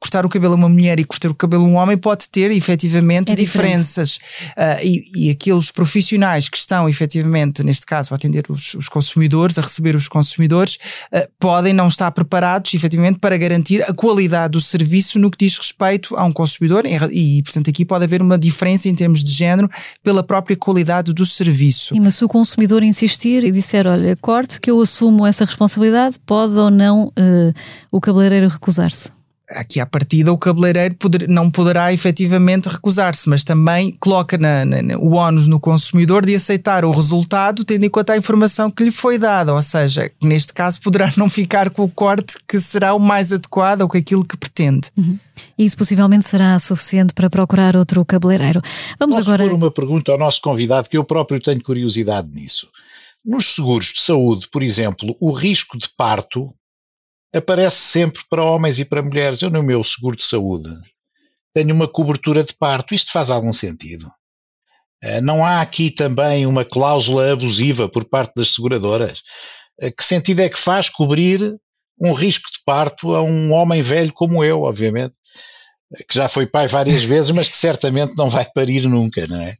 cortar 0.00 0.26
o 0.26 0.28
cabelo 0.28 0.54
a 0.54 0.56
uma 0.56 0.68
mulher 0.68 0.98
e 0.98 1.04
cortar 1.04 1.30
o 1.30 1.34
cabelo 1.34 1.64
a 1.64 1.68
um 1.68 1.76
homem 1.76 1.96
pode 1.96 2.28
ter 2.28 2.50
efetivamente 2.50 3.32
é 3.32 3.34
diferenças. 3.34 4.16
Uh, 4.56 4.82
e, 4.82 5.10
e 5.14 5.30
aqueles 5.30 5.70
profissionais 5.70 6.48
que 6.48 6.56
estão 6.56 6.88
efetivamente, 6.88 7.62
neste 7.62 7.86
caso, 7.86 8.12
a 8.12 8.16
atender 8.16 8.44
os, 8.48 8.74
os 8.74 8.88
consumidores, 8.88 9.58
a 9.58 9.62
receber 9.62 9.94
os 9.94 10.08
consumidores, 10.08 10.78
uh, 11.12 11.28
podem 11.38 11.72
não 11.72 11.86
estar 11.86 12.10
preparados 12.10 12.74
efetivamente 12.82 13.18
para 13.18 13.36
garantir 13.36 13.82
a 13.82 13.94
qualidade 13.94 14.52
do 14.52 14.60
serviço 14.60 15.18
no 15.18 15.30
que 15.30 15.38
diz 15.38 15.56
respeito 15.56 16.16
a 16.16 16.24
um 16.24 16.32
consumidor 16.32 16.84
e, 16.84 17.42
portanto, 17.42 17.70
aqui 17.70 17.84
pode 17.84 18.04
haver 18.04 18.20
uma 18.20 18.38
diferença 18.38 18.88
em 18.88 18.94
termos 18.94 19.22
de 19.22 19.32
género 19.32 19.70
pela 20.02 20.22
própria 20.22 20.56
qualidade 20.56 21.12
do 21.12 21.24
serviço. 21.24 21.94
E, 21.94 22.00
mas 22.00 22.16
se 22.16 22.24
o 22.24 22.28
consumidor 22.28 22.82
insistir 22.82 23.44
e 23.44 23.50
disser, 23.50 23.86
olha, 23.86 24.16
corte 24.16 24.60
que 24.60 24.70
eu 24.70 24.80
assumo 24.80 25.26
essa 25.26 25.44
responsabilidade, 25.44 26.16
pode 26.26 26.54
ou 26.54 26.70
não 26.70 27.06
uh, 27.08 27.54
o 27.90 28.00
cabeleireiro 28.00 28.48
recusar-se? 28.48 29.21
Aqui 29.54 29.80
à 29.80 29.86
partida 29.86 30.32
o 30.32 30.38
cabeleireiro 30.38 30.94
poder, 30.94 31.28
não 31.28 31.50
poderá 31.50 31.92
efetivamente 31.92 32.68
recusar-se, 32.68 33.28
mas 33.28 33.44
também 33.44 33.96
coloca 34.00 34.36
na, 34.38 34.64
na, 34.64 34.98
o 34.98 35.14
ónus 35.14 35.46
no 35.46 35.60
consumidor 35.60 36.24
de 36.24 36.34
aceitar 36.34 36.84
o 36.84 36.90
resultado 36.90 37.64
tendo 37.64 37.84
em 37.84 37.90
conta 37.90 38.12
a 38.12 38.16
informação 38.16 38.70
que 38.70 38.84
lhe 38.84 38.90
foi 38.90 39.18
dada, 39.18 39.54
ou 39.54 39.62
seja, 39.62 40.10
neste 40.22 40.52
caso 40.52 40.80
poderá 40.80 41.10
não 41.16 41.28
ficar 41.28 41.70
com 41.70 41.84
o 41.84 41.88
corte 41.88 42.36
que 42.48 42.58
será 42.60 42.94
o 42.94 42.98
mais 42.98 43.32
adequado 43.32 43.82
ou 43.82 43.88
com 43.88 43.96
aquilo 43.96 44.24
que 44.24 44.36
pretende. 44.36 44.90
Uhum. 44.96 45.18
Isso 45.58 45.76
possivelmente 45.76 46.28
será 46.28 46.58
suficiente 46.58 47.14
para 47.14 47.30
procurar 47.30 47.76
outro 47.76 48.04
cabeleireiro. 48.04 48.60
Vamos 48.98 49.16
Posso 49.16 49.28
agora. 49.28 49.48
pôr 49.48 49.56
uma 49.56 49.70
pergunta 49.70 50.12
ao 50.12 50.18
nosso 50.18 50.40
convidado 50.40 50.88
que 50.88 50.96
eu 50.96 51.04
próprio 51.04 51.40
tenho 51.40 51.62
curiosidade 51.62 52.28
nisso. 52.32 52.68
Nos 53.24 53.54
seguros 53.54 53.92
de 53.92 54.00
saúde, 54.00 54.48
por 54.50 54.62
exemplo, 54.62 55.16
o 55.20 55.30
risco 55.30 55.78
de 55.78 55.88
parto 55.96 56.52
aparece 57.32 57.76
sempre 57.76 58.22
para 58.28 58.44
homens 58.44 58.78
e 58.78 58.84
para 58.84 59.02
mulheres. 59.02 59.40
Eu, 59.42 59.50
no 59.50 59.62
meu 59.62 59.82
seguro 59.82 60.16
de 60.16 60.24
saúde, 60.24 60.68
tenho 61.54 61.74
uma 61.74 61.88
cobertura 61.88 62.42
de 62.42 62.54
parto. 62.54 62.94
Isto 62.94 63.12
faz 63.12 63.30
algum 63.30 63.52
sentido? 63.52 64.10
Eh, 65.02 65.20
não 65.20 65.44
há 65.44 65.60
aqui 65.60 65.90
também 65.90 66.46
uma 66.46 66.64
cláusula 66.64 67.32
abusiva 67.32 67.88
por 67.88 68.04
parte 68.04 68.34
das 68.36 68.54
seguradoras? 68.54 69.22
Eh, 69.80 69.90
que 69.90 70.04
sentido 70.04 70.40
é 70.40 70.48
que 70.48 70.58
faz 70.58 70.88
cobrir 70.88 71.56
um 72.00 72.12
risco 72.12 72.50
de 72.52 72.60
parto 72.64 73.14
a 73.14 73.22
um 73.22 73.52
homem 73.52 73.82
velho 73.82 74.12
como 74.12 74.44
eu, 74.44 74.62
obviamente, 74.62 75.14
eh, 75.96 76.04
que 76.08 76.14
já 76.14 76.28
foi 76.28 76.46
pai 76.46 76.68
várias 76.68 77.02
vezes, 77.02 77.32
mas 77.32 77.48
que 77.48 77.56
certamente 77.56 78.14
não 78.16 78.28
vai 78.28 78.46
parir 78.54 78.86
nunca, 78.88 79.26
não 79.26 79.40
é? 79.40 79.56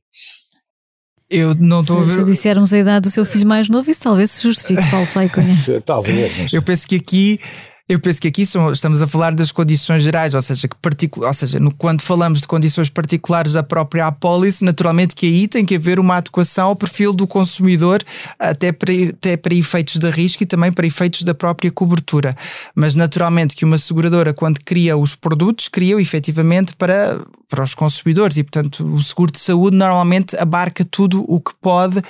Eu 1.32 1.54
não 1.58 1.80
estou 1.80 1.98
a 1.98 2.02
ver. 2.02 2.16
Se 2.16 2.24
dissermos 2.24 2.72
a 2.74 2.78
idade 2.78 3.08
do 3.08 3.10
seu 3.10 3.24
filho 3.24 3.46
mais 3.46 3.68
novo, 3.68 3.90
isso 3.90 4.00
talvez 4.02 4.30
se 4.30 4.42
justifique, 4.42 4.82
Paulo 4.90 5.06
Saicunha. 5.06 5.56
talvez. 5.84 6.38
Mas... 6.38 6.52
Eu 6.52 6.62
penso 6.62 6.86
que 6.86 6.96
aqui 6.96 7.40
eu 7.88 7.98
penso 7.98 8.20
que 8.20 8.28
aqui 8.28 8.46
são, 8.46 8.70
estamos 8.70 9.02
a 9.02 9.08
falar 9.08 9.34
das 9.34 9.50
condições 9.50 10.02
gerais, 10.02 10.34
ou 10.34 10.40
seja, 10.40 10.68
que 10.68 10.76
particular, 10.76 11.28
ou 11.28 11.34
seja, 11.34 11.58
no, 11.58 11.72
quando 11.72 12.00
falamos 12.00 12.40
de 12.40 12.46
condições 12.46 12.88
particulares 12.88 13.52
da 13.52 13.62
própria 13.62 14.06
apólice, 14.06 14.64
naturalmente 14.64 15.14
que 15.14 15.26
aí 15.26 15.48
tem 15.48 15.64
que 15.64 15.74
haver 15.74 15.98
uma 15.98 16.16
adequação 16.16 16.68
ao 16.68 16.76
perfil 16.76 17.12
do 17.12 17.26
consumidor, 17.26 18.02
até 18.38 18.72
para, 18.72 18.92
até 18.92 19.36
para 19.36 19.54
efeitos 19.54 19.98
de 19.98 20.10
risco 20.10 20.42
e 20.42 20.46
também 20.46 20.70
para 20.70 20.86
efeitos 20.86 21.22
da 21.22 21.34
própria 21.34 21.70
cobertura. 21.70 22.36
Mas 22.74 22.94
naturalmente 22.94 23.56
que 23.56 23.64
uma 23.64 23.78
seguradora, 23.78 24.32
quando 24.32 24.60
cria 24.64 24.96
os 24.96 25.14
produtos, 25.14 25.68
cria 25.68 26.00
efetivamente 26.00 26.74
para 26.76 27.20
para 27.52 27.62
os 27.62 27.74
consumidores 27.74 28.38
e, 28.38 28.42
portanto, 28.42 28.82
o 28.82 29.02
seguro 29.02 29.30
de 29.30 29.38
saúde 29.38 29.76
normalmente 29.76 30.34
abarca 30.38 30.86
tudo 30.86 31.22
o 31.28 31.38
que 31.38 31.52
pode 31.60 31.98
uh, 31.98 32.02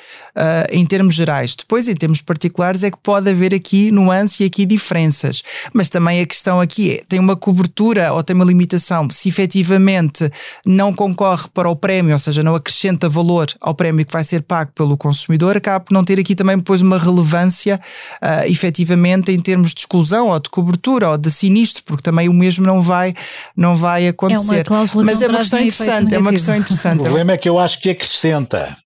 em 0.70 0.86
termos 0.86 1.16
gerais. 1.16 1.56
Depois, 1.56 1.88
em 1.88 1.96
termos 1.96 2.20
particulares, 2.20 2.84
é 2.84 2.92
que 2.92 2.98
pode 3.02 3.28
haver 3.28 3.52
aqui 3.52 3.90
nuances 3.90 4.38
e 4.38 4.44
aqui 4.44 4.64
diferenças. 4.64 5.42
Mas 5.72 5.88
também 5.88 6.20
a 6.20 6.26
questão 6.26 6.60
aqui 6.60 6.92
é: 6.92 7.02
tem 7.08 7.18
uma 7.18 7.36
cobertura 7.36 8.12
ou 8.12 8.22
tem 8.22 8.34
uma 8.34 8.44
limitação? 8.44 9.08
Se 9.10 9.28
efetivamente 9.28 10.30
não 10.66 10.92
concorre 10.92 11.48
para 11.52 11.68
o 11.68 11.76
prémio, 11.76 12.12
ou 12.12 12.18
seja, 12.18 12.42
não 12.42 12.54
acrescenta 12.54 13.08
valor 13.08 13.46
ao 13.60 13.74
prémio 13.74 14.04
que 14.04 14.12
vai 14.12 14.24
ser 14.24 14.42
pago 14.42 14.72
pelo 14.74 14.96
consumidor, 14.96 15.56
acaba 15.56 15.84
por 15.84 15.92
não 15.92 16.04
ter 16.04 16.18
aqui 16.18 16.34
também 16.34 16.56
depois 16.56 16.80
uma 16.80 16.98
relevância 16.98 17.80
uh, 18.22 18.50
efetivamente 18.50 19.32
em 19.32 19.40
termos 19.40 19.72
de 19.74 19.80
exclusão 19.80 20.28
ou 20.28 20.40
de 20.40 20.50
cobertura 20.50 21.10
ou 21.10 21.18
de 21.18 21.30
sinistro, 21.30 21.82
porque 21.84 22.02
também 22.02 22.28
o 22.28 22.32
mesmo 22.32 22.64
não 22.66 22.82
vai, 22.82 23.14
não 23.56 23.76
vai 23.76 24.08
acontecer. 24.08 24.54
É 24.54 24.58
uma 24.58 24.64
cláusula 24.64 25.04
Mas 25.04 25.22
é 25.22 25.28
uma 25.28 25.38
questão 25.38 25.60
interessante, 25.60 26.14
é 26.14 26.18
uma 26.18 26.32
questão 26.32 26.56
interessante. 26.56 27.00
O 27.00 27.02
problema 27.02 27.32
é 27.32 27.36
que 27.36 27.48
eu 27.48 27.58
acho 27.58 27.80
que 27.80 27.90
acrescenta. 27.90 28.76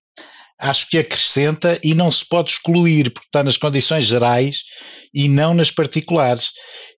Acho 0.59 0.89
que 0.89 0.97
acrescenta 0.97 1.79
e 1.83 1.93
não 1.93 2.11
se 2.11 2.27
pode 2.27 2.49
excluir, 2.49 3.11
porque 3.11 3.27
está 3.27 3.43
nas 3.43 3.57
condições 3.57 4.05
gerais 4.05 4.63
e 5.17 5.27
não 5.27 5.55
nas 5.55 5.71
particulares. 5.71 6.51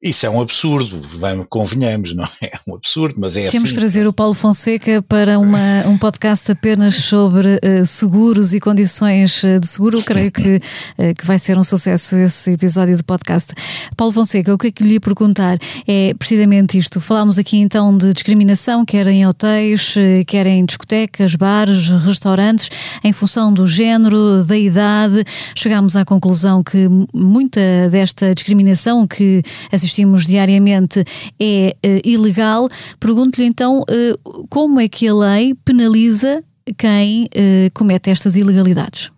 Isso 0.04 0.26
é 0.26 0.30
um 0.30 0.42
absurdo, 0.42 1.00
vamos, 1.02 1.48
convenhamos, 1.50 2.14
não 2.14 2.26
é? 2.42 2.50
É 2.50 2.60
um 2.68 2.76
absurdo, 2.76 3.16
mas 3.18 3.38
é 3.38 3.42
Temos 3.42 3.48
assim. 3.48 3.58
Temos 3.58 3.70
de 3.70 3.76
trazer 3.76 4.08
o 4.08 4.12
Paulo 4.12 4.34
Fonseca 4.34 5.02
para 5.04 5.38
uma, 5.40 5.88
um 5.88 5.98
podcast 5.98 6.52
apenas 6.52 6.96
sobre 6.96 7.48
uh, 7.48 7.86
seguros 7.86 8.54
e 8.54 8.60
condições 8.60 9.42
de 9.62 9.68
seguro. 9.68 10.04
Creio 10.04 10.32
que, 10.32 10.56
uh, 10.58 11.14
que 11.18 11.26
vai 11.26 11.38
ser 11.38 11.58
um 11.58 11.64
sucesso 11.64 12.16
esse 12.16 12.52
episódio 12.52 12.98
do 12.98 13.04
podcast. 13.04 13.54
Paulo 13.96 14.12
Fonseca, 14.12 14.54
o 14.54 14.58
que 14.58 14.68
é 14.68 14.72
que 14.72 14.84
lhe 14.84 14.94
ia 14.94 15.00
perguntar 15.00 15.58
é 15.88 16.14
precisamente 16.18 16.78
isto. 16.78 17.00
Falámos 17.00 17.38
aqui 17.38 17.58
então 17.58 17.96
de 17.96 18.14
discriminação, 18.14 18.84
quer 18.84 19.08
em 19.08 19.26
hotéis, 19.28 19.96
eh, 19.96 20.24
quer 20.26 20.46
em 20.48 20.66
discotecas, 20.66 21.36
bares, 21.36 21.90
restaurantes, 21.90 22.70
em 23.04 23.14
função 23.14 23.54
do 23.54 23.68
género, 23.68 24.44
da 24.44 24.58
idade. 24.58 25.24
Chegámos 25.56 25.96
à 25.96 26.04
conclusão 26.04 26.64
que 26.64 26.88
muita 27.14 27.62
desta 27.90 28.09
discriminação 28.34 29.08
que 29.08 29.42
assistimos 29.72 30.26
diariamente 30.26 31.04
é 31.40 31.76
uh, 31.86 32.08
ilegal. 32.08 32.70
Pergunto-lhe 33.00 33.46
então 33.46 33.82
uh, 33.82 34.48
como 34.50 34.80
é 34.80 34.88
que 34.88 35.08
a 35.08 35.14
lei 35.14 35.56
penaliza 35.66 36.44
quem 36.78 37.26
uh, 37.26 37.72
comete 37.74 38.10
estas 38.10 38.36
ilegalidades? 38.36 39.12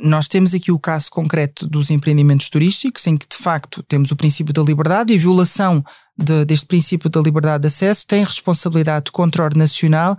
Nós 0.00 0.26
temos 0.26 0.54
aqui 0.54 0.72
o 0.72 0.78
caso 0.78 1.08
concreto 1.08 1.66
dos 1.66 1.88
empreendimentos 1.88 2.50
turísticos, 2.50 3.06
em 3.06 3.16
que 3.16 3.26
de 3.28 3.36
facto 3.36 3.80
temos 3.84 4.10
o 4.10 4.16
princípio 4.16 4.52
da 4.52 4.62
liberdade 4.62 5.12
e 5.12 5.16
a 5.16 5.20
violação 5.20 5.84
de, 6.16 6.44
deste 6.44 6.66
princípio 6.66 7.08
da 7.08 7.20
liberdade 7.20 7.62
de 7.62 7.68
acesso 7.68 8.04
tem 8.04 8.24
responsabilidade 8.24 9.12
contra 9.12 9.46
o 9.46 9.56
nacional. 9.56 10.16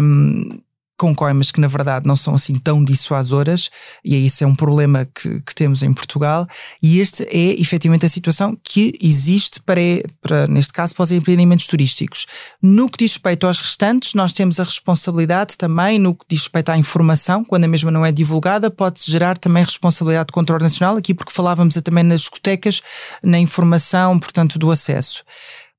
Um, 0.00 0.60
com 1.04 1.14
coimas 1.14 1.52
que 1.52 1.60
na 1.60 1.66
verdade 1.66 2.06
não 2.06 2.16
são 2.16 2.34
assim 2.34 2.54
tão 2.54 2.82
dissuasoras, 2.82 3.68
e 4.02 4.24
isso 4.24 4.42
é 4.42 4.46
um 4.46 4.54
problema 4.54 5.06
que, 5.14 5.42
que 5.42 5.54
temos 5.54 5.82
em 5.82 5.92
Portugal, 5.92 6.46
e 6.82 6.98
este 6.98 7.24
é 7.24 7.60
efetivamente 7.60 8.06
a 8.06 8.08
situação 8.08 8.56
que 8.64 8.98
existe 9.02 9.60
para, 9.60 9.80
para, 10.22 10.46
neste 10.46 10.72
caso, 10.72 10.94
para 10.94 11.02
os 11.02 11.10
empreendimentos 11.10 11.66
turísticos. 11.66 12.24
No 12.62 12.88
que 12.88 12.96
diz 13.04 13.12
respeito 13.12 13.46
aos 13.46 13.60
restantes, 13.60 14.14
nós 14.14 14.32
temos 14.32 14.58
a 14.58 14.64
responsabilidade 14.64 15.58
também, 15.58 15.98
no 15.98 16.14
que 16.14 16.24
diz 16.26 16.40
respeito 16.40 16.70
à 16.70 16.78
informação, 16.78 17.44
quando 17.44 17.64
a 17.64 17.68
mesma 17.68 17.90
não 17.90 18.06
é 18.06 18.10
divulgada, 18.10 18.70
pode 18.70 19.02
gerar 19.06 19.36
também 19.36 19.62
responsabilidade 19.62 20.28
de 20.28 20.32
controle 20.32 20.62
nacional, 20.62 20.96
aqui 20.96 21.12
porque 21.12 21.32
falávamos 21.32 21.74
também 21.84 22.02
nas 22.02 22.22
discotecas, 22.22 22.80
na 23.22 23.38
informação, 23.38 24.18
portanto, 24.18 24.58
do 24.58 24.70
acesso. 24.70 25.22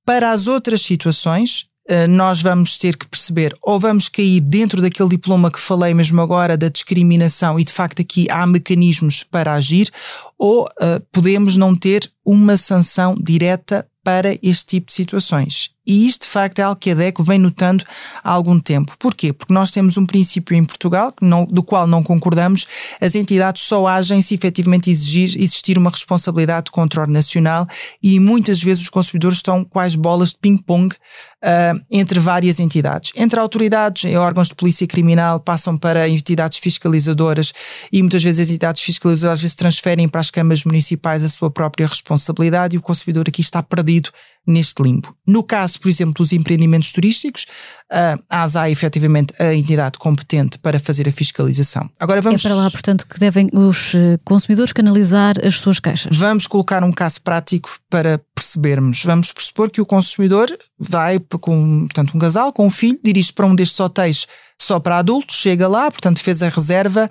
Para 0.05 0.30
as 0.30 0.45
outras 0.45 0.84
situações, 0.84 1.65
nós 2.09 2.41
vamos 2.41 2.77
ter 2.77 2.97
que 2.97 3.07
perceber 3.07 3.55
ou 3.61 3.79
vamos 3.79 4.09
cair 4.09 4.41
dentro 4.41 4.81
daquele 4.81 5.09
diploma 5.09 5.51
que 5.51 5.59
falei 5.59 5.93
mesmo 5.93 6.19
agora 6.19 6.57
da 6.57 6.67
discriminação 6.67 7.59
e 7.59 7.63
de 7.63 7.71
facto 7.71 8.01
aqui 8.01 8.27
há 8.29 8.45
mecanismos 8.47 9.23
para 9.23 9.53
agir 9.53 9.91
ou 10.38 10.63
uh, 10.63 10.99
podemos 11.11 11.55
não 11.55 11.75
ter 11.75 12.11
uma 12.25 12.57
sanção 12.57 13.15
direta 13.19 13.88
para 14.03 14.38
este 14.41 14.65
tipo 14.65 14.88
de 14.88 14.93
situações. 14.93 15.74
E 15.86 16.07
isto, 16.07 16.23
de 16.23 16.29
facto, 16.29 16.59
é 16.59 16.63
algo 16.63 16.79
que 16.79 16.91
a 16.91 16.95
DECO 16.95 17.23
vem 17.23 17.38
notando 17.38 17.83
há 18.23 18.31
algum 18.31 18.59
tempo. 18.59 18.95
Porquê? 18.97 19.31
Porque 19.31 19.53
nós 19.53 19.71
temos 19.71 19.97
um 19.97 20.05
princípio 20.05 20.55
em 20.55 20.63
Portugal, 20.63 21.13
não, 21.21 21.45
do 21.45 21.61
qual 21.61 21.86
não 21.86 22.01
concordamos, 22.01 22.65
as 22.99 23.15
entidades 23.15 23.63
só 23.63 23.88
agem 23.88 24.21
se 24.21 24.33
efetivamente 24.33 24.89
exigir, 24.89 25.36
existir 25.41 25.77
uma 25.77 25.89
responsabilidade 25.89 26.65
de 26.65 26.71
controle 26.71 27.11
nacional 27.11 27.67
e 28.01 28.19
muitas 28.19 28.61
vezes 28.61 28.83
os 28.83 28.89
consumidores 28.89 29.38
estão 29.38 29.63
quais 29.63 29.95
bolas 29.95 30.29
de 30.29 30.38
ping-pong 30.38 30.93
uh, 30.93 31.86
entre 31.91 32.19
várias 32.19 32.59
entidades. 32.59 33.11
Entre 33.15 33.39
autoridades 33.39 34.03
órgãos 34.15 34.49
de 34.49 34.55
polícia 34.55 34.88
criminal 34.88 35.39
passam 35.39 35.77
para 35.77 36.09
entidades 36.09 36.57
fiscalizadoras 36.57 37.53
e 37.91 38.01
muitas 38.01 38.23
vezes 38.23 38.41
as 38.41 38.49
entidades 38.49 38.81
fiscalizadoras 38.81 39.39
às 39.39 39.41
vezes 39.41 39.55
transferem 39.55 40.07
para 40.07 40.21
as 40.21 40.31
câmaras 40.31 40.63
municipais 40.63 41.23
a 41.23 41.29
sua 41.29 41.51
própria 41.51 41.88
responsabilidade 41.88 42.75
e 42.75 42.79
o 42.79 42.81
consumidor 42.81 43.25
aqui 43.27 43.41
está 43.41 43.61
perdido 43.61 44.09
neste 44.46 44.82
limbo. 44.82 45.16
No 45.26 45.43
caso, 45.43 45.80
por 45.80 45.89
exemplo, 45.89 46.14
dos 46.14 46.32
empreendimentos 46.32 46.91
turísticos, 46.91 47.46
a 47.89 48.43
ASA 48.43 48.68
é 48.68 48.72
efetivamente 48.72 49.34
a 49.39 49.54
entidade 49.54 49.98
competente 49.98 50.58
para 50.58 50.80
fazer 50.80 51.08
a 51.08 51.12
fiscalização. 51.12 51.89
Agora 52.00 52.22
vamos... 52.22 52.46
É 52.46 52.48
para 52.48 52.58
lá, 52.58 52.70
portanto, 52.70 53.08
que 53.08 53.20
devem 53.20 53.50
os 53.54 53.93
eh, 53.96 54.20
consumidores 54.24 54.74
canalizar 54.74 55.36
as 55.43 55.56
suas 55.58 55.80
queixas. 55.80 56.16
Vamos 56.16 56.48
colocar 56.48 56.84
um 56.84 56.91
caso 56.91 57.22
prático 57.22 57.70
para 57.89 58.20
percebermos. 58.46 59.04
Vamos 59.04 59.32
pressupor 59.32 59.70
que 59.70 59.82
o 59.82 59.86
consumidor 59.86 60.48
vai 60.78 61.20
com 61.20 61.86
portanto, 61.86 62.16
um 62.16 62.20
casal 62.20 62.54
com 62.54 62.68
um 62.68 62.70
filho, 62.70 63.00
dirige 63.04 63.34
para 63.34 63.46
um 63.46 63.56
destes 63.56 63.80
hotéis 63.80 64.28
só 64.58 64.80
para 64.80 65.00
adultos, 65.00 65.36
chega 65.36 65.68
lá, 65.68 65.91
portanto 65.91 66.20
fez 66.22 66.41
a 66.41 66.48
reserva 66.48 67.10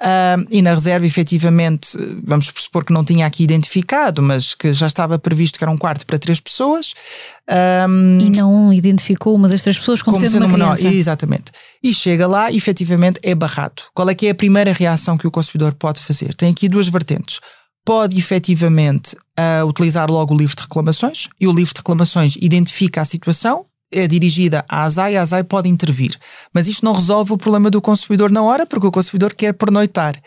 uh, 0.00 0.46
e 0.50 0.62
na 0.62 0.72
reserva 0.72 1.04
efetivamente, 1.04 1.90
vamos 2.24 2.50
pressupor 2.50 2.86
que 2.86 2.92
não 2.92 3.04
tinha 3.04 3.26
aqui 3.26 3.44
identificado, 3.44 4.22
mas 4.22 4.54
que 4.54 4.72
já 4.72 4.86
estava 4.86 5.18
previsto 5.18 5.58
que 5.58 5.64
era 5.64 5.70
um 5.70 5.76
quarto 5.76 6.06
para 6.06 6.18
três 6.18 6.40
pessoas. 6.40 6.94
Um, 7.88 8.18
e 8.18 8.30
não 8.30 8.72
identificou 8.72 9.34
uma 9.34 9.46
das 9.46 9.62
três 9.62 9.78
pessoas 9.78 10.00
como, 10.00 10.16
como 10.16 10.26
sendo, 10.26 10.42
sendo 10.42 10.46
uma 10.46 10.74
criança. 10.74 10.94
Exatamente. 10.94 11.52
E 11.82 11.92
chega 11.92 12.26
lá 12.26 12.50
e 12.50 12.56
efetivamente 12.56 13.20
é 13.22 13.34
barrado. 13.34 13.82
Qual 13.92 14.08
é 14.08 14.14
que 14.14 14.26
é 14.26 14.30
a 14.30 14.34
primeira 14.34 14.72
reação 14.72 15.18
que 15.18 15.26
o 15.26 15.30
consumidor 15.30 15.74
pode 15.74 16.00
fazer? 16.02 16.34
Tem 16.34 16.50
aqui 16.50 16.66
duas 16.66 16.88
vertentes 16.88 17.40
pode 17.86 18.18
efetivamente 18.18 19.14
uh, 19.14 19.64
utilizar 19.64 20.10
logo 20.10 20.34
o 20.34 20.36
livro 20.36 20.56
de 20.56 20.62
reclamações 20.62 21.28
e 21.40 21.46
o 21.46 21.52
livro 21.52 21.72
de 21.72 21.78
reclamações 21.78 22.36
identifica 22.42 23.00
a 23.00 23.04
situação, 23.04 23.64
é 23.92 24.08
dirigida 24.08 24.64
à 24.68 24.82
ASAI 24.82 25.12
e 25.12 25.16
a 25.16 25.22
ASAI 25.22 25.44
pode 25.44 25.68
intervir. 25.68 26.18
Mas 26.52 26.66
isto 26.66 26.84
não 26.84 26.92
resolve 26.92 27.32
o 27.32 27.38
problema 27.38 27.70
do 27.70 27.80
consumidor 27.80 28.32
na 28.32 28.42
hora, 28.42 28.66
porque 28.66 28.88
o 28.88 28.90
consumidor 28.90 29.32
quer 29.32 29.52
pernoitar. 29.52 30.20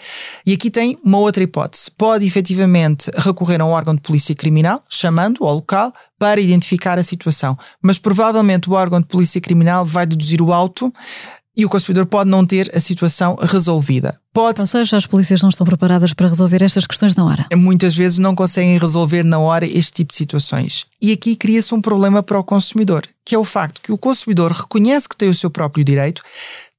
E 0.45 0.53
aqui 0.53 0.71
tem 0.71 0.97
uma 1.03 1.17
outra 1.17 1.43
hipótese. 1.43 1.91
Pode 1.91 2.25
efetivamente 2.25 3.11
recorrer 3.13 3.59
a 3.59 3.65
um 3.65 3.71
órgão 3.71 3.93
de 3.93 3.99
polícia 3.99 4.33
criminal, 4.33 4.81
chamando 4.87 5.43
ao 5.43 5.55
local, 5.55 5.91
para 6.17 6.39
identificar 6.39 6.97
a 6.97 7.03
situação. 7.03 7.57
Mas 7.81 7.99
provavelmente 7.99 8.69
o 8.69 8.73
órgão 8.73 9.01
de 9.01 9.07
polícia 9.07 9.41
criminal 9.41 9.85
vai 9.85 10.05
deduzir 10.05 10.41
o 10.41 10.53
auto 10.53 10.93
e 11.59 11.65
o 11.65 11.69
consumidor 11.69 12.05
pode 12.05 12.29
não 12.29 12.45
ter 12.45 12.71
a 12.73 12.79
situação 12.79 13.37
resolvida. 13.41 14.17
Pode... 14.33 14.61
Ou 14.61 14.67
seja, 14.67 14.95
as 14.95 15.05
polícias 15.05 15.41
não 15.41 15.49
estão 15.49 15.65
preparadas 15.65 16.13
para 16.13 16.29
resolver 16.29 16.63
estas 16.63 16.87
questões 16.87 17.17
na 17.17 17.25
hora. 17.25 17.47
Muitas 17.53 17.97
vezes 17.97 18.17
não 18.17 18.33
conseguem 18.33 18.77
resolver 18.77 19.23
na 19.23 19.39
hora 19.39 19.65
este 19.65 19.91
tipo 19.91 20.13
de 20.13 20.17
situações. 20.17 20.85
E 21.01 21.11
aqui 21.11 21.35
cria-se 21.35 21.75
um 21.75 21.81
problema 21.81 22.23
para 22.23 22.39
o 22.39 22.43
consumidor, 22.45 23.03
que 23.25 23.35
é 23.35 23.37
o 23.37 23.43
facto 23.43 23.81
que 23.81 23.91
o 23.91 23.97
consumidor 23.97 24.53
reconhece 24.53 25.09
que 25.09 25.17
tem 25.17 25.27
o 25.27 25.35
seu 25.35 25.49
próprio 25.49 25.83
direito, 25.83 26.23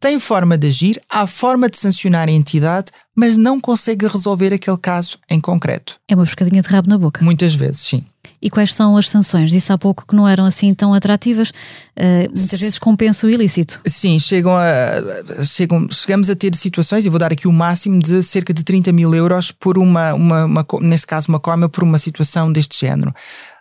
tem 0.01 0.19
forma 0.19 0.57
de 0.57 0.69
agir, 0.69 0.99
há 1.11 1.27
forma 1.27 1.69
de 1.69 1.77
sancionar 1.77 2.27
a 2.27 2.33
entidade, 2.33 2.91
mas 3.15 3.37
não 3.37 3.61
consegue 3.61 4.07
resolver 4.07 4.55
aquele 4.55 4.79
caso 4.79 5.19
em 5.29 5.39
concreto. 5.39 6.01
É 6.09 6.15
uma 6.15 6.25
pescadinha 6.25 6.63
de 6.63 6.69
rabo 6.69 6.89
na 6.89 6.97
boca. 6.97 7.23
Muitas 7.23 7.55
vezes, 7.55 7.83
sim. 7.83 8.03
E 8.43 8.49
quais 8.49 8.73
são 8.73 8.97
as 8.97 9.09
sanções? 9.09 9.51
Disse 9.51 9.73
há 9.73 9.79
pouco 9.79 10.07
que 10.07 10.15
não 10.15 10.27
eram 10.27 10.45
assim 10.45 10.73
tão 10.73 10.95
atrativas, 10.95 11.51
uh, 11.51 12.31
muitas 12.35 12.61
vezes 12.61 12.79
compensa 12.79 13.27
o 13.27 13.31
ilícito. 13.31 13.81
Sim, 13.87 14.19
chegam 14.19 14.57
a, 14.57 15.45
chegam, 15.45 15.87
chegamos 15.91 16.31
a 16.31 16.35
ter 16.35 16.55
situações, 16.55 17.05
e 17.05 17.09
vou 17.09 17.19
dar 17.19 17.33
aqui 17.33 17.47
o 17.47 17.53
máximo 17.53 17.99
de 17.99 18.23
cerca 18.23 18.55
de 18.55 18.65
30 18.65 18.93
mil 18.93 19.15
euros 19.15 19.53
por 19.53 19.77
uma, 19.77 20.15
uma, 20.15 20.45
uma 20.47 20.67
neste 20.81 21.07
caso 21.07 21.29
uma 21.29 21.39
coma, 21.39 21.69
por 21.69 21.85
uma 21.85 21.99
situação 21.99 22.51
deste 22.53 22.81
género 22.81 23.13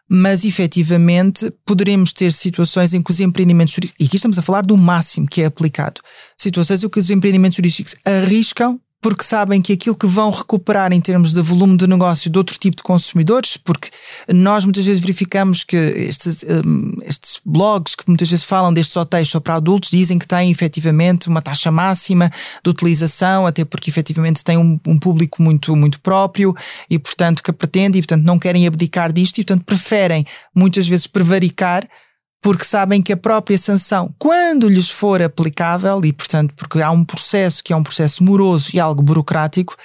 mas 0.10 0.44
efetivamente 0.44 1.54
poderemos 1.64 2.12
ter 2.12 2.34
situações 2.34 2.96
em 2.96 3.02
que 3.02 3.12
os 3.12 3.20
empreendimentos 3.20 3.76
turísticos, 3.76 4.04
e 4.04 4.08
aqui 4.08 4.16
estamos 4.16 4.40
a 4.40 4.42
falar 4.42 4.64
do 4.64 4.76
máximo 4.76 5.28
que 5.28 5.44
é 5.44 5.46
aplicado, 5.46 6.02
situações 6.36 6.84
em 6.84 6.90
que 6.90 6.98
os 6.98 7.12
empreendimentos 7.12 7.58
turísticos 7.58 7.96
arriscam 8.04 8.80
porque 9.02 9.24
sabem 9.24 9.62
que 9.62 9.74
aquilo 9.74 9.96
que 9.96 10.06
vão 10.06 10.30
recuperar 10.30 10.92
em 10.92 11.00
termos 11.00 11.34
de 11.34 11.42
volume 11.42 11.78
de 11.78 11.88
negócio 11.88 12.30
de 12.30 12.38
outro 12.38 12.58
tipo 12.60 12.76
de 12.76 12.84
consumidores, 12.84 13.56
porque 13.56 13.90
nós 14.28 14.66
muitas 14.66 14.86
vezes 14.86 15.02
verificamos 15.02 15.64
que 15.64 15.76
estes, 15.76 16.44
um, 16.44 16.94
estes 17.04 17.40
blogs 17.46 17.96
que 17.96 18.04
muitas 18.08 18.30
vezes 18.30 18.44
falam 18.44 18.74
destes 18.74 18.98
hotéis 18.98 19.30
só 19.30 19.40
para 19.40 19.56
adultos 19.56 19.90
dizem 19.90 20.20
que 20.20 20.28
têm 20.28 20.52
efetivamente 20.52 21.30
uma 21.30 21.42
taxa 21.42 21.72
máxima 21.72 22.30
de 22.62 22.70
utilização, 22.70 23.48
até 23.48 23.64
porque 23.64 23.90
efetivamente 23.90 24.44
têm 24.44 24.58
um, 24.58 24.78
um 24.86 25.00
público 25.00 25.42
muito, 25.42 25.76
muito 25.76 26.02
próprio 26.02 26.54
e, 26.90 27.00
portanto, 27.00 27.42
que 27.42 27.54
pretende 27.54 27.98
e, 27.98 28.02
portanto, 28.02 28.26
não 28.26 28.38
querem 28.38 28.68
abdicar 28.68 29.14
disto 29.14 29.38
e, 29.38 29.46
portanto, 29.46 29.64
preferem 29.66 30.26
muitas 30.54 30.88
vezes 30.88 31.08
prevaricar 31.08 31.88
porque 32.42 32.64
sabem 32.64 33.02
que 33.02 33.12
a 33.12 33.18
própria 33.18 33.58
sanção, 33.58 34.14
quando 34.18 34.70
lhes 34.70 34.90
for 34.90 35.22
aplicável, 35.22 36.04
e 36.06 36.14
portanto, 36.14 36.54
porque 36.56 36.82
há 36.82 36.90
um 36.90 37.04
processo 37.04 37.64
que 37.64 37.74
é 37.74 37.76
um 37.76 37.84
processo 37.84 38.24
moroso 38.24 38.70
e 38.74 38.80
algo 38.80 39.02
burocrático, 39.02 39.76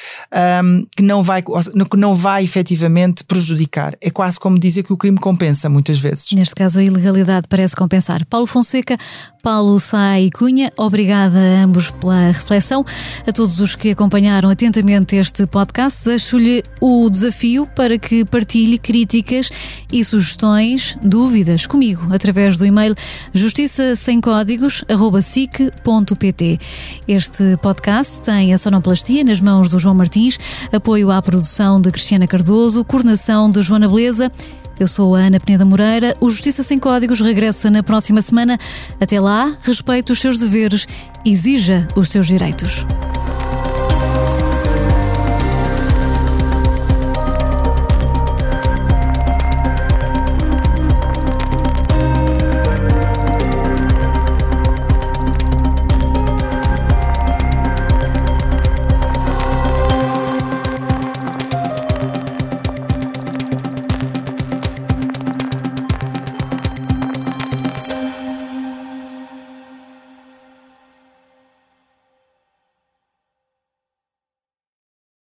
um, 0.62 0.86
que, 0.96 1.02
não 1.02 1.22
vai, 1.22 1.42
que 1.42 1.96
não 1.96 2.14
vai 2.14 2.44
efetivamente 2.44 3.24
prejudicar. 3.24 3.96
É 4.00 4.10
quase 4.10 4.38
como 4.38 4.58
dizer 4.58 4.82
que 4.82 4.92
o 4.92 4.96
crime 4.96 5.18
compensa, 5.18 5.68
muitas 5.68 5.98
vezes. 5.98 6.30
Neste 6.32 6.54
caso, 6.54 6.78
a 6.78 6.82
ilegalidade 6.82 7.48
parece 7.48 7.74
compensar. 7.74 8.24
Paulo 8.26 8.46
Fonseca, 8.46 8.96
Paulo 9.44 9.78
Sai 9.78 10.30
Cunha. 10.30 10.72
Obrigada 10.74 11.38
a 11.38 11.64
ambos 11.64 11.90
pela 11.90 12.28
reflexão. 12.28 12.82
A 13.26 13.30
todos 13.30 13.60
os 13.60 13.76
que 13.76 13.90
acompanharam 13.90 14.48
atentamente 14.48 15.16
este 15.16 15.46
podcast, 15.46 16.02
deixo-lhe 16.06 16.62
o 16.80 17.10
desafio 17.10 17.66
para 17.76 17.98
que 17.98 18.24
partilhe 18.24 18.78
críticas 18.78 19.50
e 19.92 20.02
sugestões, 20.02 20.96
dúvidas 21.02 21.66
comigo 21.66 22.06
através 22.10 22.56
do 22.56 22.64
e-mail 22.64 22.94
justiça 23.34 23.94
sem 23.94 24.18
códigos 24.18 24.82
sic.pt. 25.22 26.58
Este 27.06 27.58
podcast 27.58 28.22
tem 28.22 28.54
a 28.54 28.56
sonoplastia 28.56 29.22
nas 29.22 29.42
mãos 29.42 29.68
do 29.68 29.78
João 29.78 29.94
Martins, 29.94 30.38
apoio 30.72 31.10
à 31.10 31.20
produção 31.20 31.78
de 31.78 31.90
Cristiana 31.90 32.26
Cardoso, 32.26 32.82
coordenação 32.82 33.50
de 33.50 33.60
Joana 33.60 33.88
Beleza 33.88 34.32
eu 34.78 34.88
sou 34.88 35.14
a 35.14 35.20
Ana 35.20 35.40
Peneda 35.40 35.64
Moreira. 35.64 36.16
O 36.20 36.30
Justiça 36.30 36.62
Sem 36.62 36.78
Códigos 36.78 37.20
regressa 37.20 37.70
na 37.70 37.82
próxima 37.82 38.22
semana. 38.22 38.58
Até 39.00 39.20
lá, 39.20 39.56
respeite 39.62 40.12
os 40.12 40.20
seus 40.20 40.36
deveres, 40.36 40.86
exija 41.24 41.86
os 41.96 42.08
seus 42.08 42.26
direitos. 42.26 42.86